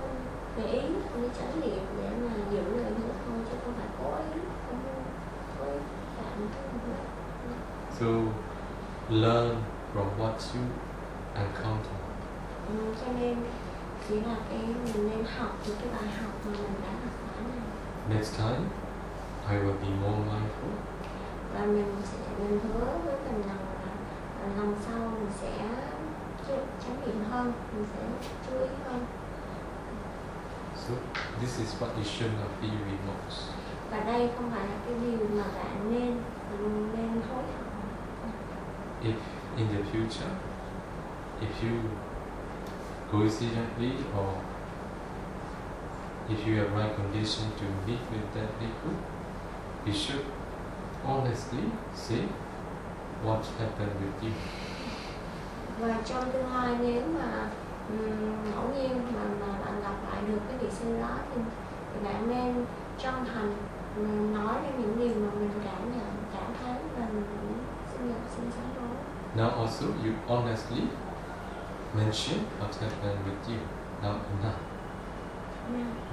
để 0.57 0.67
ý 0.73 0.81
không 0.81 1.23
có 1.23 1.29
chánh 1.39 1.61
niệm 1.61 1.83
để 1.99 2.11
mà 2.25 2.33
giữ 2.51 2.57
lời 2.77 2.93
hứa 2.99 3.13
thôi 3.27 3.39
chứ 3.51 3.57
không 3.65 3.75
phải 3.79 3.89
cố 3.99 4.17
ý 4.35 4.41
không 4.69 4.81
cố 5.59 5.65
ý 5.65 5.79
phạm 6.17 6.49
So 7.99 8.07
learn 9.11 9.57
from 9.95 10.09
what 10.19 10.33
you 10.55 10.63
encounter. 11.35 11.93
ừ, 12.69 12.95
cho 13.01 13.13
nên 13.21 13.37
chỉ 14.09 14.15
là 14.21 14.37
cái 14.51 14.59
mình 14.59 15.09
nên 15.11 15.25
học 15.39 15.51
những 15.67 15.77
cái 15.81 15.89
bài 15.93 16.13
học 16.23 16.33
mà 16.47 16.53
mình 16.53 16.75
đã 16.83 16.89
học 17.05 17.15
phải 17.37 17.45
này 17.49 18.17
Next 18.19 18.37
time, 18.39 18.65
I 19.51 19.55
will 19.63 19.79
be 19.85 19.89
more 20.03 20.21
mindful. 20.31 20.75
và 21.55 21.65
mình 21.67 21.93
sẽ 22.05 22.19
mình 22.39 22.61
hứa 22.65 22.85
với 23.05 23.17
mình 23.25 23.43
rằng 23.49 23.57
là, 23.59 24.57
lần 24.57 24.75
sau 24.87 24.99
mình 24.99 25.31
sẽ 25.41 25.53
chánh 26.85 27.01
niệm 27.07 27.25
hơn 27.31 27.53
mình 27.75 27.87
sẽ 27.93 28.29
chú 28.47 28.59
ý 28.59 28.69
hơn 28.85 29.07
So 30.77 30.95
this 31.41 31.59
is 31.59 31.83
what 31.83 31.89
you 31.97 32.05
should 32.05 32.33
not 32.41 32.51
feel 32.63 32.77
remorse. 32.91 33.53
và 33.91 34.01
đây 34.01 34.31
không 34.37 34.51
phải 34.51 34.67
là 34.67 34.77
cái 34.87 34.95
điều 35.03 35.29
mà 35.37 35.45
bạn 35.57 35.93
nên 35.93 36.17
nên 36.97 37.21
hối 37.31 37.43
hận 37.43 37.65
If 39.03 39.15
in 39.57 39.67
the 39.69 39.83
future, 39.93 40.31
if 41.41 41.53
you 41.63 41.77
coincidentally 43.13 43.93
or 44.19 44.35
if 46.29 46.39
you 46.47 46.57
have 46.59 46.71
right 46.77 46.97
condition 46.97 47.45
to 47.61 47.67
meet 47.87 47.99
with 48.13 48.27
that 48.35 48.49
people, 48.61 48.95
you 49.87 49.93
should 49.93 50.25
honestly 51.05 51.65
say 51.95 52.23
what 53.25 53.43
happened 53.59 53.97
with 54.01 54.23
you. 54.23 54.33
và 55.81 56.01
trong 56.05 56.31
tương 56.33 56.55
lai 56.55 56.77
nếu 56.81 57.03
mà 57.19 57.49
ngẫu 58.51 58.65
nhiên 58.75 59.01
mà, 59.15 59.21
mà 59.41 59.59
bạn 59.65 59.81
gặp 59.83 59.95
lại 60.11 60.23
được 60.29 60.39
cái 60.49 60.59
vị 60.59 60.69
sư 60.71 61.01
đó 61.01 61.17
thì, 61.35 61.41
thì 61.95 62.05
bạn 62.05 62.29
nên 62.29 62.65
chân 62.99 63.15
thành 63.35 63.53
nói 64.35 64.55
ra 64.55 64.71
những 64.79 64.97
điều 64.99 65.15
mà 65.15 65.31
mình 65.41 65.51
cảm 65.65 65.93
nhận 65.93 66.17
cảm 66.33 66.53
thấy 66.63 66.75
và 66.99 67.07
mình 67.13 67.25
cũng 67.31 67.59
xin 67.93 68.09
nhận 68.09 68.21
xin 68.37 68.51
sám 68.51 68.65
hối 68.81 68.97
Now 69.37 69.51
also 69.61 69.87
you 69.87 70.13
honestly 70.29 70.83
mention 71.97 72.39
what 72.61 72.73
happened 72.81 73.19
with 73.27 73.49
you. 73.49 73.59
Now 74.03 74.15
enough. 74.35 74.61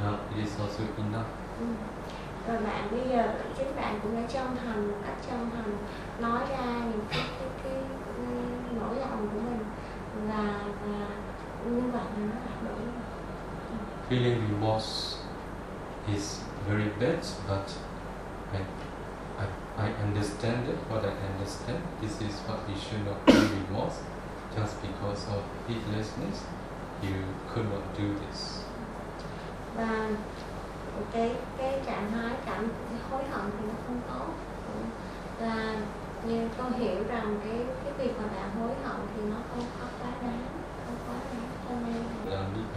Now 0.03 0.17
it 0.35 0.43
is 0.45 0.59
also 0.59 0.83
enough. 0.97 1.27
Ừ. 1.59 1.65
Rồi 2.47 2.57
bạn 2.57 2.87
bây 2.91 3.09
giờ 3.09 3.33
chính 3.57 3.75
bạn 3.75 3.99
cũng 4.03 4.15
đã 4.15 4.21
chân 4.33 4.55
thành 4.63 4.87
một 4.87 4.97
cách 5.05 5.15
chân 5.29 5.49
thành 5.55 5.77
nói 6.19 6.39
ra 6.49 6.65
những 6.65 7.05
cái 7.09 7.23
cái, 7.39 7.49
cái, 7.63 7.73
cái 8.17 8.25
nỗi 8.79 8.95
lòng 8.95 9.27
của 9.33 9.39
mình 9.39 9.65
và 10.27 10.61
và 10.85 11.07
như 11.65 11.81
vậy 11.91 12.03
là 12.17 12.27
nó 12.63 12.69
đủ 12.69 12.75
rồi. 12.75 12.95
Feeling 14.09 14.39
remorse 14.49 15.17
is 16.07 16.41
very 16.67 16.89
bad, 16.99 17.35
but 17.47 17.67
I, 18.53 18.59
I, 19.39 19.45
I 19.77 19.93
understand 20.03 20.67
it, 20.67 20.77
what 20.89 21.03
I 21.03 21.13
understand. 21.33 21.79
This 22.01 22.21
is 22.21 22.33
what 22.47 22.59
you 22.67 22.75
should 22.75 23.05
not 23.07 23.17
feel 23.25 23.47
remorse. 23.59 23.97
Just 24.57 24.81
because 24.81 25.27
of 25.35 25.41
heedlessness, 25.67 26.43
you 27.03 27.15
could 27.53 27.69
not 27.71 27.83
do 27.97 28.03
this. 28.25 28.61
và 29.77 30.09
cái 31.13 31.35
cái 31.57 31.81
trạng 31.85 32.11
thái 32.11 32.35
cảm 32.45 32.67
hối 33.11 33.23
hận 33.31 33.51
thì 33.59 33.65
nó 33.67 33.73
không 33.87 34.01
tốt 34.07 34.27
Ừ. 34.73 34.79
và 35.39 35.75
như 36.23 36.49
tôi 36.57 36.71
hiểu 36.77 37.03
rằng 37.07 37.39
cái 37.43 37.65
cái 37.83 37.93
việc 37.93 38.13
mà 38.19 38.27
bạn 38.35 38.49
hối 38.59 38.71
hận 38.83 38.99
thì 39.15 39.21
nó 39.23 39.35
không 39.49 39.65
có 39.79 39.85
quá 39.99 40.11
đáng 40.21 40.41
không 40.85 40.95
quá 41.07 41.15
đáng 41.33 41.49
cho 41.69 41.75
nên 41.85 42.03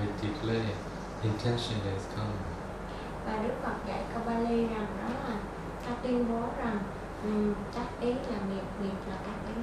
I 0.01 0.07
declare 0.29 0.75
intention 1.23 1.79
has 1.93 2.05
come. 2.17 2.37
và 3.27 3.43
Đức 3.43 3.55
Phật 3.62 3.75
dạy 3.89 4.03
câu 4.15 4.23
Bali 4.27 4.67
rằng 4.67 4.87
đó 5.01 5.09
là 5.29 5.37
ta 5.87 5.93
tuyên 6.03 6.29
bố 6.29 6.41
rằng 6.59 6.79
um, 7.25 7.55
tác 7.75 7.87
ý 8.01 8.12
là 8.12 8.39
nghiệp 8.49 8.65
nghiệp 8.83 8.99
là 9.09 9.17
tác 9.17 9.39
ý 9.49 9.55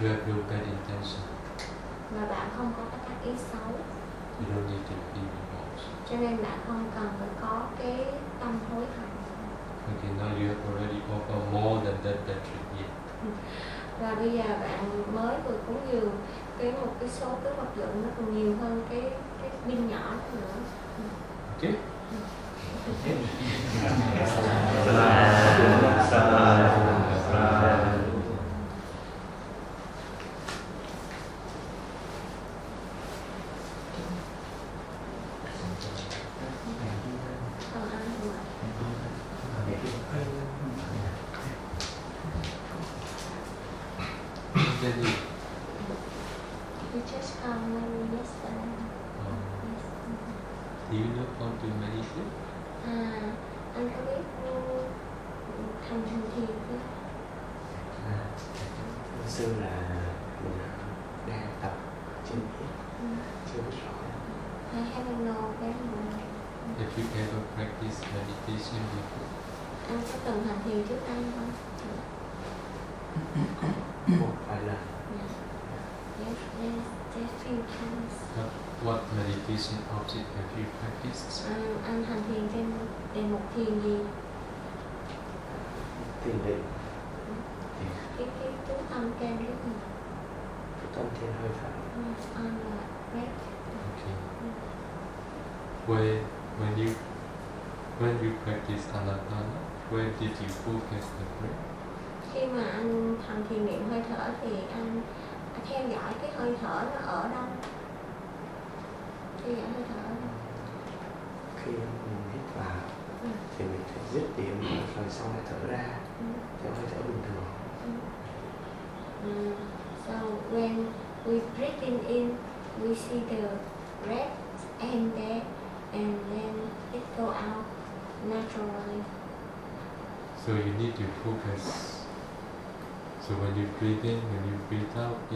You 0.00 0.08
have 0.08 0.22
no 0.32 0.34
bad 0.50 0.60
intention. 0.66 1.22
và 2.14 2.26
bạn 2.26 2.48
không 2.56 2.72
có 2.76 2.82
cái 2.90 3.00
tác 3.08 3.24
ý 3.24 3.32
xấu 3.52 3.72
You 4.38 4.46
don't 4.54 4.66
need 4.70 4.82
to 4.90 4.94
remorse. 5.14 5.43
Cho 6.10 6.16
nên 6.16 6.42
bạn 6.42 6.58
không 6.66 6.90
cần 6.94 7.08
phải 7.18 7.28
có 7.40 7.62
cái 7.78 8.04
tâm 8.40 8.58
hối 8.70 8.84
hận 8.98 9.08
Okay, 9.86 10.10
now 10.18 10.28
you 10.40 10.48
have 10.48 10.62
already 10.68 10.98
offered 11.14 11.52
more 11.52 11.84
than 11.84 11.96
that 12.04 12.16
battery 12.26 12.60
here. 12.76 12.90
và 14.00 14.14
bây 14.14 14.30
giờ 14.32 14.44
bạn 14.60 14.78
mới 15.14 15.36
vừa 15.48 15.56
cúng 15.66 15.80
dường 15.92 16.10
cái 16.58 16.72
một 16.72 16.92
cái 17.00 17.08
số 17.08 17.26
cái 17.44 17.52
vật 17.52 17.66
dụng 17.76 18.02
nó 18.02 18.08
còn 18.16 18.34
nhiều 18.34 18.54
hơn 18.60 18.82
cái 18.90 19.00
cái 19.42 19.50
pin 19.66 19.88
nhỏ 19.88 20.12
nữa 20.34 20.54
Okay? 21.56 21.74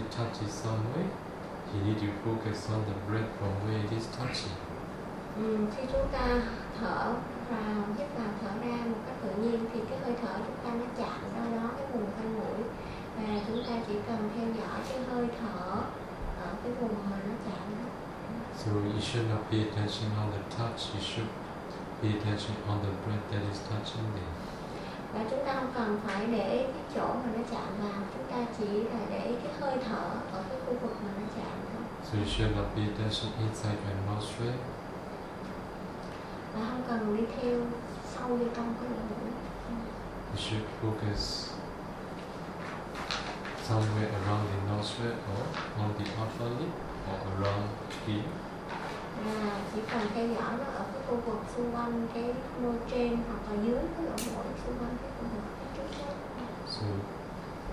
it 0.08 0.16
touches 0.16 0.52
somewhere. 0.52 1.10
You 1.74 1.80
need 1.84 2.00
to 2.00 2.10
focus 2.24 2.68
on 2.70 2.84
the 2.88 2.96
breath 3.06 3.28
from 3.38 3.52
where 3.64 3.84
it 3.84 3.92
is 3.92 4.06
touching. 4.16 4.56
Mm, 5.36 5.66
khi 5.76 5.82
chúng 5.92 6.08
ta 6.12 6.42
thở 6.80 7.14
vào, 7.50 7.84
hít 7.98 8.06
vào, 8.18 8.30
thở 8.40 8.50
ra 8.60 8.76
một 8.90 8.98
cách 9.06 9.16
tự 9.22 9.42
nhiên 9.42 9.66
thì 9.72 9.80
cái 9.90 9.98
hơi 9.98 10.14
thở 10.22 10.34
chúng 10.46 10.56
ta 10.64 10.70
nó 10.74 10.86
chạm 10.98 11.20
đâu 11.36 11.46
đó 11.56 11.70
cái 11.76 11.86
vùng 11.92 12.06
quanh 12.06 12.34
mũi 12.34 12.60
và 13.16 13.40
chúng 13.46 13.64
ta 13.68 13.74
chỉ 13.88 13.94
cần 14.06 14.30
theo 14.36 14.46
dõi 14.58 14.80
cái 14.88 14.98
hơi 15.12 15.28
thở 15.40 15.70
ở 16.44 16.50
cái 16.62 16.72
vùng 16.80 16.94
mà 17.10 17.16
nó 17.28 17.34
chạm 17.44 17.64
đó. 17.78 17.88
So 18.58 18.70
you 18.72 19.00
should 19.00 19.30
not 19.30 19.40
pay 19.50 19.60
attention 19.60 20.10
on 20.22 20.32
the 20.34 20.42
touch. 20.56 20.80
You 20.94 21.00
should 21.10 21.30
pay 22.02 22.10
attention 22.18 22.54
on 22.68 22.78
the 22.84 22.92
breath 23.04 23.24
that 23.30 23.42
is 23.52 23.60
touching 23.70 24.06
there. 24.14 24.57
Và 25.12 25.20
chúng 25.30 25.44
ta 25.46 25.54
không 25.54 25.72
cần 25.74 26.00
phải 26.06 26.26
để 26.26 26.52
ý 26.52 26.62
cái 26.62 26.82
chỗ 26.94 27.06
mà 27.14 27.30
nó 27.36 27.42
chạm 27.50 27.68
vào 27.82 28.00
chúng 28.14 28.26
ta 28.30 28.46
chỉ 28.58 28.66
là 28.66 29.00
để 29.10 29.24
ý 29.24 29.34
cái 29.44 29.52
hơi 29.60 29.76
thở 29.88 30.04
ở 30.32 30.42
cái 30.48 30.58
khu 30.66 30.72
vực 30.82 30.96
mà 31.04 31.10
nó 31.20 31.26
chạm 31.36 31.52
thôi 31.72 31.82
So 32.04 32.18
you 32.18 32.24
should 32.26 32.56
not 32.56 32.66
pay 32.74 32.84
attention 32.84 33.32
inside 33.46 33.78
your 33.86 33.98
nostril. 34.10 34.54
và 36.54 36.60
không 36.70 36.82
cần 36.88 37.16
đi 37.16 37.22
theo 37.36 37.58
sâu 38.14 38.28
vô 38.28 38.46
trong 38.56 38.74
cái 38.80 38.90
lỗ 38.90 38.96
mũi 39.10 39.30
You 40.32 40.36
should 40.36 40.64
focus 40.82 41.48
somewhere 43.68 44.10
around 44.20 44.44
the 44.52 44.58
nostril 44.76 45.12
or 45.12 45.42
on 45.78 45.90
the 45.98 46.04
upper 46.22 46.48
lip 46.58 46.72
or 47.10 47.18
around 47.34 47.66
here. 48.06 48.22
Và 49.24 49.60
chỉ 49.74 49.80
cần 49.92 50.02
theo 50.14 50.26
dõi 50.26 50.52
nó 50.58 50.64
ở 50.64 50.84
cái 50.92 51.02
khu 51.08 51.16
vực 51.26 51.40
xung 51.56 51.76
quanh 51.76 52.08
cái 52.14 52.34
môi 52.62 52.74
trên 52.90 53.16
hoặc 53.28 53.40
là 53.50 53.62
dưới 53.64 53.78
cái 53.96 54.04
lỗ 54.06 54.16
mũi 54.34 54.44
xung 54.64 54.78
quanh 54.80 54.96
cái 55.02 55.10
khu 55.18 55.26
vực. 55.34 55.44
So 56.66 56.86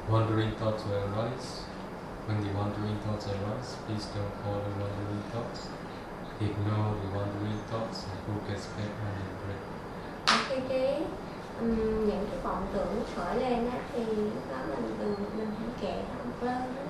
wandering 0.09 0.51
thoughts 0.59 0.83
will 0.87 1.01
arise. 1.09 1.47
When 2.27 2.37
the 2.43 2.51
wandering 2.59 2.97
thoughts 3.05 3.27
arise, 3.27 3.69
please 3.85 4.07
don't 4.15 4.33
follow 4.41 4.61
the 4.67 4.73
wandering 4.81 5.23
thoughts. 5.33 5.59
Ignore 6.39 6.91
the 7.01 7.09
wandering 7.17 7.61
thoughts 7.71 7.97
and 8.09 8.19
focus 8.27 8.61
back 8.77 8.93
on 9.05 9.11
the 9.19 9.27
breath. 9.41 9.65
khi 10.49 10.55
cái 10.69 11.03
ừm, 11.59 12.07
những 12.07 12.27
cái 12.31 12.39
vọng 12.43 12.67
tưởng 12.73 13.03
khởi 13.15 13.35
lên 13.39 13.69
á 13.69 13.77
thì 13.93 14.05
lúc 14.05 14.43
đó 14.51 14.57
mình 14.69 14.95
đừng 14.99 15.15
mình 15.37 15.51
hãy 15.59 15.69
kệ 15.81 16.03
nó 16.09 16.25
một 16.25 16.35
lơ 16.41 16.59
nó 16.59 16.83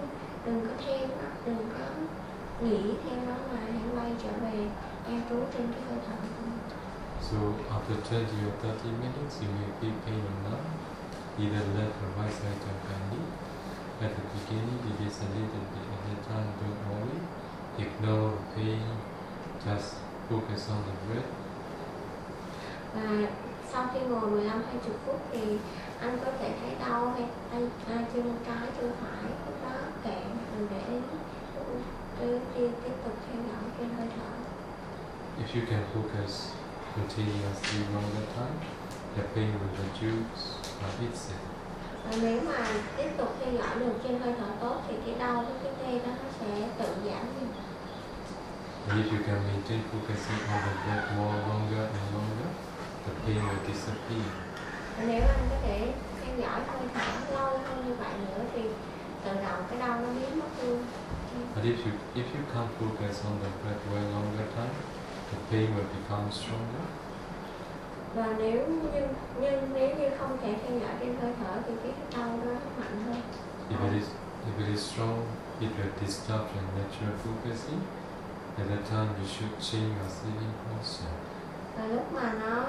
đừng 0.46 0.62
có 0.68 0.74
theo 0.86 0.98
nó 1.08 1.28
đừng 1.46 1.70
có 1.80 1.86
nghĩ 2.62 2.80
theo 3.04 3.18
nó 3.28 3.36
mà 3.52 3.60
hãy 3.66 3.90
quay 3.96 4.12
trở 4.24 4.30
về 4.44 4.58
an 5.06 5.22
trú 5.30 5.36
trên 5.54 5.68
cái 5.74 5.82
hơi 5.90 6.00
thở 6.08 6.16
của 6.22 6.46
mình 6.46 6.60
So 7.22 7.38
after 7.76 7.98
20 8.12 8.48
or 8.48 8.56
30 8.64 8.92
minutes, 9.04 9.42
you 9.42 9.50
may 9.58 9.70
feel 9.80 9.96
pain 10.06 10.22
or 10.30 10.38
numb, 10.46 10.66
either 11.40 11.66
left 11.78 11.96
or 12.04 12.12
right 12.18 12.34
side 12.42 12.62
of 12.72 12.78
your 12.90 13.02
knee. 13.10 13.28
At 14.06 14.12
the 14.18 14.24
beginning, 14.36 14.80
it 14.92 14.98
is 15.08 15.16
a 15.22 15.28
little 15.36 15.66
bit 15.74 15.86
at 15.96 16.04
a 16.14 16.18
time, 16.30 16.50
don't 16.60 16.82
worry. 16.90 17.20
Ignore 17.86 18.38
pain, 18.56 18.84
just 19.66 19.90
focus 20.30 20.70
on 20.70 20.80
the 20.88 20.96
breath. 21.06 21.32
và 22.96 23.28
sau 23.72 23.88
khi 23.94 24.00
ngồi 24.00 24.30
15 24.30 24.64
20 24.64 24.98
phút 25.06 25.20
thì 25.32 25.58
anh 26.00 26.18
có 26.26 26.32
thể 26.40 26.54
thấy 26.62 26.76
đau 26.90 27.14
hay 27.18 27.28
tay 27.52 27.62
à, 27.90 28.06
chân 28.14 28.36
trái 28.46 28.68
chân 28.78 28.92
phải 29.02 29.24
lúc 29.46 29.56
đó 29.64 29.78
kệ 30.04 30.22
đừng 30.58 30.68
để 30.72 30.82
ý 30.90 30.98
cứ 32.20 32.40
tiếp 32.56 32.70
tiếp 32.84 32.94
tục 33.04 33.14
theo 33.28 33.42
dõi 33.48 33.64
cái 33.78 33.88
hơi 33.98 34.08
thở 34.16 34.32
If 35.44 35.50
you 35.60 35.64
can 35.72 35.84
focus 35.94 36.32
continuously 36.96 37.80
longer 37.94 38.26
time, 38.36 38.58
the 39.16 39.24
pain 39.36 39.50
will 39.60 39.74
reduce 39.84 40.42
by 40.82 41.06
itself. 41.08 41.44
và 42.10 42.16
nếu 42.22 42.42
mà 42.46 42.68
tiếp 42.98 43.10
tục 43.18 43.36
theo 43.40 43.54
dõi 43.54 43.80
được 43.80 43.94
trên 44.04 44.20
hơi 44.20 44.34
thở 44.40 44.48
tốt 44.62 44.82
thì 44.88 44.96
cái 45.06 45.16
đau 45.20 45.36
với 45.48 45.56
cái 45.64 45.72
tê 45.82 46.00
đó 46.08 46.12
nó 46.24 46.30
sẽ 46.40 46.68
tự 46.80 46.86
giảm 47.06 47.26
đi 47.40 47.46
And 48.90 49.00
if 49.02 49.10
you 49.18 49.24
can 49.28 49.40
maintain 49.50 49.82
focusing 49.92 50.42
on 50.54 50.60
the 50.68 50.74
breath 50.84 51.08
more 51.18 51.38
longer 51.50 51.84
and 51.98 52.08
longer, 52.16 52.50
the 53.06 53.14
pain 53.26 53.38
will 53.48 53.64
disappear. 53.74 54.26
và 54.98 55.04
nếu 55.08 55.22
anh 55.22 55.48
có 55.50 55.56
thể 55.64 55.94
theo 56.26 56.36
dõi 56.38 56.60
hơi 56.68 56.88
thở 56.94 57.34
lâu 57.36 57.50
hơn 57.66 57.86
như 57.88 57.94
vậy 57.94 58.14
nữa 58.28 58.44
thì 58.56 58.62
tự 59.24 59.32
động 59.34 59.64
cái 59.70 59.80
đau 59.80 60.00
nó 60.02 60.08
biến 60.20 60.40
mất 60.40 60.50
luôn 60.64 60.80
But 61.56 61.64
if 61.72 61.78
you 61.86 61.92
if 62.22 62.28
you 62.36 62.44
can't 62.54 62.72
focus 62.80 63.16
on 63.28 63.36
the 63.44 63.52
breath 63.62 63.82
for 63.86 63.98
a 63.98 64.08
longer 64.16 64.48
time, 64.58 64.76
the 65.32 65.38
pain 65.50 65.68
will 65.76 65.90
become 65.98 66.32
stronger. 66.32 66.86
và 68.16 68.28
nếu 68.38 68.68
như, 68.68 69.02
như 69.42 69.50
nếu 69.74 69.96
như 69.98 70.10
không 70.20 70.38
thể 70.42 70.56
theo 70.62 70.80
dõi 70.80 70.92
trên 71.00 71.16
hơi 71.22 71.32
thở 71.40 71.62
thì 71.68 71.74
cái 71.84 71.92
đau 72.18 72.40
nó 72.46 72.52
mạnh 72.80 73.04
hơn 73.06 73.22
If 73.70 73.84
it 73.88 73.94
is 73.94 74.08
if 74.50 74.66
it 74.66 74.68
is 74.76 74.82
strong, 74.92 75.20
it 75.60 75.70
will 75.78 76.08
disturb 76.08 76.44
your 76.56 76.68
natural 76.78 77.16
focusing. 77.24 77.82
At 78.58 78.68
that 78.70 78.84
time, 78.90 79.10
you 79.20 79.28
should 79.36 79.54
change 79.60 79.92
your 80.00 80.12
sitting 80.12 80.54
posture. 80.70 81.16
và 81.78 81.86
lúc 81.88 82.14
mà 82.14 82.34
nó 82.34 82.64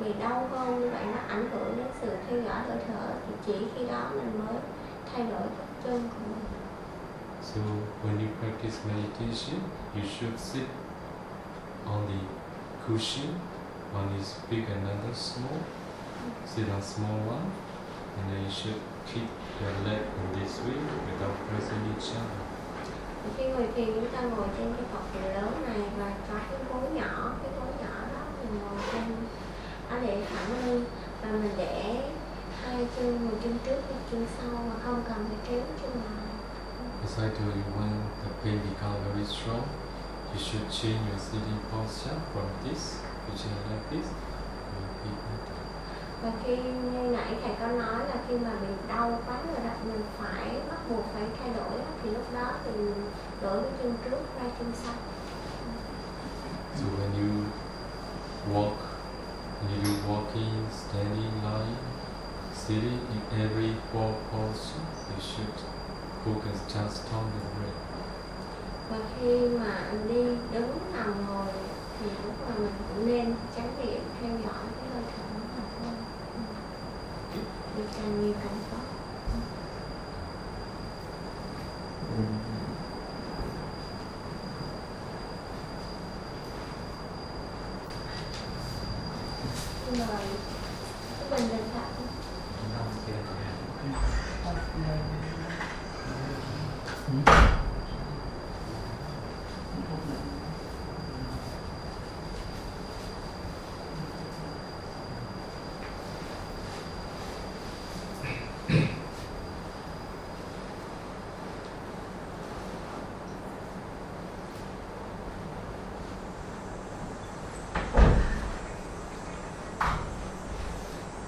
bị 0.00 0.12
đau 0.20 0.48
hơn 0.50 0.80
như 0.80 0.90
vậy 0.90 1.04
nó 1.04 1.20
ảnh 1.28 1.50
hưởng 1.50 1.76
đến 1.76 1.86
sự 2.00 2.16
theo 2.28 2.40
dõi 2.42 2.60
hơi 2.68 2.78
thở 2.88 3.08
thì 3.26 3.34
chỉ 3.46 3.66
khi 3.74 3.86
đó 3.86 4.10
mình 4.14 4.38
mới 4.46 4.56
thay 5.12 5.26
đổi 5.26 5.46
các 5.58 5.66
chân 5.84 6.08
của 6.08 6.24
mình 6.30 6.44
So 7.46 7.62
when 8.02 8.18
you 8.18 8.28
practice 8.42 8.82
meditation, 8.82 9.62
you 9.94 10.02
should 10.02 10.34
sit 10.34 10.66
on 11.86 12.02
the 12.10 12.20
cushion. 12.84 13.38
One 13.94 14.10
is 14.18 14.34
big, 14.50 14.66
another 14.66 15.14
small. 15.14 15.62
Sit 16.44 16.66
on 16.74 16.82
small 16.82 17.18
one, 17.36 17.46
and 18.18 18.24
then 18.30 18.42
you 18.44 18.50
should 18.50 18.82
keep 19.06 19.30
your 19.62 19.74
leg 19.86 20.02
in 20.02 20.26
this 20.36 20.58
way 20.66 20.74
without 21.06 21.36
pressing 21.46 21.82
each 21.94 22.10
other. 22.18 22.42
Khi 23.36 23.44
ngồi 23.48 23.68
thiền 23.76 23.86
chúng 23.94 24.08
ta 24.12 24.20
ngồi 24.20 24.48
trên 24.58 24.74
cái 24.76 24.86
cọc 24.92 25.04
thiền 25.12 25.22
lớn 25.22 25.62
này 25.66 25.80
và 25.98 26.10
có 26.28 26.38
cái 26.50 26.60
gối 26.70 26.90
nhỏ 26.94 27.32
cái 27.42 27.50
gối 27.58 27.72
nhỏ 27.82 27.94
đó 28.14 28.22
mình 28.38 28.60
ngồi 28.62 28.78
trên 28.92 29.16
ở 29.90 29.98
để 30.06 30.26
thẳng 30.30 30.66
lưng 30.66 30.84
và 31.22 31.28
mình 31.30 31.54
để 31.56 32.10
hai 32.62 32.86
chân 32.96 33.28
một 33.28 33.36
chân 33.42 33.58
trước 33.64 33.80
một 33.90 34.00
chân 34.10 34.26
sau 34.38 34.50
mà 34.68 34.74
không 34.84 35.02
cần 35.08 35.26
phải 35.28 35.38
kéo 35.48 35.60
chân 35.82 35.90
lại 35.90 36.35
I 37.06 37.30
told 37.30 37.54
you, 37.54 37.62
when 37.78 37.94
the 38.20 38.30
pain 38.42 38.58
becomes 38.66 38.98
very 39.06 39.24
strong, 39.24 39.62
you 40.34 40.40
should 40.42 40.66
change 40.68 41.00
your 41.06 41.18
sitting 41.18 41.62
posture 41.70 42.18
from 42.34 42.50
this, 42.66 42.98
which 43.30 43.46
is 43.46 43.56
like 43.70 43.86
this, 43.94 44.06
to 44.10 45.56
và 46.22 46.32
khi 46.44 46.56
như 46.56 47.10
nãy 47.10 47.34
thầy 47.42 47.54
có 47.60 47.66
nói 47.66 48.00
là 48.08 48.16
khi 48.28 48.34
mà 48.38 48.50
bị 48.60 48.74
đau 48.88 49.18
quá 49.26 49.36
rồi 49.46 49.64
đó 49.64 49.72
mình 49.86 50.02
phải 50.18 50.60
bắt 50.70 50.78
buộc 50.90 51.04
phải 51.14 51.22
thay 51.38 51.50
đổi 51.56 51.78
á, 51.80 51.90
thì 52.02 52.10
lúc 52.10 52.34
đó 52.34 52.50
thì 52.64 52.70
mình 52.70 53.10
đổi 53.42 53.62
cái 53.62 53.72
chân 53.82 53.96
trước 54.04 54.20
ra 54.36 54.50
chân 54.58 54.72
sau. 54.74 54.94
So 56.74 56.84
when 56.98 57.10
you 57.20 57.44
walk, 58.54 58.76
when 59.60 59.68
you 59.74 59.84
do 59.84 59.94
walking, 60.08 60.54
standing, 60.70 61.32
lying, 61.44 61.82
sitting, 62.54 63.00
in 63.12 63.40
every 63.40 63.72
four 63.92 64.12
posture, 64.32 64.84
you 65.10 65.20
should 65.20 65.54
book 66.26 66.42
focus 66.42 66.58
just 66.66 67.06
on 67.14 67.24
the 67.30 67.40
breath. 67.54 67.80
và 68.90 68.98
khi 69.14 69.48
mà 69.48 69.74
anh 69.74 70.08
đi 70.08 70.22
đứng 70.52 70.78
nằm 70.92 71.26
ngồi 71.28 71.52
thì 72.00 72.06
lúc 72.24 72.34
mà 72.48 72.54
mình 72.58 72.72
cũng 72.88 73.06
nên 73.06 73.34
tránh 73.56 73.74
niệm, 73.78 74.00
theo 74.20 74.30
dõi 74.30 74.64
cái 74.76 74.88
hơi 74.94 75.02
thở 75.16 75.22
của 75.56 75.84
mình. 75.84 76.02
Được 77.76 77.84
càng 77.96 78.22
nhiều 78.22 78.34
càng 78.42 78.58
tốt 78.70 78.78
Xin 89.86 89.98
mời 89.98 90.26
các 91.20 91.38
bình 91.38 91.48
định 91.48 91.68
phạm 91.74 91.90
không 91.96 92.06
thì 93.06 93.12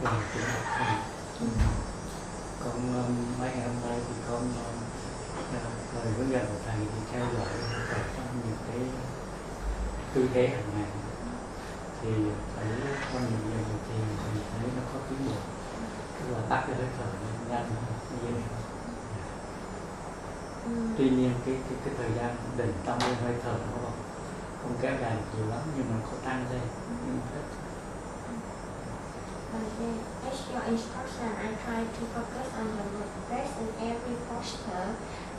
Vâng, 0.03 0.21
kính 0.35 0.43
bạch 0.55 0.63
thầy. 0.79 0.95
Con 2.65 2.75
um, 2.75 3.41
mấy 3.41 3.51
ngày 3.51 3.69
hôm 3.69 3.91
nay 3.91 4.01
thì 4.09 4.15
con 4.29 4.41
um, 4.41 4.79
à, 5.55 5.61
lời 5.95 6.13
hướng 6.19 6.31
dẫn 6.31 6.47
của 6.47 6.61
thầy 6.67 6.77
thì 6.79 7.01
theo 7.13 7.27
dõi 7.35 7.47
tất 7.91 8.03
trong 8.17 8.27
những 8.47 8.57
cái 8.69 8.81
tư 10.15 10.29
thế 10.35 10.49
hàng 10.49 10.71
ngày 10.75 10.91
thì 12.03 12.11
thấy 12.57 12.67
con 13.13 13.23
nhìn 13.23 13.51
nhiều 13.51 13.61
nhiều 13.69 13.79
thì 13.89 13.95
thì 14.35 14.41
thấy 14.51 14.71
nó 14.77 14.83
có 14.93 14.99
tiến 15.11 15.19
bộ 15.29 15.37
tức 16.19 16.33
là 16.35 16.38
tắt 16.49 16.65
cái 16.67 16.77
hơi 16.77 16.87
thở 16.99 17.05
nhanh 17.51 17.67
Ừ. 20.69 20.75
tuy 20.99 21.11
nhiên 21.11 21.33
cái 21.47 21.55
cái 21.69 21.79
cái 21.85 21.95
thời 21.99 22.11
gian 22.17 22.37
định 22.57 22.73
tâm 22.87 22.99
lên 23.01 23.17
hơi 23.25 23.35
thở 23.45 23.53
nó 23.53 23.79
không 23.83 23.93
không 24.63 24.73
kéo 24.83 24.93
dài 25.01 25.17
nhiều 25.37 25.47
lắm 25.51 25.61
nhưng 25.77 25.87
mà 25.91 25.97
có 26.05 26.17
tăng 26.25 26.45
lên 26.53 26.61
nhưng 27.07 27.19
mà 27.21 27.27
hết. 27.35 27.47
As 30.31 30.39
your 30.53 30.63
instruction, 30.67 31.29
I 31.43 31.49
try 31.65 31.81
to 31.97 32.03
focus 32.15 32.49
on 32.61 32.67
the 32.77 32.85
breath 33.29 33.53
in 33.61 33.69
every 33.91 34.17
posture. 34.29 34.89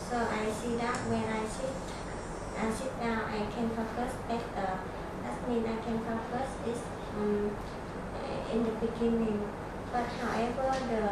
So 0.10 0.18
I 0.18 0.52
see 0.62 0.78
that 0.78 0.98
when 1.12 1.24
I 1.40 1.42
sit 1.58 1.70
and 2.62 2.74
sit 2.80 2.92
down, 3.02 3.20
I 3.32 3.42
can 3.56 3.70
focus 3.78 4.12
better. 4.30 4.70
That 5.24 5.38
means 5.50 5.66
I 5.68 5.78
can 5.86 6.00
focus 6.08 6.50
is 6.66 6.80
um, 7.18 7.52
in 8.54 8.64
the 8.66 8.72
beginning. 8.82 9.40
But 9.92 10.06
however, 10.22 10.70
the 10.92 11.04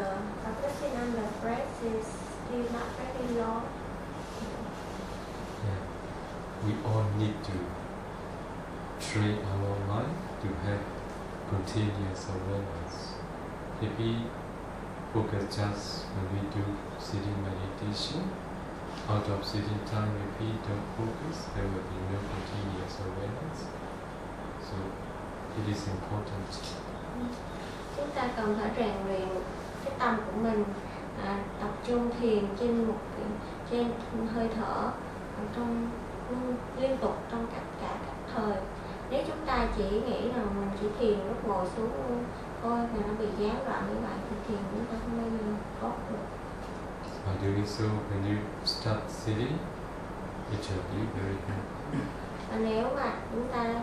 focusing 0.44 0.96
on 0.98 1.12
the 1.14 1.28
breath 1.42 1.84
is 1.84 2.06
still 2.06 2.66
not 2.72 2.90
very 2.98 3.40
long. 3.40 3.68
Yeah. 5.66 5.82
We 6.66 6.74
all 6.86 7.06
need 7.18 7.44
to 7.44 7.58
train 9.00 9.40
our 9.40 9.80
mind 9.88 10.14
to 10.42 10.48
have 10.66 10.82
continuous 11.50 12.28
awareness. 12.30 13.14
If 13.82 13.98
we 13.98 14.24
focus 15.14 15.56
just 15.56 16.06
when 16.14 16.28
we 16.34 16.42
do 16.54 16.64
sitting 17.00 17.38
meditation, 17.42 18.30
out 19.08 19.26
of 19.30 19.46
sitting 19.46 19.80
time, 19.86 20.12
if 20.22 20.42
we 20.42 20.48
don't 20.68 20.88
focus, 20.98 21.48
there 21.56 21.64
will 21.64 21.88
be 21.88 22.00
no 22.12 22.20
continuous 22.20 23.00
awareness. 23.00 23.60
So 24.62 24.76
it 25.58 25.70
is 25.72 25.88
important. 25.88 26.50
Mm-hmm. 26.52 27.67
Chúng 27.98 28.10
ta 28.16 28.28
cần 28.38 28.58
phải 28.62 28.72
rèn 28.78 28.96
luyện 29.08 29.28
cái 29.86 29.94
tâm 30.00 30.18
của 30.26 30.38
mình 30.42 30.64
à, 31.26 31.40
tập 31.62 31.70
trung 31.88 32.10
thiền 32.22 32.44
trên 32.60 32.86
một 32.88 32.98
trên 33.72 33.88
hơi 34.36 34.50
thở 34.56 34.92
ở 35.38 35.44
trong 35.56 35.90
liên 36.80 36.98
tục 36.98 37.16
trong 37.32 37.48
tất 37.54 37.62
cả 37.82 37.88
các 38.06 38.16
thời 38.36 38.56
nếu 39.10 39.24
chúng 39.28 39.46
ta 39.46 39.68
chỉ 39.78 39.84
nghĩ 39.84 40.32
rằng 40.36 40.48
mình 40.60 40.70
chỉ 40.82 40.88
thiền 41.00 41.20
lúc 41.28 41.48
ngồi 41.48 41.66
xuống 41.78 42.24
thôi 42.64 42.80
mà 42.80 43.00
nó 43.08 43.14
bị 43.20 43.26
gián 43.40 43.56
đoạn 43.66 43.84
như 43.90 43.96
vậy 44.02 44.18
thì 44.30 44.36
thiền 44.48 44.58
chúng 44.72 44.86
ta 44.86 44.96
không 45.04 45.18
bao 45.22 45.30
giờ 45.32 45.54
tốt 45.82 45.94
được 46.10 46.18
By 47.26 47.48
doing 47.48 47.66
so, 47.66 47.84
when 47.84 48.24
you 48.30 48.38
start 48.66 49.00
sitting, 49.10 49.58
it 50.52 50.60
will 50.60 50.84
be 50.94 51.02
very 51.20 51.36
good. 51.48 52.02
và 52.52 52.58
nếu 52.58 52.88
mà 52.96 53.12
chúng 53.34 53.48
ta 53.52 53.82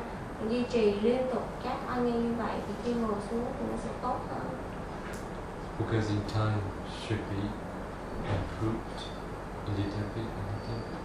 duy 0.50 0.62
trì 0.70 1.00
liên 1.00 1.22
tục 1.34 1.42
các 1.64 1.76
ân 1.88 2.06
như 2.06 2.20
như 2.20 2.34
vậy 2.38 2.56
thì 2.66 2.74
khi 2.84 2.92
ngồi 2.94 3.14
xuống 3.30 3.44
thì 3.58 3.64
nó 3.70 3.76
sẽ 3.84 3.90
tốt 4.02 4.18
hơn 4.30 4.48
Focusing 5.78 6.22
time 6.34 6.60
should 7.00 7.22
be 7.30 7.42
improved 8.36 8.98
a 9.66 9.72
little 9.78 10.06
bit, 10.14 10.26
a 10.40 10.42
little 10.50 10.78
bit. 10.90 11.00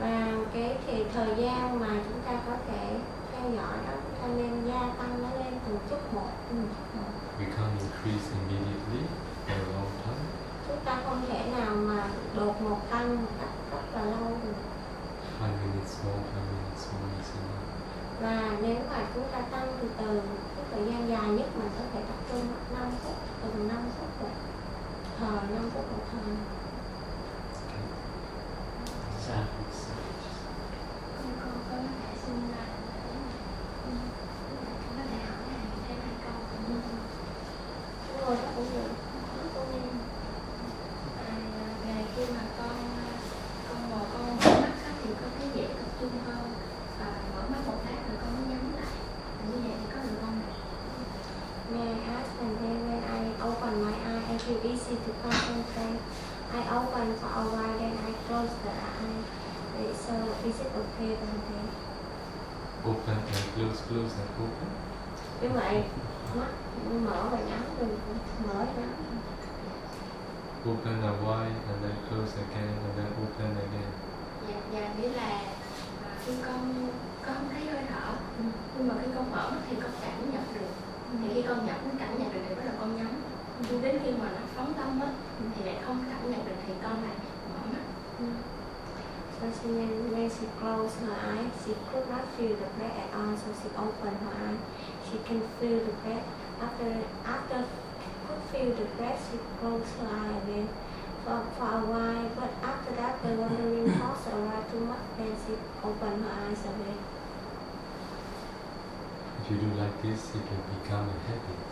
và 0.00 0.30
cái 0.52 0.76
thì 0.86 1.04
thời 1.14 1.34
gian 1.42 1.80
mà 1.80 1.88
chúng 2.04 2.20
ta 2.26 2.32
có 2.46 2.52
thể 2.68 2.98
theo 3.32 3.50
dõi 3.50 3.76
đó 3.86 3.92
chúng 4.02 4.14
ta 4.22 4.26
nên 4.36 4.64
gia 4.66 4.80
tăng 4.98 5.22
nó 5.22 5.28
lên 5.44 5.52
từng 5.66 5.78
chút 5.90 6.14
một 6.14 6.30
từng 6.48 6.68
chút 6.76 6.98
một 7.00 7.10
We 7.40 7.44
can't 7.56 7.78
increase 7.86 8.26
immediately 8.38 9.02
for 9.46 9.54
a 9.54 9.72
long 9.76 9.90
time. 10.04 10.24
chúng 10.68 10.78
ta 10.84 11.02
không 11.06 11.22
thể 11.28 11.50
nào 11.58 11.74
mà 11.74 12.08
đột 12.36 12.62
ngột 12.62 12.78
tăng 12.90 13.16
một 13.22 13.30
cách 13.40 13.50
rất 13.72 13.82
là 13.94 14.04
lâu 14.04 14.30
được 14.44 14.54
Five 15.40 15.56
minutes 15.62 15.94
more, 16.04 16.22
five 16.32 16.46
minutes 16.52 16.65
và 18.22 18.50
nếu 18.62 18.76
mà 18.90 18.98
chúng 19.14 19.24
ta 19.32 19.40
tăng 19.50 19.68
từ 19.80 19.88
từ 19.98 20.20
cái 20.56 20.64
thời 20.72 20.84
gian 20.92 21.08
dài 21.08 21.28
nhất 21.28 21.46
mình 21.58 21.70
có 21.78 21.84
thể 21.94 22.00
tập 22.08 22.16
trung 22.32 22.46
5 22.74 22.90
phút, 23.02 23.14
từ 23.42 23.48
5 23.62 23.76
phút 23.98 24.08
một 24.22 24.30
thờ 25.20 25.40
5 25.54 25.70
phút 25.74 25.84
một 25.92 26.04
thời. 26.12 26.34
Sao 29.26 29.44
con 31.18 31.32
con 31.44 31.58
có 31.70 31.76
thể 32.00 32.16
xin 32.26 32.36
là 32.52 32.64
ừ, 33.86 33.92
có 34.96 35.02
thể 35.10 35.18
hỏi 35.26 35.38
thầy 35.48 35.80
thêm 35.88 35.98
hai 36.04 36.14
câu 36.24 36.36
Ừ. 36.68 36.74
ngồi 38.26 38.36
đó 38.36 38.48
cũng 38.56 38.66
được 38.74 38.88
nói 39.36 39.46
cũng 39.54 39.70
nghe 39.72 39.88
à, 41.28 41.34
ngày 41.86 42.04
khi 42.16 42.22
mà 42.34 42.40
con 42.58 42.76
con 43.68 43.90
ngồi 43.90 44.04
con 44.12 44.22
mở 44.26 44.60
mắt 44.60 44.74
á, 44.84 44.92
thì 45.04 45.10
con 45.20 45.30
thấy 45.38 45.48
dễ 45.54 45.66
tập 45.68 45.88
trung 46.00 46.10
hơn 46.26 46.44
và 47.00 47.06
mở 47.34 47.42
mắt 47.50 47.60
một 47.66 47.78
lát 47.84 48.00
rồi 48.08 48.16
con 48.22 48.30
mới 48.36 48.44
nhắm 48.50 48.72
lại 48.76 48.92
Và 49.38 49.44
như 49.50 49.58
vậy 49.64 49.76
thì 49.80 49.86
có 49.94 49.98
được 50.02 50.16
không 50.20 50.40
ạ 50.48 50.52
May 51.72 51.86
I 51.88 51.98
ask 52.16 52.30
and 52.40 52.54
then 52.60 52.76
when 52.88 53.02
I 53.16 53.20
open 53.48 53.74
my 53.84 53.92
eye 54.10 54.22
I 54.32 54.36
feel 54.44 54.60
easy 54.72 54.94
to 55.06 55.12
concentrate 55.22 56.00
I 56.58 56.60
open 56.78 57.06
for 57.20 57.30
a 57.42 57.44
while 57.52 57.74
then 57.80 57.94
I 58.08 58.12
close 58.28 58.52
the 58.64 58.70
eye 58.70 59.22
Uh, 59.76 59.94
so 60.06 60.14
is 60.48 60.60
it 60.64 60.70
okay 60.82 61.10
Bante? 61.20 61.58
Open 62.84 63.16
and 63.36 63.46
close, 63.54 63.80
close 63.88 64.12
and 64.22 64.30
open 64.44 64.70
như 65.42 65.48
vậy 65.48 65.84
mắt 66.36 66.48
mở 67.04 67.28
và 67.32 67.38
nhắm 67.38 67.60
đừng 67.78 67.98
mở 68.46 68.64
nhắm. 68.78 68.90
Open 70.70 71.02
a 71.02 71.12
while 71.22 71.54
and 71.70 71.78
then 71.82 71.96
close 72.08 72.34
again 72.46 72.74
and 72.86 72.94
then 72.96 73.08
open 73.22 73.50
again. 73.66 73.90
dạ, 74.48 74.56
dạ 74.72 74.94
nghĩa 74.98 75.08
là 75.08 75.28
à, 76.04 76.10
khi 76.24 76.32
con 76.46 76.88
con 77.26 77.34
không 77.34 77.48
thấy 77.52 77.66
hơi 77.66 77.84
thở. 77.88 78.12
Nhưng 78.78 78.88
mà 78.88 78.94
khi 79.02 79.08
con 79.14 79.30
mở 79.30 79.50
mắt 79.50 79.60
thì 79.70 79.76
con 79.82 79.90
cảm 80.02 80.30
nhận 80.32 80.44
được. 80.54 80.72
Thì 81.22 81.28
khi 81.34 81.42
con 81.48 81.66
nhận 81.66 81.96
cảm 81.98 82.18
nhận 82.18 82.32
được 82.32 82.40
thì 82.48 82.54
bắt 82.54 82.62
đầu 82.64 82.74
con 82.80 82.96
nhắm. 82.96 83.10
Nhưng 83.70 83.82
đến 83.82 83.98
khi 84.04 84.10
mà 84.10 84.28
nó 84.28 84.40
phóng 84.56 84.74
tâm 84.74 85.00
á 85.00 85.08
thì 85.56 85.64
lại 85.64 85.76
không 85.86 86.04
cảm 86.10 86.30
nhận 86.30 86.44
được 86.46 86.56
thì 86.66 86.72
con 86.82 87.02
lại 87.02 87.16
mở 87.52 87.60
mắt. 87.72 87.84
So 89.40 89.46
she 89.62 89.68
when, 89.68 90.30
she 90.30 90.46
closed 90.60 90.96
her 91.02 91.16
eyes, 91.30 91.52
she 91.66 91.72
could 91.92 92.08
not 92.10 92.24
feel 92.38 92.56
the 92.56 92.68
breath 92.78 92.96
at 92.96 93.10
all. 93.12 93.36
So 93.36 93.48
she 93.62 93.68
opened 93.76 94.18
her 94.24 94.34
eye. 94.46 94.58
She 95.16 95.22
can 95.22 95.40
feel 95.58 95.80
the 95.80 95.96
breath. 96.04 96.28
After 96.60 96.92
after 97.24 97.64
could 98.28 98.42
feel 98.52 98.68
the 98.76 98.84
breath, 99.00 99.16
she 99.24 99.38
closed 99.56 99.88
her 99.96 100.12
eye 100.12 100.36
again 100.44 100.68
for, 101.24 101.40
for 101.56 101.70
a 101.72 101.84
while. 101.88 102.28
But 102.36 102.52
after 102.60 102.92
that, 103.00 103.22
the 103.24 103.32
wandering 103.40 103.88
thoughts 103.96 104.28
arrived 104.28 104.68
too 104.68 104.84
much. 104.84 105.06
Then 105.16 105.32
she 105.40 105.56
opened 105.80 106.20
her 106.20 106.34
eyes 106.36 106.60
again. 106.68 107.00
If 109.40 109.44
you 109.48 109.56
do 109.56 109.70
like 109.80 109.96
this, 110.04 110.20
it 110.36 110.44
will 110.52 110.66
become 110.76 111.08
a 111.08 111.18
habit. 111.32 111.64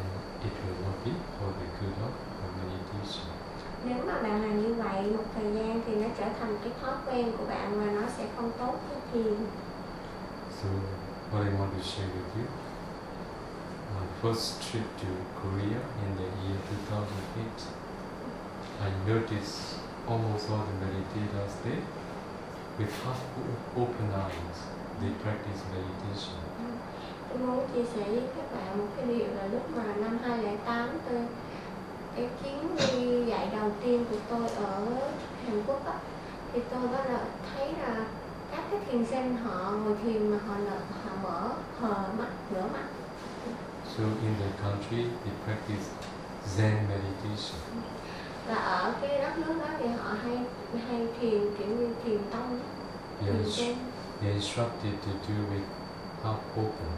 And 0.00 0.16
it 0.48 0.54
will 0.56 0.78
not 0.88 1.04
be 1.04 1.12
for 1.36 1.52
the 1.52 1.68
good 1.76 1.96
of 2.00 2.50
meditation. 2.56 3.28
Nếu 3.84 4.04
mà 4.06 4.22
bạn 4.22 4.42
làm 4.42 4.62
như 4.62 4.74
vậy 4.74 5.02
một 5.16 5.24
thời 5.34 5.52
gian 5.54 5.80
thì 5.86 5.94
nó 5.94 6.08
trở 6.18 6.28
thành 6.40 6.58
cái 6.64 6.72
thói 6.80 6.94
quen 7.06 7.32
của 7.38 7.44
bạn 7.48 7.72
và 7.76 8.00
nó 8.00 8.08
sẽ 8.16 8.26
không 8.36 8.50
tốt 8.58 8.74
cho 8.90 8.96
thiền. 9.12 9.36
So, 10.62 10.68
what 11.30 11.42
I 11.46 11.50
want 11.50 11.76
to 11.76 11.82
share 11.82 12.08
with 12.08 12.30
you, 12.36 12.48
my 13.94 14.06
first 14.22 14.62
trip 14.62 14.86
to 15.02 15.10
Korea 15.36 15.80
in 16.04 16.10
the 16.16 16.28
year 16.44 16.58
2008, 16.88 17.68
I 18.80 18.88
noticed 19.06 19.76
almost 20.08 20.48
all 20.50 20.64
the 20.64 20.76
meditators 20.86 21.54
there, 21.64 21.84
with 22.78 22.92
half 23.04 23.20
open 23.76 24.08
eyes, 24.14 24.58
they 25.00 25.10
practice 25.22 25.62
meditation. 25.74 26.38
tôi 27.28 27.38
muốn 27.38 27.66
chia 27.74 27.84
sẻ 27.94 28.04
với 28.08 28.22
các 28.36 28.56
bạn 28.56 28.78
một 28.78 28.86
cái 28.96 29.06
điều 29.06 29.26
là 29.36 29.46
lúc 29.52 29.70
mà 29.76 29.82
năm 29.96 30.18
2008 30.22 30.88
tôi 31.08 31.22
cái 32.16 32.28
chuyến 32.42 32.76
đi 32.76 33.24
dạy 33.30 33.48
đầu 33.52 33.70
tiên 33.84 34.04
của 34.10 34.16
tôi 34.30 34.48
ở 34.48 34.86
Hàn 35.46 35.62
Quốc 35.66 35.86
á, 35.86 35.98
thì 36.52 36.60
tôi 36.70 36.88
bắt 36.88 37.04
đầu 37.08 37.20
thấy 37.54 37.72
là 37.72 38.06
các 38.50 38.64
cái 38.70 38.80
thiền 38.86 39.06
sinh 39.06 39.36
họ 39.36 39.70
ngồi 39.70 39.94
thiền 40.04 40.30
mà 40.30 40.38
họ 40.48 40.54
lợi 40.58 40.80
họ 41.04 41.07
hờ 41.80 42.04
mắt 42.18 42.28
nửa 42.50 42.62
mắt 42.72 42.84
So 43.96 44.04
in 44.04 44.34
the 44.38 44.62
country, 44.62 45.04
they 45.24 45.32
practice 45.44 45.86
Zen 46.56 46.74
meditation. 46.88 47.60
và 48.48 48.54
ở 48.54 48.92
cái 49.00 49.18
đất 49.18 49.38
nước 49.38 49.54
đó 49.60 49.66
thì 49.78 49.86
họ 49.88 50.10
hay 50.22 50.38
hay 50.88 51.06
thiền 51.20 51.40
kiểu 51.58 51.66
như 51.66 51.88
thiền 52.04 52.18
tông 52.30 52.58
They 53.20 53.30
are, 53.30 53.74
they 54.20 54.30
instructed 54.32 54.92
to 55.06 55.12
do 55.28 55.34
with 55.50 55.64
half 56.24 56.60
open 56.60 56.92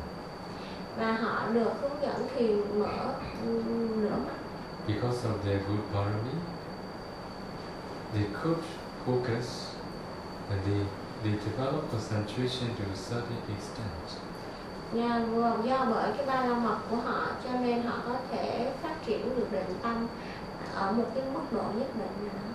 và 0.98 1.12
họ 1.12 1.48
được 1.52 1.70
hướng 1.82 2.02
dẫn 2.02 2.28
thiền 2.36 2.78
mở 2.80 3.14
nửa 3.96 4.10
mắt 4.10 4.34
because 4.86 5.28
of 5.28 5.34
their 5.44 5.60
good 5.68 5.80
parami. 5.92 6.34
They 8.14 8.24
could 8.42 8.64
focus 9.06 9.46
and 10.50 10.60
they, 10.66 10.80
they 11.22 11.32
develop 11.32 11.90
concentration 11.90 12.74
to 12.76 12.82
a 12.92 12.96
certain 12.96 13.36
extent. 13.54 14.06
Nha, 14.92 15.20
do, 15.34 15.56
do 15.64 15.86
bởi 15.90 16.12
cái 16.16 16.26
ba 16.26 16.44
la 16.44 16.54
mật 16.54 16.78
của 16.90 16.96
họ 16.96 17.26
cho 17.44 17.50
nên 17.60 17.82
họ 17.82 17.94
có 18.06 18.16
thể 18.30 18.72
phát 18.82 18.94
triển 19.06 19.36
được 19.36 19.46
định 19.52 19.78
tâm 19.82 20.06
ở 20.74 20.92
một 20.92 21.04
cái 21.14 21.24
mức 21.34 21.42
độ 21.52 21.62
nhất 21.62 21.88
định 21.98 22.28
nào. 22.28 22.50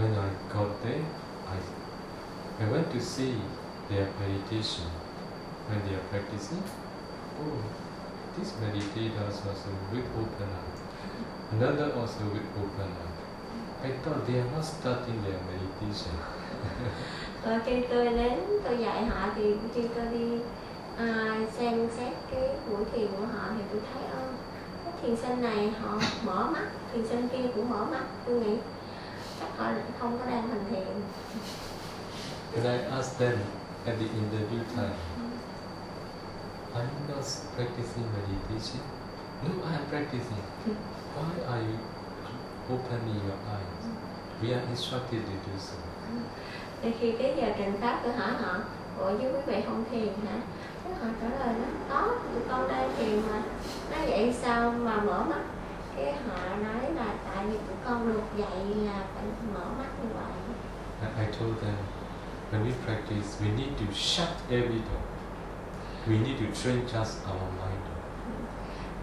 When 0.00 0.12
I 0.12 0.28
got 0.54 0.68
there, 0.84 1.04
I, 1.54 1.58
I 2.64 2.72
went 2.72 2.84
to 2.94 3.00
see 3.00 3.32
their 3.88 4.06
meditation. 4.20 4.86
When 5.68 5.80
they 5.86 5.94
are 5.94 6.06
practicing, 6.10 6.62
oh, 7.42 7.58
this 8.38 8.52
meditator 8.62 9.28
is 9.28 9.40
also 9.46 9.70
with 9.92 10.04
open 10.20 10.48
eye. 10.48 10.76
Another 11.52 11.92
also 12.00 12.24
with 12.34 12.46
open 12.62 12.90
eye. 12.90 13.86
I 13.88 13.90
thought 14.02 14.26
they 14.26 14.38
are 14.38 14.50
not 14.50 14.64
starting 14.64 15.22
their 15.22 15.40
meditation. 15.50 16.12
Và 17.44 17.60
khi 17.66 17.82
tôi 17.90 18.04
đến 18.04 18.40
tôi 18.64 18.78
dạy 18.78 19.04
họ 19.06 19.28
thì 19.36 19.54
khi 19.74 19.80
tôi 19.94 20.06
đi 20.06 20.38
à, 20.98 21.38
xem 21.58 21.88
xét 21.96 22.12
cái 22.30 22.48
buổi 22.70 22.84
thiền 22.94 23.06
của 23.06 23.26
họ 23.26 23.48
thì 23.56 23.62
tôi 23.72 23.80
thấy 23.92 24.02
ơ 24.12 24.22
cái 24.84 24.92
thiền 25.02 25.16
sinh 25.16 25.42
này 25.42 25.70
họ 25.80 25.98
mở 26.24 26.50
mắt 26.52 26.66
thiền 26.92 27.06
sinh 27.08 27.28
kia 27.28 27.48
cũng 27.54 27.70
mở 27.70 27.84
mắt 27.84 28.02
tôi 28.26 28.34
nghĩ 28.40 28.56
chắc 29.40 29.48
họ 29.58 29.70
không 30.00 30.18
có 30.18 30.30
đang 30.30 30.48
hành 30.48 30.64
thiền 30.70 30.86
And 32.54 32.64
I 32.66 32.96
asked 32.96 33.18
them 33.18 33.38
at 33.86 33.94
the 33.98 34.06
interview 34.06 34.60
time, 34.76 34.96
are 36.74 36.84
you 36.84 37.14
not 37.14 37.24
practicing 37.56 38.06
meditation? 38.16 38.80
No, 39.44 39.50
I 39.70 39.74
am 39.74 39.84
practicing. 39.90 40.42
Why 41.16 41.44
are 41.52 41.60
you 41.60 41.76
opening 42.74 43.20
your 43.26 43.38
eyes? 43.56 43.84
We 44.42 44.54
are 44.54 44.64
instructed 44.70 45.20
to 45.26 45.32
do 45.46 45.58
so. 45.58 45.76
Thì 46.82 46.92
khi 47.00 47.12
cái 47.12 47.34
giờ 47.36 47.48
trình 47.58 47.72
pháp 47.80 48.00
tôi 48.02 48.12
hỏi 48.12 48.30
họ 48.40 48.58
ủa 48.98 49.18
chứ 49.18 49.28
quý 49.32 49.40
vị 49.46 49.62
không 49.66 49.84
thiền 49.90 50.08
hả 50.08 50.36
cái 50.84 50.92
họ 50.94 51.06
trả 51.20 51.28
lời 51.38 51.54
đó 51.58 51.68
có 51.88 52.08
tụi 52.34 52.42
con 52.48 52.68
đang 52.68 52.90
thiền 52.98 53.22
mà 53.30 53.42
nói 53.90 54.06
vậy 54.06 54.34
sao 54.42 54.70
mà 54.70 54.96
mở 55.00 55.22
mắt 55.22 55.40
cái 55.96 56.12
họ 56.12 56.56
nói 56.56 56.90
là 56.94 57.14
tại 57.24 57.46
vì 57.46 57.58
tụi 57.58 57.76
con 57.84 58.12
được 58.12 58.22
dạy 58.36 58.64
là 58.86 59.04
phải 59.14 59.24
mở 59.54 59.64
mắt 59.78 59.88
như 60.02 60.08
vậy 60.14 60.32
I 61.02 61.26
told 61.38 61.56
them, 61.62 61.76
when 62.50 62.64
we 62.64 62.72
practice, 62.86 63.28
we 63.40 63.48
need 63.58 63.68
to 63.80 63.92
shut 63.94 64.28
every 64.50 64.80
door. 64.88 65.02
We 66.08 66.18
need 66.24 66.38
to 66.40 66.46
train 66.62 66.78
just 66.86 67.12
our 67.30 67.50
mind. 67.60 67.82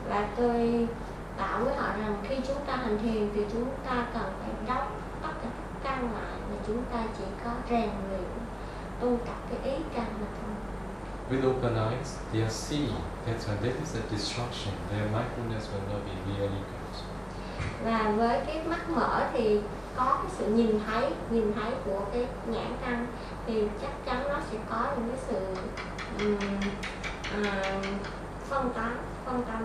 và 0.09 0.27
tôi 0.37 0.87
bảo 1.37 1.59
với 1.59 1.75
họ 1.75 1.87
rằng 1.87 2.15
khi 2.27 2.35
chúng 2.47 2.57
ta 2.67 2.75
hành 2.75 2.97
thiền 3.03 3.29
thì 3.35 3.41
chúng 3.53 3.69
ta 3.85 4.05
cần 4.13 4.33
phải 4.39 4.49
đóng 4.67 4.87
tất 5.21 5.29
cả 5.43 5.49
các 5.83 5.83
căn 5.83 6.09
lại 6.13 6.39
và 6.53 6.59
chúng 6.67 6.83
ta 6.93 7.03
chỉ 7.17 7.23
có 7.43 7.51
rèn 7.69 7.89
luyện 8.09 8.29
tu 9.01 9.17
tập 9.25 9.35
cái 9.49 9.73
ý 9.73 9.79
căn 9.95 10.05
mà 10.21 10.27
thôi 10.41 10.55
With 11.31 11.49
open 11.49 11.75
eyes, 11.75 12.17
they 12.33 12.41
are 12.41 12.51
seeing. 12.53 12.95
That's 13.25 13.47
why 13.47 13.55
there 13.61 13.73
is 13.79 13.95
a 13.95 14.01
distraction. 14.11 14.73
Their 14.89 15.07
mindfulness 15.15 15.65
will 15.71 15.85
not 15.93 16.01
be 16.05 16.15
really 16.33 16.61
good. 16.71 17.03
và 17.85 18.11
với 18.17 18.41
cái 18.47 18.63
mắt 18.67 18.89
mở 18.89 19.29
thì 19.33 19.59
có 19.95 20.19
cái 20.23 20.31
sự 20.37 20.45
nhìn 20.47 20.79
thấy 20.87 21.09
nhìn 21.29 21.53
thấy 21.55 21.71
của 21.85 22.01
cái 22.13 22.27
nhãn 22.47 22.77
căn 22.85 23.07
thì 23.47 23.63
chắc 23.81 23.91
chắn 24.05 24.23
nó 24.29 24.39
sẽ 24.51 24.57
có 24.69 24.85
những 24.97 25.09
cái 25.09 25.19
sự 25.27 25.55
ừm, 26.19 26.59
à, 27.43 27.81
phân 28.49 28.69
tán 28.75 28.97
phân 29.25 29.43
tâm 29.43 29.61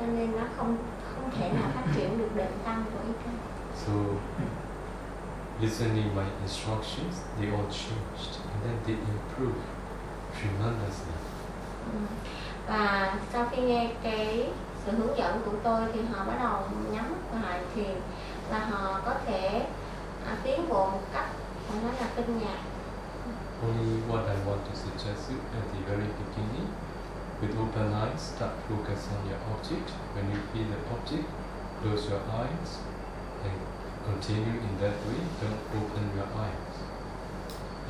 cho 0.00 0.06
nên 0.06 0.32
nó 0.36 0.42
không 0.56 0.76
không 1.14 1.30
thể 1.38 1.48
nào 1.52 1.70
phát 1.74 1.92
triển 1.96 2.18
được 2.18 2.28
định 2.36 2.58
tâm 2.64 2.84
của 2.92 2.98
ý 3.08 3.12
căn 3.24 3.34
So, 3.86 3.92
listening 5.60 6.14
my 6.14 6.26
instructions, 6.42 7.20
they 7.38 7.50
all 7.50 7.66
changed. 7.70 8.32
And 8.52 8.62
then 8.64 8.76
they 8.86 8.96
improved 9.12 9.64
tremendously. 10.38 11.14
Ừ. 11.92 11.98
và 12.66 13.14
sau 13.32 13.46
khi 13.50 13.62
nghe 13.62 13.90
cái 14.02 14.48
sự 14.86 14.92
hướng 14.92 15.18
dẫn 15.18 15.42
của 15.44 15.56
tôi 15.64 15.80
thì 15.92 16.00
họ 16.12 16.24
bắt 16.24 16.36
đầu 16.42 16.60
nhắm 16.92 17.04
mắt 17.10 17.42
lại 17.48 17.60
thiền 17.74 18.00
và 18.50 18.58
họ 18.58 19.00
có 19.04 19.14
thể 19.26 19.66
à, 20.26 20.36
tiến 20.44 20.68
bộ 20.68 20.90
một 20.90 21.02
cách 21.12 21.26
phải 21.68 21.82
nói 21.82 21.92
là 22.00 22.08
kinh 22.16 22.38
ngạc 22.38 22.58
Only 23.62 24.00
what 24.08 24.24
I 24.26 24.36
want 24.46 24.62
to 24.68 24.74
suggest 24.74 25.30
you 25.30 25.38
at 25.60 25.64
the 25.72 25.80
very 25.90 26.08
beginning, 26.20 26.68
with 27.40 27.54
open 27.62 27.92
eyes, 27.92 28.20
start 28.20 28.52
focus 28.68 29.08
on 29.14 29.30
your 29.30 29.40
object. 29.52 29.88
When 30.14 30.24
you 30.32 30.40
feel 30.52 30.66
the 30.72 30.80
object, 30.94 31.28
close 31.80 32.10
your 32.10 32.20
eyes 32.42 32.70
and 33.44 33.56
continue 34.04 34.60
in 34.66 34.72
that 34.80 34.96
way. 35.06 35.20
Don't 35.40 35.62
open 35.78 36.04
your 36.16 36.28
eyes. 36.44 36.74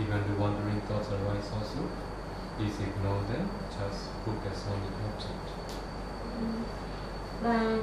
Even 0.00 0.20
the 0.28 0.34
wandering 0.42 0.80
thoughts 0.88 1.08
arise 1.10 1.48
also, 1.56 1.80
please 2.56 2.76
ignore 2.88 3.22
them. 3.30 3.44
Just 3.70 4.00
focus 4.24 4.58
on 4.70 4.78
the 4.84 4.92
object. 5.08 5.46
Và 7.42 7.78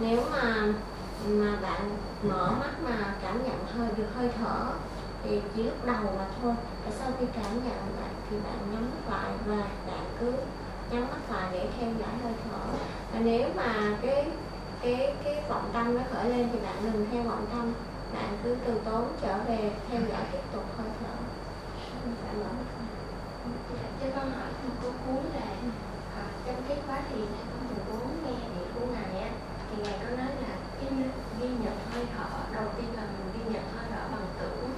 nếu 0.00 0.22
mà 0.32 0.66
mà 1.28 1.56
bạn 1.62 1.96
mở 2.22 2.50
mắt 2.60 2.82
mà 2.84 3.14
cảm 3.22 3.44
nhận 3.44 3.66
hơi 3.78 3.88
được 3.96 4.08
hơi 4.16 4.28
thở 4.38 4.66
thì 5.24 5.40
chỉ 5.56 5.62
lúc 5.62 5.86
đầu 5.86 6.02
mà 6.18 6.26
thôi 6.42 6.54
và 6.84 6.90
sau 6.98 7.12
khi 7.20 7.26
cảm 7.36 7.54
nhận 7.54 7.78
lại 8.00 8.10
thì 8.30 8.36
bạn 8.44 8.58
nhắm 8.72 8.90
mắt 8.90 9.12
lại 9.14 9.32
và 9.46 9.64
bạn 9.86 10.04
cứ 10.20 10.32
nhắm 10.90 11.02
mắt 11.10 11.34
lại 11.34 11.48
để 11.52 11.68
theo 11.78 11.90
dõi 11.98 12.10
hơi 12.22 12.32
thở 12.44 12.78
và 13.12 13.20
nếu 13.20 13.48
mà 13.56 13.96
cái 14.02 14.26
cái 14.84 15.14
cái 15.24 15.42
vọng 15.48 15.70
tâm 15.72 15.94
nó 15.94 16.02
khởi 16.12 16.28
lên 16.28 16.48
thì 16.52 16.58
bạn 16.58 16.76
đừng 16.92 17.06
theo 17.12 17.22
vọng 17.22 17.46
tâm. 17.52 17.72
Bạn 18.14 18.38
cứ 18.44 18.56
từ 18.66 18.80
tốn 18.84 19.04
trở 19.22 19.38
về 19.48 19.72
theo 19.90 20.00
dõi 20.00 20.22
tiếp 20.32 20.44
tục 20.52 20.64
hơi 20.78 20.88
thở. 21.00 21.14
Bạn 22.24 22.40
mở 22.40 22.50
cho 24.00 24.06
con 24.16 24.30
hỏi 24.30 24.48
một 24.64 24.74
câu 24.82 24.92
cuối 25.06 25.22
là 25.34 25.46
à, 26.16 26.24
trong 26.46 26.62
cái 26.68 26.78
khóa 26.86 26.98
thiền 27.08 27.26
này 27.32 27.44
con 27.50 27.68
mình 27.68 27.84
muốn 27.88 28.24
nghe 28.24 28.30
niệm 28.30 28.68
của 28.74 28.86
ngài 28.86 29.22
á 29.22 29.30
thì 29.70 29.82
ngài 29.82 29.98
có 30.02 30.16
nói 30.16 30.30
là 30.42 30.54
cái 30.80 30.90
ghi 31.40 31.48
nhận 31.48 31.76
hơi 31.92 32.06
thở 32.16 32.28
đầu 32.52 32.64
tiên 32.76 32.88
là 32.96 33.02
mình 33.02 33.28
ghi 33.34 33.54
nhận 33.54 33.64
hơi 33.76 33.84
thở 33.90 34.02
bằng 34.12 34.26
tưởng 34.40 34.70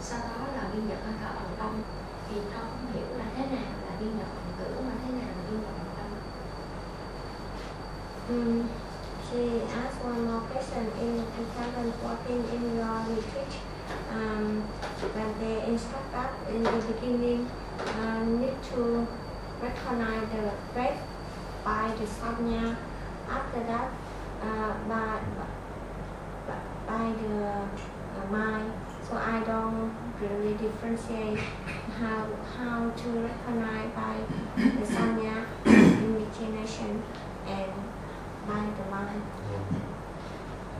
sau 0.00 0.18
đó 0.18 0.46
là 0.56 0.68
ghi 0.74 0.80
nhận 0.88 0.98
hơi 1.04 1.14
thở 1.20 1.30
bằng 1.34 1.54
tâm. 1.58 1.82
Thì 2.28 2.40
con 2.54 2.64
không 2.70 2.92
hiểu 2.94 3.18
là 3.18 3.24
thế 3.36 3.56
nào 3.56 3.72
là 3.86 3.92
ghi 4.00 4.06
nhận 4.06 4.28
bằng 4.36 4.52
tưởng 4.58 4.76
và 4.76 4.94
thế 5.04 5.12
nào 5.12 5.28
là 5.36 5.42
ghi 5.50 5.56
nhận 5.56 5.74
bằng 5.78 5.94
tâm? 5.96 6.10
Um, 8.28 8.66
asked 9.34 10.04
one 10.04 10.26
more 10.26 10.40
question. 10.42 10.86
In 11.02 11.26
2014, 11.34 12.44
in 12.54 12.76
your 12.76 12.98
retreat, 13.10 13.54
um, 14.10 14.62
when 15.14 15.30
they 15.40 15.66
instruct 15.66 16.14
us 16.14 16.30
in 16.48 16.62
the 16.62 16.78
beginning, 16.94 17.50
uh, 17.78 18.24
need 18.24 18.54
to 18.70 19.06
recognize 19.60 20.28
the 20.30 20.52
breath 20.72 21.02
by 21.64 21.90
the 21.98 22.06
sanya. 22.06 22.76
After 23.28 23.60
that, 23.64 23.90
uh, 24.40 24.74
by, 24.86 25.18
by, 26.86 27.12
the 27.18 27.34
uh, 27.42 28.30
mind. 28.30 28.72
So 29.02 29.16
I 29.16 29.42
don't 29.44 29.94
really 30.20 30.54
differentiate 30.54 31.40
how 31.98 32.26
how 32.56 32.90
to 32.90 33.08
recognize 33.20 33.90
by 33.94 34.16
the 34.56 34.86
sanya 34.86 35.44
imagination 35.66 37.02
and 37.46 37.72
by 38.46 38.64
the 38.78 38.84
mind. 38.90 39.22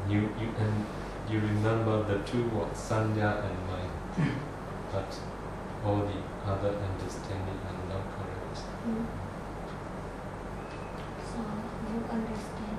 You 0.08 0.20
you 0.40 0.48
and 0.58 0.86
you 1.30 1.40
remember 1.40 2.02
the 2.04 2.18
two 2.30 2.44
words 2.48 2.78
sanya 2.78 3.30
and 3.46 3.56
mind, 3.68 3.94
hmm. 4.16 4.34
but 4.92 5.10
all 5.84 6.00
the 6.10 6.20
other 6.52 6.72
understanding 6.88 7.58
are 7.68 7.80
not 7.88 8.04
correct. 8.16 8.58
Mm. 8.86 9.06
So 11.30 11.38
you 11.88 12.00
understand. 12.16 12.78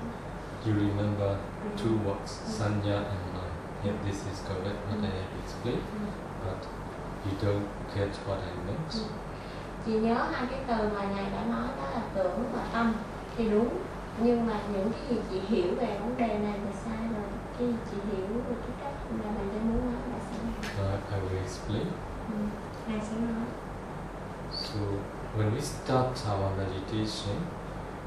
You 0.64 0.72
remember 0.74 1.34
hmm. 1.34 1.76
two 1.76 1.96
words, 1.98 2.38
hmm. 2.38 2.52
sanya 2.58 2.98
and 3.10 3.24
mind. 3.34 3.54
Yeah, 3.84 3.92
this 4.04 4.22
is 4.26 4.38
correct 4.46 4.80
what 4.88 5.04
I 5.04 5.12
have 5.18 5.34
explained, 5.42 5.86
Mm. 5.94 6.10
but 6.44 6.60
you 7.26 7.32
don't 7.42 7.68
get 7.94 8.14
what 8.26 8.38
I 8.38 8.54
meant? 8.66 8.92
Chị 9.86 9.92
nhớ 9.92 10.14
hai 10.32 10.46
cái 10.50 10.60
từ 10.68 10.88
mà 10.94 11.02
ngài 11.02 11.30
đã 11.30 11.44
nói 11.50 11.68
đó 11.76 11.90
là 11.94 12.00
tưởng 12.14 12.44
và 12.52 12.62
tâm 12.72 12.92
thì 13.36 13.50
đúng 13.50 13.68
nhưng 14.22 14.46
mà 14.46 14.60
những 14.72 14.90
cái 14.92 15.02
gì 15.08 15.16
chị 15.30 15.40
hiểu 15.48 15.74
về 15.80 15.98
vấn 16.00 16.16
đề 16.18 16.38
này 16.38 16.58
là 16.58 16.72
sai 16.84 17.08
rồi 17.14 17.28
cái 17.58 17.68
gì 17.68 17.74
chị 17.90 17.96
hiểu 18.12 18.26
về 18.48 18.54
cái 18.60 18.70
cách 18.84 18.94
mà 19.10 19.24
bạn 19.24 19.48
đang 19.54 19.68
muốn 19.72 19.92
nói 19.92 20.02
là 20.12 20.18
sai 20.30 20.36
Uh, 20.76 21.12
I 21.12 21.18
will 21.20 21.42
explain. 21.42 21.86
ừ. 22.28 22.34
ngài 22.88 23.00
sẽ 23.00 23.16
nói 23.16 23.46
So 24.52 24.78
when 25.38 25.50
we 25.54 25.60
start 25.60 26.16
our 26.32 26.50
meditation, 26.58 27.36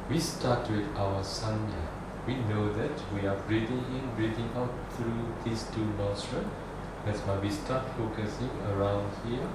we 0.09 0.19
start 0.19 0.59
with 0.69 0.87
our 0.97 1.23
sanya. 1.23 1.83
We 2.27 2.33
know 2.49 2.73
that 2.77 2.91
we 3.13 3.29
are 3.29 3.39
breathing 3.47 3.83
in, 3.97 4.03
breathing 4.17 4.49
out 4.59 4.69
through 4.97 5.19
these 5.45 5.63
two 5.75 5.85
nostrils. 5.97 6.45
That's 7.05 7.21
why 7.27 7.35
we 7.43 7.49
start 7.49 7.83
focusing 7.97 8.49
around 8.71 9.07
here. 9.25 9.47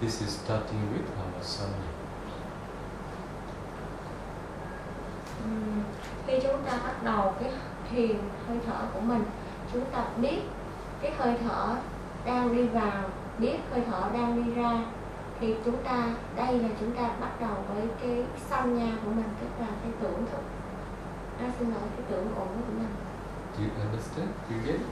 This 0.00 0.20
is 0.22 0.30
starting 0.44 0.82
with 0.92 1.08
our 1.22 1.42
sanya. 1.42 1.90
Khi 6.26 6.38
chúng 6.42 6.62
ta 6.66 6.72
bắt 6.84 7.02
đầu 7.04 7.34
cái 7.40 7.50
thiền 7.90 8.16
hơi 8.48 8.58
thở 8.66 8.80
của 8.94 9.00
mình 9.00 9.24
chúng 9.72 9.84
ta 9.92 10.04
biết 10.20 10.40
cái 11.02 11.12
hơi 11.18 11.34
thở 11.44 11.76
đang 12.26 12.56
đi 12.56 12.66
vào 12.66 13.02
biết 13.38 13.56
hơi 13.70 13.82
thở 13.90 14.02
đang 14.14 14.44
đi 14.44 14.54
ra 14.54 14.78
thì 15.40 15.54
chúng 15.64 15.76
ta 15.84 16.04
đây 16.36 16.58
là 16.58 16.68
chúng 16.80 16.96
ta 16.96 17.02
bắt 17.20 17.40
đầu 17.40 17.54
với 17.74 17.86
cái 18.02 18.24
sanh 18.50 18.78
nha 18.78 18.92
của 19.04 19.10
mình 19.10 19.28
tức 19.40 19.46
là 19.60 19.66
cái 19.82 19.92
tưởng 20.00 20.26
thức 20.32 20.40
à, 21.40 21.50
xin 21.58 21.70
lỗi 21.70 21.80
cái 21.96 22.06
tưởng 22.10 22.26
ổn 22.36 22.48
của 22.48 22.72
mình 22.78 22.88
Do 23.58 23.62
you 23.64 23.70
understand? 23.86 24.28
You 24.50 24.56
get 24.66 24.74
it? 24.74 24.86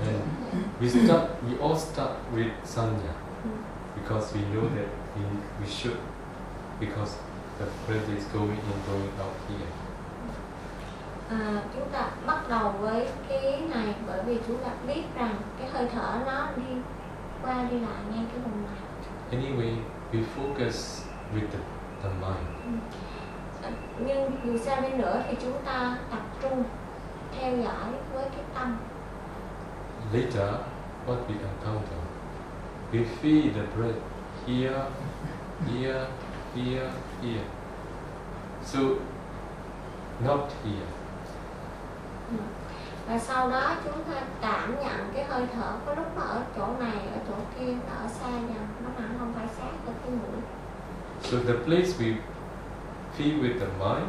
And 0.00 0.22
we 0.80 0.88
start. 0.88 1.22
We 1.46 1.56
all 1.62 1.76
start 1.78 2.10
with 2.34 2.50
sanya 2.64 3.12
Ừ. 3.44 3.50
because 3.96 4.34
we 4.36 4.40
know 4.52 4.62
that 4.76 4.88
we, 5.16 5.22
we 5.60 5.66
should 5.70 5.96
because 6.80 7.12
the 7.58 7.66
breath 7.86 8.08
is 8.16 8.24
going 8.32 8.50
in, 8.50 8.78
going 8.86 9.12
out 9.24 9.36
here. 9.48 9.70
à, 11.30 11.62
chúng 11.74 11.88
ta 11.92 12.10
bắt 12.26 12.48
đầu 12.48 12.72
với 12.80 13.08
cái 13.28 13.60
này 13.74 13.94
bởi 14.06 14.20
vì 14.26 14.38
chúng 14.46 14.58
ta 14.64 14.70
biết 14.86 15.02
rằng 15.14 15.34
cái 15.58 15.68
hơi 15.68 15.88
thở 15.92 16.18
nó 16.26 16.46
đi 16.56 16.74
qua 17.42 17.54
đi 17.70 17.80
lại 17.80 18.00
ngay 18.10 18.24
cái 18.32 18.40
vùng 18.44 18.64
này 18.64 18.78
Anyway, 19.30 19.74
we 20.12 20.22
focus 20.36 21.04
with 21.34 21.46
the, 21.52 21.58
the 22.02 22.08
mind. 22.20 22.80
À, 23.62 23.70
nhưng 23.98 24.30
dù 24.44 24.58
sao 24.58 24.80
đi 24.80 24.88
nữa 24.88 25.22
thì 25.28 25.36
chúng 25.42 25.62
ta 25.64 25.98
tập 26.10 26.22
trung 26.42 26.64
theo 27.38 27.56
dõi 27.56 27.92
với 28.14 28.24
cái 28.24 28.44
tâm 28.54 28.76
Later, 30.12 30.54
what 31.06 31.16
we 31.28 31.34
encounter, 31.50 32.00
we 32.92 33.04
feel 33.22 33.52
the 33.54 33.66
breath 33.76 33.98
here, 34.46 34.82
here, 35.66 36.06
here, 36.54 36.90
here. 37.22 37.44
So, 38.64 38.78
not 40.24 40.52
here. 40.64 40.86
và 43.08 43.18
sau 43.18 43.50
đó 43.50 43.74
chúng 43.84 44.04
ta 44.04 44.20
cảm 44.40 44.76
nhận 44.80 45.12
cái 45.14 45.24
hơi 45.24 45.46
thở 45.54 45.72
có 45.86 45.94
lúc 45.94 46.06
nó 46.16 46.22
ở 46.22 46.42
chỗ 46.56 46.66
này 46.80 46.96
ở 47.12 47.18
chỗ 47.28 47.34
kia 47.58 47.72
nó 47.72 47.94
ở 48.02 48.08
xa 48.08 48.30
dần 48.30 48.66
nó 48.84 48.90
hẳn 48.98 49.16
không 49.18 49.32
phải 49.36 49.46
sát 49.56 49.72
với 49.84 49.94
cái 50.02 50.10
mũi 50.10 50.40
So 51.22 51.38
the 51.52 51.58
place 51.64 51.88
we 51.98 52.14
feel 53.18 53.42
with 53.42 53.60
the 53.60 53.66
mind, 53.78 54.08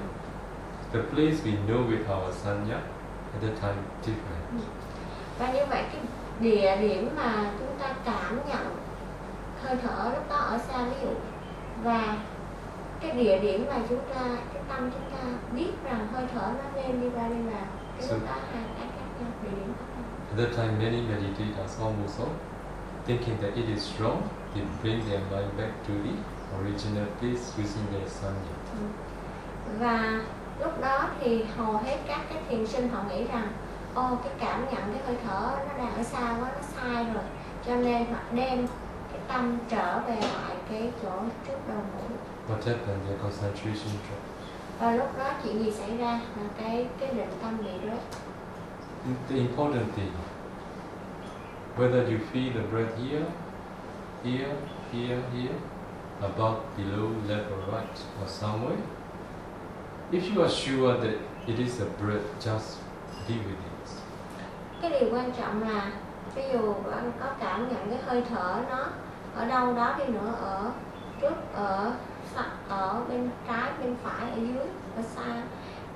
the 0.93 0.99
place 0.99 1.38
we 1.45 1.53
know 1.68 1.82
with 1.89 2.16
our 2.16 2.36
sanya, 2.36 2.80
at 3.34 3.41
that 3.41 3.62
time 3.62 3.82
different. 4.05 4.64
và 5.39 5.51
như 5.53 5.66
vậy 5.70 5.84
cái 5.91 6.01
địa 6.39 6.78
điểm 6.82 7.10
mà 7.18 7.51
chúng 7.60 7.76
ta 7.80 7.93
cảm 8.05 8.39
nhận 8.47 8.78
hơi 9.64 9.78
thở 9.84 10.12
lúc 10.14 10.30
đó 10.30 10.36
ở 10.36 10.57
xa 10.57 10.84
ví 10.84 10.95
dụ 11.03 11.10
và 11.84 12.18
cái 13.02 13.12
địa 13.12 13.39
điểm 13.39 13.66
mà 13.70 13.80
chúng 13.89 14.00
ta 14.14 14.22
cái 14.54 14.64
tâm 14.70 14.91
chúng 14.91 15.12
ta 15.12 15.24
biết 15.56 15.72
rằng 15.84 16.08
hơi 16.14 16.24
thở 16.34 16.41
nó 16.58 16.82
nên 16.82 17.02
đi 17.02 17.08
qua 17.16 17.28
đi 17.28 17.36
vào 17.52 17.66
cái 18.00 18.08
lúc 18.10 18.20
đó 18.28 18.36
hai 18.54 18.64
cái 18.78 18.88
khác 18.97 19.06
nhau 19.20 19.32
địa 19.43 19.50
điểm 19.50 19.74
khác 19.80 19.86
nhau. 19.95 20.04
At 20.30 20.38
that 20.38 20.58
time, 20.58 20.74
many 20.86 21.02
meditators 21.02 21.80
almost 21.84 22.20
all 22.20 22.32
thinking 23.06 23.38
that 23.41 23.54
it 23.56 23.66
is 23.76 24.00
wrong, 24.00 24.22
they 24.54 24.64
bring 24.84 25.02
their 25.10 25.22
mind 25.32 25.52
back 25.58 25.74
to 25.88 25.93
the 26.06 26.16
original 26.60 27.08
place 27.20 27.43
using 27.64 27.86
their 27.91 28.08
sanya. 28.08 28.56
và 29.80 30.22
lúc 30.60 30.82
đó 30.82 31.10
thì 31.20 31.43
hầu 31.58 31.78
hết 31.78 31.97
các 32.08 32.20
cái 32.30 32.43
thiền 32.50 32.68
sinh 32.68 32.89
họ 32.89 33.04
nghĩ 33.10 33.24
rằng 33.24 33.47
ô 33.95 34.18
cái 34.24 34.34
cảm 34.39 34.66
nhận 34.66 34.93
cái 34.93 35.04
hơi 35.06 35.18
thở 35.28 35.52
nó 35.68 35.78
đang 35.78 35.95
ở 35.95 36.04
xa 36.04 36.38
quá 36.41 36.52
nó 36.56 36.62
sai 36.62 37.06
rồi. 37.14 37.24
Cho 37.66 37.76
nên 37.76 38.06
họ 38.06 38.20
đem 38.32 38.68
cái 39.12 39.22
tâm 39.28 39.58
trở 39.70 40.00
về 40.08 40.16
lại 40.16 40.56
cái 40.70 40.91
chỗ 41.03 41.11
trước 41.47 41.57
đầu 41.67 41.78
mũi 41.78 42.17
What 42.49 42.55
happened? 42.67 43.05
Their 43.07 43.22
concentration 43.22 43.93
dropped. 44.05 44.30
và 44.80 44.91
lúc 44.95 45.17
đó 45.17 45.32
chuyện 45.43 45.63
gì 45.63 45.72
xảy 45.72 45.97
ra 45.97 46.11
là 46.11 46.49
cái 46.57 46.88
cái 46.99 47.13
định 47.13 47.30
tâm 47.41 47.57
bị 47.57 47.72
rớt 47.89 47.99
The 49.30 49.36
important 49.36 49.95
thing, 49.95 50.11
whether 51.78 52.03
you 52.11 52.17
feel 52.34 52.51
the 52.53 52.61
breath 52.72 52.97
here, 52.97 53.26
here, 54.24 54.55
here, 54.91 55.20
here, 55.34 55.55
above, 56.22 56.57
below, 56.78 57.07
left 57.28 57.45
or 57.53 57.74
right, 57.74 57.95
or 58.24 58.28
somewhere, 58.28 58.78
if 60.11 60.22
you 60.36 60.41
are 60.43 60.51
sure 60.53 60.93
that 60.97 61.13
it 61.47 61.57
is 61.59 61.82
a 61.82 61.86
breath, 62.03 62.26
just 62.39 62.78
be 63.28 63.36
with 63.36 63.59
it. 63.65 63.89
cái 64.82 64.91
điều 64.99 65.09
quan 65.11 65.32
trọng 65.32 65.61
là 65.70 65.91
ví 66.36 66.41
dụ 66.53 66.74
bạn 66.74 67.11
có 67.20 67.26
cảm 67.39 67.70
nhận 67.70 67.89
cái 67.89 67.99
hơi 68.05 68.24
thở 68.30 68.55
nó 68.70 68.86
ở 69.36 69.47
đâu 69.47 69.73
đó 69.73 69.95
đi 69.97 70.13
nữa 70.13 70.34
ở 70.41 70.71
trước 71.21 71.36
ở 71.53 71.93
ở 72.69 73.03
bên 73.09 73.30
trái 73.47 73.71
bên 73.82 73.95
phải 74.03 74.32
ở 74.32 74.38
dưới 74.38 74.67
ở 74.95 75.01
xa 75.15 75.43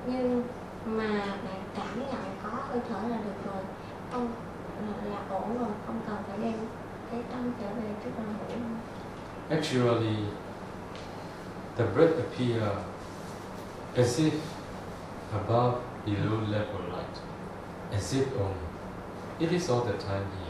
nhưng 0.06 0.44
mà 0.86 1.10
bạn 1.26 1.64
cảm 1.76 2.00
nhận 2.00 2.36
có 2.44 2.50
hơi 2.70 2.80
thở 2.90 3.00
là 3.10 3.18
được 3.18 3.52
rồi 3.52 3.64
không 4.12 4.32
là, 5.10 5.18
ổn 5.30 5.60
rồi 5.60 5.70
không 5.88 6.00
cần 6.08 6.18
phải 6.28 6.38
đem 6.38 6.54
cái 7.12 7.22
tâm 7.32 7.52
trở 7.62 7.68
về 7.68 7.90
trước 8.04 8.10
là 8.18 8.24
mũi 8.24 8.58
nữa. 8.58 8.76
Actually, 9.50 10.16
the 11.78 11.86
breath 11.96 12.18
appear 12.18 12.64
as 13.96 14.20
if 14.20 14.32
above, 15.32 15.82
below, 16.06 16.40
left 16.52 16.74
or 16.76 16.86
right, 16.92 17.16
as 17.92 18.14
if 18.16 18.26
only. 18.40 18.68
It 19.40 19.52
is 19.52 19.70
all 19.70 19.82
the 19.86 19.98
time 19.98 20.26
here, 20.40 20.43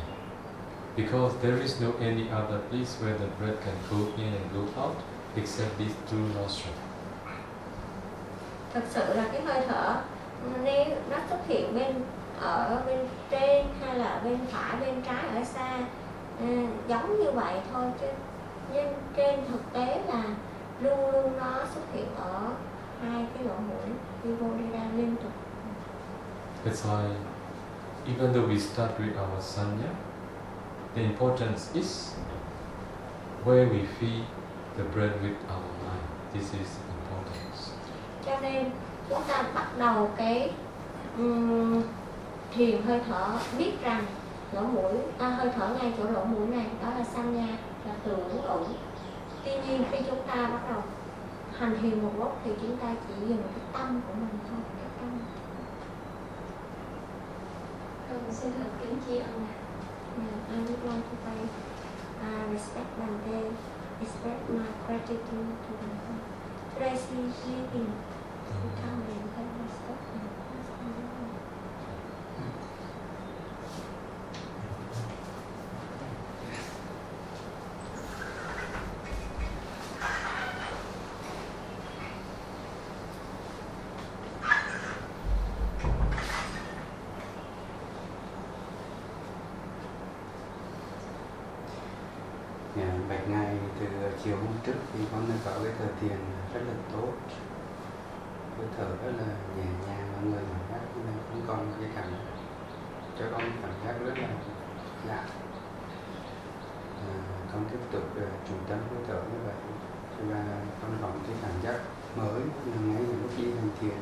because 0.96 1.34
there 1.42 1.58
is 1.58 1.82
no 1.82 1.94
any 2.02 2.30
other 2.30 2.60
place 2.70 2.96
where 3.02 3.18
the 3.18 3.28
breath 3.40 3.60
can 3.66 3.78
go 3.90 4.14
in 4.18 4.34
and 4.34 4.46
go 4.54 4.82
out 4.82 4.98
except 5.36 5.78
these 5.78 5.96
two 6.10 6.24
nostrils. 6.40 6.80
thật 8.74 8.84
sự 8.90 9.14
là 9.14 9.26
cái 9.32 9.42
hơi 9.42 9.62
thở 9.68 9.96
nếu 10.64 10.86
nó 11.10 11.18
xuất 11.30 11.40
hiện 11.48 11.76
bên 11.76 11.96
ở 12.40 12.82
bên 12.86 13.00
trên 13.30 13.66
hay 13.82 13.98
là 14.00 14.22
bên 14.24 14.38
phải 14.52 14.76
bên 14.82 15.02
trái 15.02 15.28
ở 15.36 15.44
xa 15.44 15.80
ừ, 16.40 16.66
giống 16.88 17.20
như 17.20 17.32
vậy 17.32 17.54
thôi 17.74 17.86
chứ 18.02 18.08
nhưng 18.74 18.94
trên 19.16 19.40
thực 19.52 19.74
tế 19.74 20.02
là 20.08 20.24
luôn 20.82 21.12
luôn 21.12 21.38
nó 21.40 21.52
xuất 21.74 21.82
hiện 21.94 22.08
ở 22.16 22.50
hai 23.02 23.26
cái 23.34 23.44
lỗ 23.44 23.54
mũi 23.70 23.96
đi 24.24 24.32
vô 24.34 24.48
đi 24.58 24.64
ra 24.74 24.86
liên 24.96 25.16
tục 25.16 25.32
That's 26.66 26.86
why, 26.86 27.04
even 28.08 28.34
though 28.34 28.48
we 28.48 28.58
start 28.58 28.92
with 29.00 29.18
our 29.18 29.44
sanya, 29.44 29.92
the 30.96 31.02
importance 31.02 31.70
is 31.74 32.14
where 33.44 33.68
we 33.68 33.86
feel 34.00 34.26
the 34.78 34.84
breath 34.84 35.22
with 35.22 35.38
our 35.50 35.70
mind. 35.86 36.06
This 36.34 36.54
is 36.54 36.70
importance. 36.98 37.74
cho 38.26 38.40
nên 38.42 38.70
chúng 39.10 39.22
ta 39.28 39.44
bắt 39.56 39.68
đầu 39.78 40.12
cái 40.18 40.52
um, 41.18 41.84
thiền 42.54 42.82
hơi 42.82 43.02
thở 43.08 43.40
biết 43.58 43.72
rằng 43.82 44.06
lỗ 44.54 44.62
mũi 44.62 44.94
à, 45.20 45.30
hơi 45.30 45.50
thở 45.56 45.76
ngay 45.80 45.94
chỗ 45.98 46.04
lỗ 46.04 46.24
mũi 46.24 46.48
này 46.48 46.66
đó 46.84 46.90
là 46.98 47.04
sanya 47.04 47.48
là 47.86 47.94
tưởng 48.04 48.42
ổn 48.48 48.64
tuy 49.46 49.52
nhiên 49.52 49.84
khi 49.92 49.98
chúng 50.10 50.22
ta 50.28 50.36
bắt 50.36 50.62
đầu 50.70 50.82
hành 51.58 51.78
thiền 51.82 52.04
một 52.04 52.12
lúc 52.18 52.38
thì 52.44 52.52
chúng 52.62 52.78
ta 52.78 52.88
chỉ 53.08 53.14
dùng 53.28 53.38
cái 53.38 53.66
tâm 53.74 54.02
của 54.08 54.14
mình 54.14 54.40
thôi 54.50 54.60
cái 54.78 54.90
tâm 55.00 55.20
Con 58.10 58.32
xin 58.32 58.52
thật 58.58 58.70
kính 58.82 58.98
tri 59.08 59.18
ân 59.18 59.48
ngài. 60.18 60.28
Yeah, 60.28 60.54
I 60.54 60.60
would 60.68 60.84
like 60.90 61.06
to 61.10 61.16
pay 61.26 61.42
uh, 62.24 62.44
respect 62.54 62.92
Bante, 63.00 63.40
express 64.02 64.40
my 64.50 64.70
gratitude 64.86 65.50
to 65.66 65.72
Bante. 65.80 66.16
Today 66.74 66.96
she 67.04 67.16
living, 67.50 67.94
she 68.48 68.68
come 68.80 69.02
and 69.12 69.13
trước 94.66 94.74
thì 94.94 95.00
con 95.12 95.26
đã 95.30 95.36
có 95.46 95.52
cái 95.64 95.74
thở 95.80 95.86
thiền 96.02 96.18
rất 96.54 96.62
là 96.68 96.74
tốt. 96.92 97.12
Hơi 98.58 98.68
thở 98.78 98.86
rất 98.86 99.12
là 99.18 99.26
nhẹ 99.58 99.66
nhàng 99.88 100.08
mọi 100.14 100.24
người 100.32 100.44
cảm 100.50 100.62
giác 100.72 100.88
như 100.96 101.02
là 101.04 101.24
cũng 101.30 101.42
còn 101.48 101.74
cái 101.82 101.90
cảm 101.96 102.06
cho 103.20 103.26
con 103.32 103.42
cảm 103.62 103.72
giác 103.86 104.06
rất 104.06 104.18
là 104.18 104.30
lạ. 105.08 105.24
À, 107.08 107.14
con 107.54 107.66
tiếp 107.72 107.78
tục 107.92 108.04
à, 108.18 108.24
uh, 108.24 108.50
chủ 108.50 108.56
tâm 108.70 108.80
hơi 108.90 109.04
thở 109.08 109.22
như 109.32 109.40
vậy. 109.46 109.56
Và 110.30 110.44
con 110.82 110.92
có 111.02 111.08
cái 111.28 111.36
cảm 111.42 111.52
giác 111.64 111.80
mới 112.16 112.42
là 112.66 112.82
ngay 112.82 113.02
lúc 113.02 113.32
đi 113.38 113.44
hành 113.44 113.70
thiền. 113.80 113.98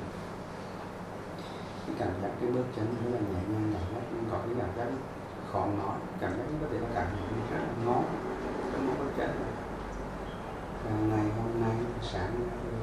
Cái 1.87 1.95
cảm 1.99 2.11
giác 2.21 2.29
cái 2.41 2.51
bước 2.51 2.65
chân 2.75 2.95
rất 3.03 3.11
là 3.13 3.19
nhẹ 3.19 3.41
nhàng 3.49 3.73
cảm 3.73 3.93
giác 3.93 4.01
có 4.31 4.37
cái 4.37 4.55
cảm 4.59 4.69
giác 4.77 4.97
khó 5.51 5.65
nói 5.65 5.97
cảm 6.19 6.31
giác 6.31 6.43
có 6.61 6.67
thể 6.71 6.79
là 6.79 6.87
cảm 6.95 7.05
giác 7.05 7.21
rất 7.51 7.57
là 7.59 7.85
ngon 7.85 8.03
trong 8.73 8.87
một 8.87 8.93
bước 8.99 9.11
chân 9.17 9.29
ngày 10.89 11.25
hôm 11.37 11.61
nay 11.61 11.75
sáng 12.01 12.33
ừ, 12.63 12.77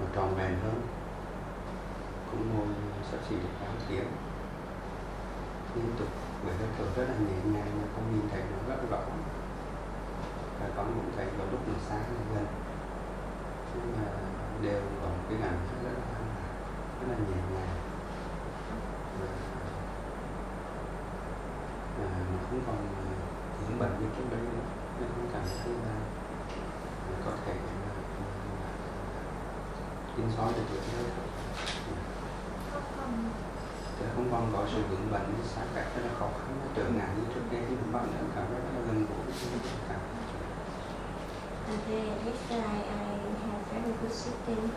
nó 0.00 0.06
tròn 0.14 0.34
vẹn 0.34 0.58
hơn. 0.62 0.80
Cũng 2.30 2.54
ngồi 2.54 2.66
sắp 3.10 3.18
xỉ 3.28 3.34
được 3.34 3.54
8 3.60 3.70
tiếng. 3.88 4.06
Liên 5.74 5.94
tục 5.98 6.08
bởi 6.44 6.54
hơi 6.54 6.68
thở 6.78 6.84
rất 6.96 7.08
là 7.08 7.14
nhẹ 7.14 7.52
nhàng 7.52 7.70
mà 7.78 7.88
con 7.96 8.04
nhìn 8.12 8.28
thấy 8.30 8.40
nó 8.40 8.74
rất 8.74 8.90
rõ 8.90 9.00
và 10.60 10.68
con 10.76 10.86
cũng 10.94 11.12
thấy 11.16 11.26
vào 11.38 11.46
lúc 11.50 11.60
nó 11.68 11.74
sáng 11.88 12.00
là 12.00 12.34
gần. 12.34 12.46
Nhưng 13.74 13.92
mà 13.96 14.10
đều 14.62 14.82
có 15.02 15.08
một 15.08 15.24
cái 15.28 15.38
cảm 15.42 15.52
giác 15.52 15.78
rất 15.84 15.90
là 15.98 16.18
rất 17.00 17.06
là 17.08 17.16
nhẹ 17.18 17.40
nhàng. 17.54 17.76
Và, 19.20 19.26
à, 22.04 22.08
nó 22.32 22.38
không 22.50 22.60
còn 22.66 22.76
à, 22.76 23.06
những 23.68 23.78
bệnh 23.78 23.92
như 24.00 24.06
trước 24.16 24.24
đây 24.30 24.40
nữa. 24.40 24.66
Nên 25.00 25.08
không 25.14 25.28
cảm 25.32 25.42
thấy 25.64 25.72
là 25.72 26.17
có 27.30 27.36
thể 27.46 27.52
kinh 30.16 30.30
soi 30.36 30.52
được 30.56 30.62
được 30.72 30.80
hơi 30.96 31.04
thở 31.16 31.22
Thì 33.98 34.06
không 34.14 34.28
còn 34.32 34.52
có 34.52 34.66
sự 34.72 34.82
vướng 34.90 35.10
bận 35.12 35.22
sáng 35.42 35.44
xa 35.54 35.62
cách 35.74 35.86
rất 35.96 36.02
là 36.04 36.12
khó 36.18 36.26
khăn 36.38 36.58
trở 36.76 36.84
ngại 36.84 37.08
như 37.16 37.24
trước 37.34 37.40
đây 37.52 37.60
thì 37.68 37.74
mình 37.74 37.92
bạn 37.92 38.06
nữa 38.06 38.26
cảm 38.34 38.44
giác 38.50 38.58
rất 38.64 38.70
là 38.74 38.80
gần 38.86 39.06
gũi 39.08 39.18
với 39.26 39.60
nhau. 39.88 40.00
Okay, 41.68 42.00
then 42.00 42.18
yesterday 42.24 42.80
I 42.88 43.08
have 43.44 43.62
very 43.72 43.92
good 44.00 44.12
sitting. 44.12 44.68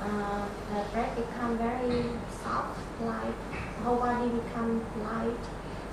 Uh, 0.00 0.44
the 0.70 0.82
breath 0.92 1.16
become 1.16 1.56
very 1.56 2.02
soft, 2.44 2.76
light. 3.00 3.36
Whole 3.84 3.96
body 3.96 4.28
become 4.28 4.80
light, 5.08 5.42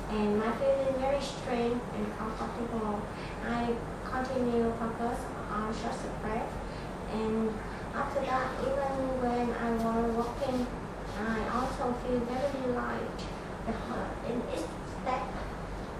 and 0.09 0.39
my 0.39 0.51
feeling 0.59 1.01
very 1.01 1.21
strength 1.21 1.81
and 1.95 2.05
comfortable. 2.19 2.99
I 3.45 3.75
continue 4.11 4.71
focus 4.79 5.30
the 5.71 6.27
breath, 6.27 6.51
and 7.13 7.49
after 7.95 8.19
that, 8.21 8.51
even 8.59 8.95
when 9.23 9.47
I 9.55 9.71
was 9.71 10.15
walking, 10.15 10.67
I 11.19 11.47
also 11.55 11.93
feel 12.03 12.19
very 12.19 12.75
light. 12.75 13.19
In 14.27 14.41
each 14.53 14.65
step. 15.01 15.21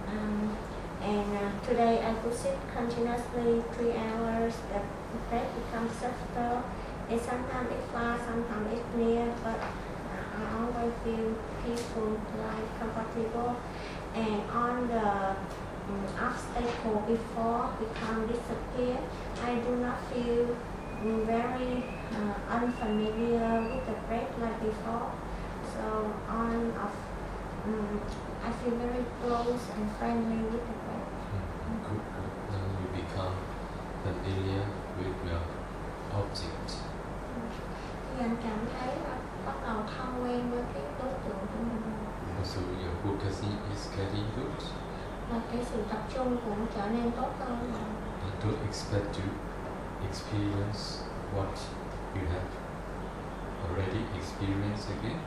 Um, 0.07 0.57
and 1.01 1.37
uh, 1.37 1.65
today 1.65 2.03
I 2.03 2.13
could 2.15 2.33
sit 2.33 2.57
continuously 2.75 3.63
three 3.73 3.93
hours. 3.93 4.53
The 4.73 4.81
breath 5.29 5.47
becomes 5.55 5.91
softer. 5.93 6.63
And 7.09 7.21
sometimes 7.21 7.69
it's 7.71 7.91
far, 7.91 8.17
sometimes 8.17 8.73
it's 8.73 8.95
near, 8.95 9.33
but 9.43 9.59
I 9.59 10.41
always 10.57 10.93
feel 11.03 11.35
peaceful, 11.63 12.19
light, 12.41 12.67
comfortable. 12.79 13.55
And 14.15 14.41
on 14.51 14.87
the 14.87 15.35
obstacle 16.19 17.03
before 17.07 17.69
become 17.79 18.27
disappear, 18.27 18.97
I 19.43 19.55
do 19.55 19.75
not 19.77 19.97
feel 20.11 20.55
very 21.25 21.83
uh, 22.13 22.33
unfamiliar 22.49 23.61
with 23.69 23.85
the 23.85 23.97
breath 24.07 24.31
like 24.39 24.59
before. 24.61 25.11
So 25.73 26.13
on 26.29 26.71
of 26.77 26.93
um, 27.65 28.01
I 28.43 28.51
feel 28.51 28.75
very 28.75 29.05
close 29.21 29.63
and 29.75 29.85
friendly 29.97 30.43
with 30.51 30.65
the 30.69 30.77
breath. 30.85 31.09
Good, 31.87 32.01
good. 32.15 32.31
Now 32.51 32.65
you 32.79 32.87
become 33.01 33.35
familiar 34.03 34.65
with 34.97 35.15
your 35.29 35.43
object. 36.13 36.71
Thì 38.13 38.21
anh 38.23 38.35
cảm 38.43 38.59
thấy 38.79 38.95
là 38.95 39.17
bắt 39.45 39.55
đầu 39.63 39.77
thân 39.97 40.23
quen 40.23 40.51
với 40.51 40.63
cái 40.73 40.83
đối 40.99 41.13
tượng 41.13 41.37
của 41.53 41.63
mình 41.63 41.81
So 42.43 42.59
your 42.59 42.95
focusing 43.03 43.55
is 43.73 43.89
getting 43.97 44.25
good. 44.35 44.63
Và 45.31 45.39
cái 45.51 45.65
sự 45.71 45.83
tập 45.89 46.01
trung 46.13 46.37
cũng 46.45 46.65
trở 46.75 46.85
nên 46.89 47.11
tốt 47.11 47.29
hơn. 47.39 47.57
But 48.23 48.33
don't 48.43 48.65
expect 48.67 49.05
to 49.17 49.23
experience 50.09 50.81
what 51.35 51.53
you 52.15 52.21
have 52.33 52.51
already 53.67 54.01
experienced 54.19 54.89
again. 54.97 55.19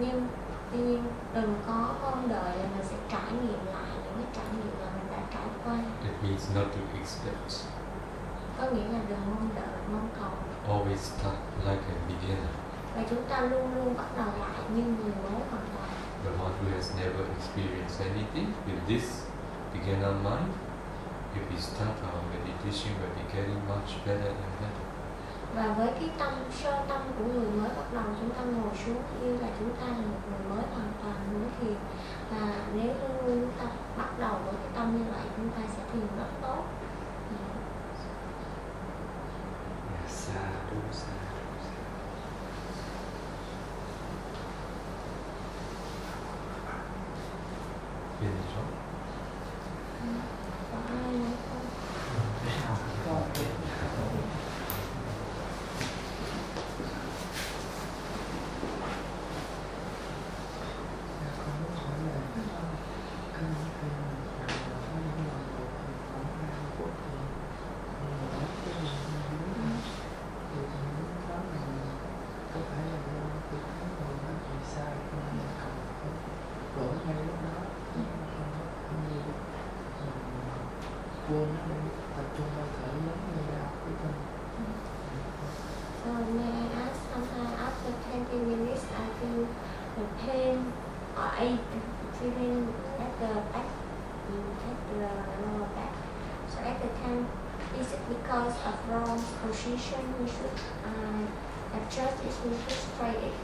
Nhưng 0.00 0.28
tuy 0.72 0.78
nhiên 0.78 1.04
đừng 1.34 1.54
có 1.66 1.94
mong 2.02 2.28
đợi 2.28 2.58
là 2.58 2.64
mình 2.76 2.86
sẽ 2.90 2.96
trải 3.08 3.32
nghiệm 3.32 3.66
lại 3.66 3.90
những 4.04 4.14
cái 4.16 4.26
trải 4.34 4.44
nghiệm 4.56 4.74
mà 4.80 4.86
mình 4.96 5.12
đã 5.12 5.22
trải 5.34 5.46
qua. 5.64 5.76
It 6.02 6.22
means 6.22 6.56
not 6.56 6.66
to 6.74 6.98
expect. 6.98 7.68
Có 8.58 8.70
nghĩa 8.70 8.88
là 8.92 9.00
đừng 9.08 9.20
mong 9.30 9.48
đợi, 9.54 9.76
mong 9.92 10.08
cầu. 10.20 10.32
Always 10.68 10.96
start 10.96 11.38
like 11.64 11.82
a 11.88 11.96
beginner. 12.08 12.52
Và 12.96 13.02
chúng 13.10 13.22
ta 13.28 13.40
luôn 13.40 13.74
luôn 13.74 13.94
bắt 13.96 14.16
đầu 14.16 14.26
lại 14.40 14.60
như 14.74 14.82
người 14.82 15.14
mới 15.24 15.40
hoàn 15.50 15.64
toàn. 15.74 15.81
The 16.22 16.30
one 16.38 16.54
who 16.60 16.70
has 16.76 16.94
never 16.94 17.26
experienced 17.36 18.00
anything 18.00 18.54
with 18.66 18.80
this 18.86 19.26
beginner 19.72 20.14
mind, 20.22 20.54
if 21.34 21.42
we 21.50 21.58
start 21.58 21.98
our 21.98 22.22
meditation, 22.30 22.94
we'll 22.98 23.10
be 23.18 23.26
getting 23.34 23.58
much 23.66 23.90
better 24.06 24.30
and 24.30 24.54
better. 24.62 24.86
Và 25.54 25.74
với 25.78 25.92
cái 26.00 26.10
tâm 26.18 26.32
sơ 26.50 26.84
tâm 26.88 27.00
của 27.18 27.24
người 27.24 27.50
mới 27.50 27.68
bắt 27.68 27.92
đầu 27.92 28.04
chúng 28.20 28.30
ta 28.30 28.42
ngồi 28.42 28.74
xuống 28.86 29.02
như 29.22 29.36
là 29.36 29.48
chúng 29.58 29.76
ta 29.76 29.86
là 29.86 30.04
một 30.12 30.20
người 30.30 30.56
mới 30.56 30.64
hoàn 30.74 30.92
toàn 31.02 31.16
mới 31.32 31.48
thiền 31.60 31.76
và 32.30 32.54
nếu 32.74 32.94
luôn 33.26 33.40
chúng 33.40 33.52
ta 33.58 33.64
bắt 33.98 34.18
đầu 34.18 34.34
với 34.44 34.54
cái 34.54 34.70
tâm 34.74 34.98
như 34.98 35.04
vậy 35.12 35.24
chúng 35.36 35.50
ta 35.50 35.62
sẽ 35.76 35.82
thiền 35.92 36.06
rất 36.18 36.30
tốt. 36.42 36.64
Ache 91.42 91.74
feeling 92.18 92.72
at 93.02 93.12
the 93.18 93.32
back, 93.50 93.66
mm, 94.30 94.50
at 94.70 94.78
the 94.90 95.02
lower 95.42 95.68
back. 95.74 95.94
So 96.48 96.58
at 96.60 96.78
the 96.80 96.88
time, 97.02 97.26
is 97.78 97.92
it 97.92 98.02
because 98.08 98.54
of 98.68 98.74
wrong 98.88 99.18
position 99.42 100.02
we 100.20 100.26
should 100.28 100.58
uh, 100.86 101.22
adjust 101.78 102.22
it, 102.22 102.34
we 102.44 102.54
should 102.62 102.80
straight 102.94 103.22
it? 103.30 103.38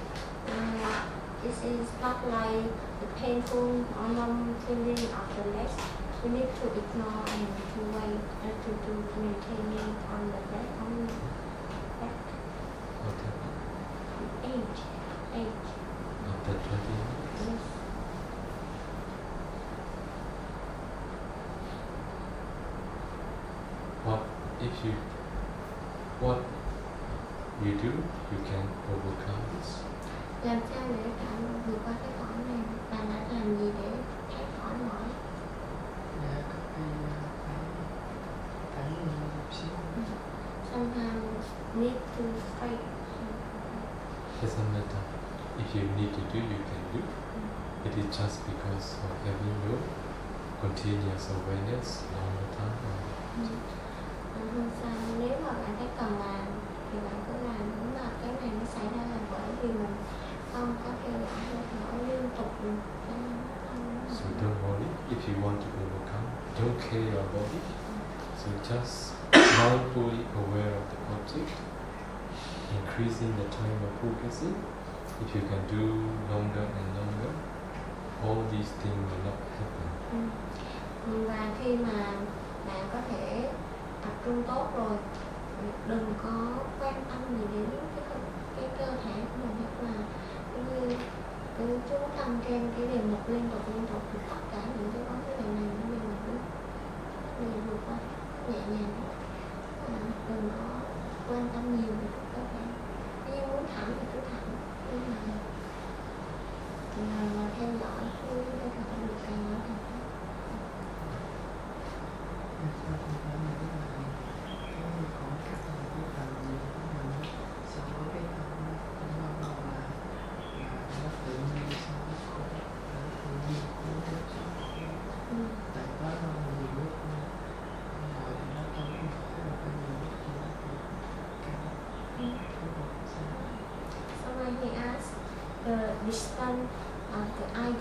Uh, 0.46 1.02
this 1.42 1.58
is 1.64 1.88
not 2.00 2.26
like 2.28 2.70
the 3.00 3.08
painful 3.18 3.84
or 3.98 4.08
numb 4.08 4.54
feeling 4.66 5.04
of 5.18 5.26
the 5.36 5.44
legs. 5.56 5.74
We 6.22 6.30
need 6.30 6.50
to 6.60 6.66
ignore 6.66 7.22
and 7.34 7.46
to 7.72 7.80
wait 7.94 8.20
uh, 8.42 8.54
to, 8.62 8.70
to 8.74 8.92
maintain 9.18 9.78
on 10.14 10.26
the 10.34 10.40
back 10.50 10.68
only. 10.82 11.37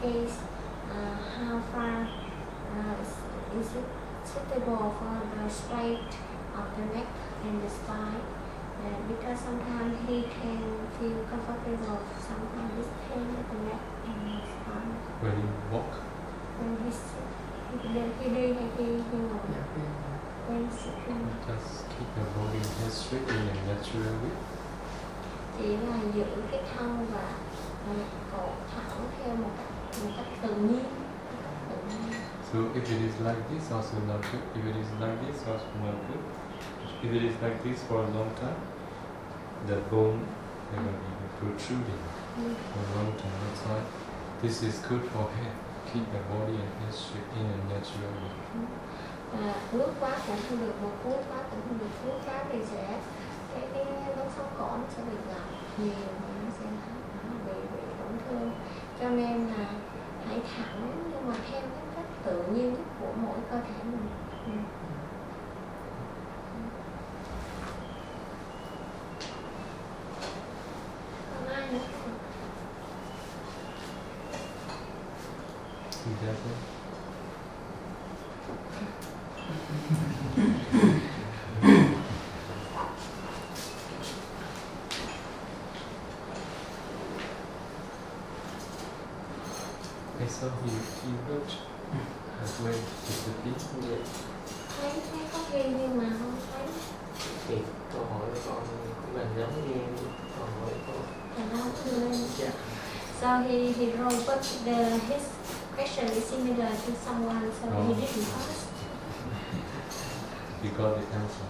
The 0.08 0.32
uh, 0.88 1.16
how 1.36 1.60
far 1.74 2.08
uh, 2.08 3.03
is, 3.03 3.12
is 3.60 3.76
it 3.76 3.88
suitable 4.24 4.95
for 4.95 5.20
the 5.36 5.49
straight 5.49 6.12
of 6.55 6.66
the 6.78 6.86
neck 6.95 7.08
and 7.43 7.62
the 7.62 7.70
spine? 7.70 8.24
Uh, 8.78 8.95
because 9.08 9.39
sometimes 9.39 9.97
he 10.08 10.22
can 10.22 10.64
feel 10.95 11.20
comfortable, 11.28 11.99
sometimes 12.24 12.72
this 12.78 12.88
pain 13.10 13.28
at 13.36 13.45
the 13.51 13.60
neck 13.68 13.84
and 14.08 14.20
the 14.32 14.47
spine. 14.47 14.91
When 15.20 15.36
you 15.43 15.51
walk, 15.72 15.91
When 16.58 16.78
he 16.84 16.91
sit, 16.91 17.28
he, 17.84 17.99
he 17.99 18.53
khi 18.78 18.86
khi 19.12 19.18
ngồi, 19.18 19.45
dạ 19.55 19.64
khi 19.76 19.82
when 20.47 20.70
sitting, 20.72 21.28
just 21.47 21.84
keep 21.91 22.10
your 22.18 22.30
body 22.36 22.60
head 22.80 22.91
straight 22.91 23.27
in 23.27 23.48
a 23.48 23.68
natural 23.68 24.15
way. 24.23 24.36
chỉ 25.57 25.77
là 25.77 25.98
giữ 26.15 26.26
cái 26.52 26.61
thân 26.76 27.06
và 27.14 27.23
cổ 28.31 28.48
thẳng 28.76 29.07
theo 29.18 29.36
một 29.36 29.49
cách 29.57 29.77
So 32.52 32.72
if 32.76 32.86
it 32.91 33.02
is 33.02 33.19
like 33.22 33.49
this, 33.49 33.72
also 33.72 33.98
not 34.06 34.22
good. 34.22 34.44
If 34.56 34.65
it 34.65 34.76
is 34.78 34.91
like 35.02 35.18
this, 35.26 35.41
also 35.48 35.65
not 35.82 35.98
good. 36.07 36.24
If 37.03 37.11
it 37.14 37.24
is 37.24 37.36
like 37.41 37.64
this 37.64 37.84
for 37.84 38.03
a 38.03 38.10
long 38.10 38.32
time, 38.36 38.61
the 39.65 39.78
bone 39.90 40.28
they 40.72 40.78
will 40.78 40.99
be 41.02 41.14
protruding 41.40 42.03
for 42.72 42.80
a 42.80 42.90
long 42.98 43.11
time. 43.18 43.38
That's 43.44 43.61
why 43.65 43.82
this 44.41 44.61
is 44.61 44.78
good 44.88 45.03
for 45.11 45.30
head. 45.32 45.56
Keep 45.91 46.06
the 46.11 46.19
body 46.30 46.53
and 46.53 46.74
head 46.80 46.94
straight 46.94 47.30
in 47.40 47.45
a 47.45 47.57
natural 47.74 48.14
way. 48.22 48.36
à, 49.34 49.53
ướt 49.72 49.91
quá 49.99 50.11
cũng 50.28 50.36
không 50.49 50.60
được 50.60 50.74
một 50.82 50.91
phút 51.03 51.19
quá 51.30 51.40
cũng 51.52 51.61
không 51.68 51.80
được 51.80 51.94
phút 52.03 52.15
quá 52.26 52.44
thì 52.52 52.60
sẽ 52.72 52.99
cái 53.53 53.64
cái 53.74 53.86
đốt 54.18 54.28
sống 54.38 54.52
cổ 54.60 54.68
nó 54.78 54.84
sẽ 54.98 55.03
bị 55.03 55.18
gập 55.30 55.41
nhiều 55.78 56.10
nó 56.44 56.49
sẽ 56.60 56.65
bị 57.45 57.53
bị 57.74 57.82
tổn 57.99 58.18
thương 58.30 58.52
cho 58.99 59.10
nên 59.10 59.48
là 59.48 59.65
hãy 60.28 60.41
thẳng 60.56 61.04
nhưng 61.12 61.30
mà 61.30 61.36
theo 61.52 61.62
cái 61.62 61.86
cách 61.95 62.06
tự 62.26 62.44
nhiên 62.54 62.74
nhất 62.74 62.86
của 62.99 63.14
mỗi 63.22 63.38
cơ 63.52 63.58
thể 63.58 63.84
mình 63.84 64.08
ừ. 64.45 64.52
còn 71.34 71.54
ai 71.54 71.72
nữa 71.72 71.80
không? 72.04 72.14
Exactly. 76.10 76.78
I 90.20 90.26
saw 90.26 90.49
he, 90.49 90.70
he 90.70 91.12
wrote 91.28 91.54
halfway 92.40 92.78
disappear. 93.06 93.58
Dạ. 93.90 93.98
thấy 94.82 94.91
thấy 95.12 95.22
có 95.34 95.40
ghi 95.54 95.64
nhưng 95.64 95.98
mà 95.98 96.04
không 96.20 96.36
thấy 96.54 96.68
thì 97.48 97.56
câu 97.94 98.06
hỏi 98.06 98.28
của 98.34 98.40
con 98.45 98.64
cũng 99.02 99.18
gần 99.18 99.28
giống 99.38 99.68
như 99.68 99.80
câu 100.38 100.48
hỏi 100.60 100.74
của 100.88 100.94
là 101.38 101.45
đâu 101.58 101.68
chưa 101.84 101.91
lên 101.91 102.12
dạ 102.38 102.49
So 103.22 103.38
he, 103.40 103.72
he 103.72 103.86
the, 104.65 104.99
his 105.09 105.23
question 105.76 106.07
is 106.07 106.26
similar 106.26 106.69
to 106.69 106.91
someone, 107.05 107.51
so 107.59 107.69
he 107.69 107.77
Oh. 107.77 107.93
didn't 107.93 108.27
ask. 108.39 108.68
He 110.61 110.69
got 110.69 110.95
the 110.95 111.05
answer. 111.15 111.47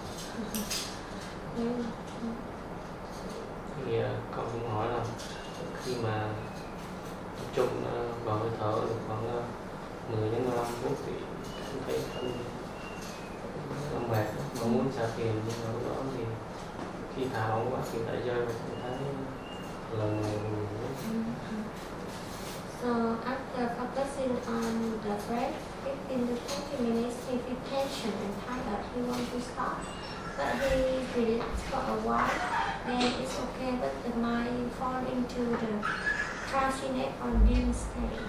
Mm. 1.57 1.83
thì 3.85 3.99
ờ, 3.99 4.09
con 4.35 4.45
cũng 4.53 4.69
hỏi 4.71 4.87
là 4.87 4.99
khi 5.83 5.95
mà 6.03 6.27
tập 7.37 7.45
trung 7.55 7.67
ờ, 7.93 8.03
vào 8.25 8.37
hơi 8.37 8.49
thở 8.59 8.71
được 8.89 8.95
khoảng 9.07 9.27
ờ, 9.27 9.41
10 10.17 10.29
đến 10.31 10.43
15 10.43 10.65
phút 10.83 10.97
thì 11.05 11.11
cảm 11.71 11.79
thấy 11.87 11.99
thân 12.13 12.31
nó 13.93 13.99
mệt 14.11 14.25
mà 14.61 14.65
muốn 14.67 14.91
xả 14.97 15.07
thiền 15.17 15.27
nhưng 15.47 15.55
mà 15.65 15.71
lúc 15.73 15.81
đó 15.89 16.01
thì 16.17 16.23
khi 17.15 17.23
thả 17.33 17.47
lỏng 17.49 17.69
quá 17.71 17.79
thì 17.93 17.99
lại 17.99 18.15
rơi 18.25 18.35
vào 18.45 18.53
trạng 18.53 18.81
thái 18.81 18.91
lần 19.97 20.21
này 20.21 20.31
So 22.81 23.17
after 23.25 23.73
focusing 23.73 24.37
on 24.45 25.01
the 25.01 25.15
breath, 25.25 25.57
15 25.83 26.27
the 26.27 26.37
20 26.77 26.83
minutes, 26.83 27.17
he 27.25 27.37
feel 27.39 27.57
tension 27.65 28.13
and 28.13 28.33
tired. 28.45 28.85
He 28.93 29.01
wants 29.01 29.31
to 29.33 29.41
stop, 29.41 29.81
but 30.37 30.61
he 30.61 31.01
relaxed 31.17 31.65
for 31.73 31.81
a 31.81 31.97
while. 32.05 32.37
Then 32.85 33.01
it's 33.21 33.33
okay, 33.33 33.81
but 33.81 33.93
the 34.05 34.13
mind 34.19 34.71
fall 34.73 35.01
into 35.09 35.57
the 35.57 35.81
trance 36.47 36.83
or 36.85 37.31
dim 37.49 37.73
state. 37.73 38.21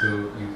So 0.00 0.08
you 0.38 0.54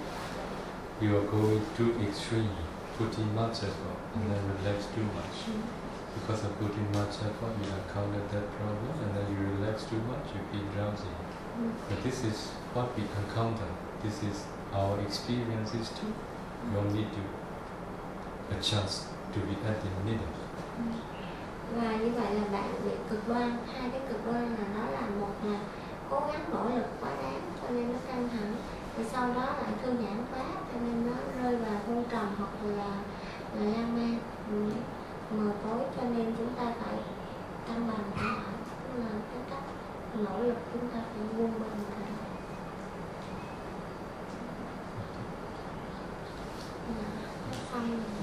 you 1.03 1.17
are 1.19 1.27
going 1.27 1.67
too 1.77 1.99
extreme, 2.01 2.57
putting 2.97 3.35
much 3.35 3.67
effort 3.67 3.99
and 4.15 4.31
then 4.31 4.39
relax 4.63 4.87
too 4.95 5.03
much. 5.19 5.51
Mm-hmm. 5.51 6.21
Because 6.21 6.45
of 6.45 6.57
putting 6.61 6.87
much 6.93 7.19
effort, 7.27 7.53
you 7.59 7.67
encounter 7.75 8.23
that 8.23 8.47
problem, 8.55 8.95
and 9.03 9.11
then 9.17 9.27
you 9.35 9.59
relax 9.59 9.83
too 9.85 9.99
much, 10.07 10.31
you 10.31 10.41
feel 10.53 10.69
drowsy. 10.77 11.11
But 11.89 12.03
this 12.03 12.25
is 12.25 12.49
what 12.75 12.97
we 12.97 13.03
encounter. 13.21 13.69
This 14.03 14.23
is 14.23 14.47
our 14.73 14.99
experiences 15.01 15.91
too. 15.99 16.13
We 16.71 16.79
all 16.79 16.91
need 16.91 17.09
to 17.13 17.25
adjust 18.57 19.07
to 19.33 19.41
be 19.41 19.55
at 19.69 19.77
the 19.83 19.91
middle. 20.05 20.33
và 21.77 21.97
như 21.97 22.11
vậy 22.11 22.35
là 22.35 22.45
bạn 22.53 22.75
bị 22.85 22.91
cực 23.11 23.29
đoan 23.29 23.57
hai 23.75 23.91
cái 23.91 24.01
cực 24.09 24.27
đoan 24.27 24.43
là 24.43 24.65
nó 24.77 24.91
là 24.91 25.07
một 25.21 25.35
là 25.45 25.59
cố 26.11 26.21
gắng 26.33 26.45
nỗ 26.53 26.65
lực 26.77 26.87
quá 27.01 27.11
đáng, 27.23 27.41
cho 27.63 27.69
nên 27.71 27.93
nó 27.93 27.99
căng 28.09 28.29
thẳng 28.29 28.57
thì 28.97 29.05
sau 29.13 29.29
đó 29.35 29.45
lại 29.45 29.73
thư 29.83 29.93
giãn 29.93 30.25
quá, 30.33 30.45
cho 30.73 30.81
nên 30.81 31.07
nó 31.07 31.43
rơi 31.43 31.57
vào 31.57 31.81
hôn 31.87 32.05
trầm 32.11 32.27
hoặc 32.39 32.51
là 32.77 32.85
là 33.55 33.65
lan 33.65 33.97
man 33.97 34.19
ừ. 34.51 34.73
mờ 35.37 35.53
tối, 35.63 35.81
cho 35.97 36.03
nên 36.03 36.35
chúng 36.39 36.55
ta 36.55 36.65
phải 36.65 36.97
cân 37.69 37.89
bằng 37.89 38.11
lại 38.17 38.45
Tức 38.85 39.01
là 39.01 39.11
cái 39.33 39.43
cách 39.51 39.62
nỗ 40.15 40.43
lực 40.43 40.57
chúng 40.73 40.89
ta 40.91 40.99
phải 41.15 41.25
buông 41.39 41.53
bằng 41.61 41.71
lại 41.91 42.09
xong 47.73 47.91
rồi. 47.91 48.22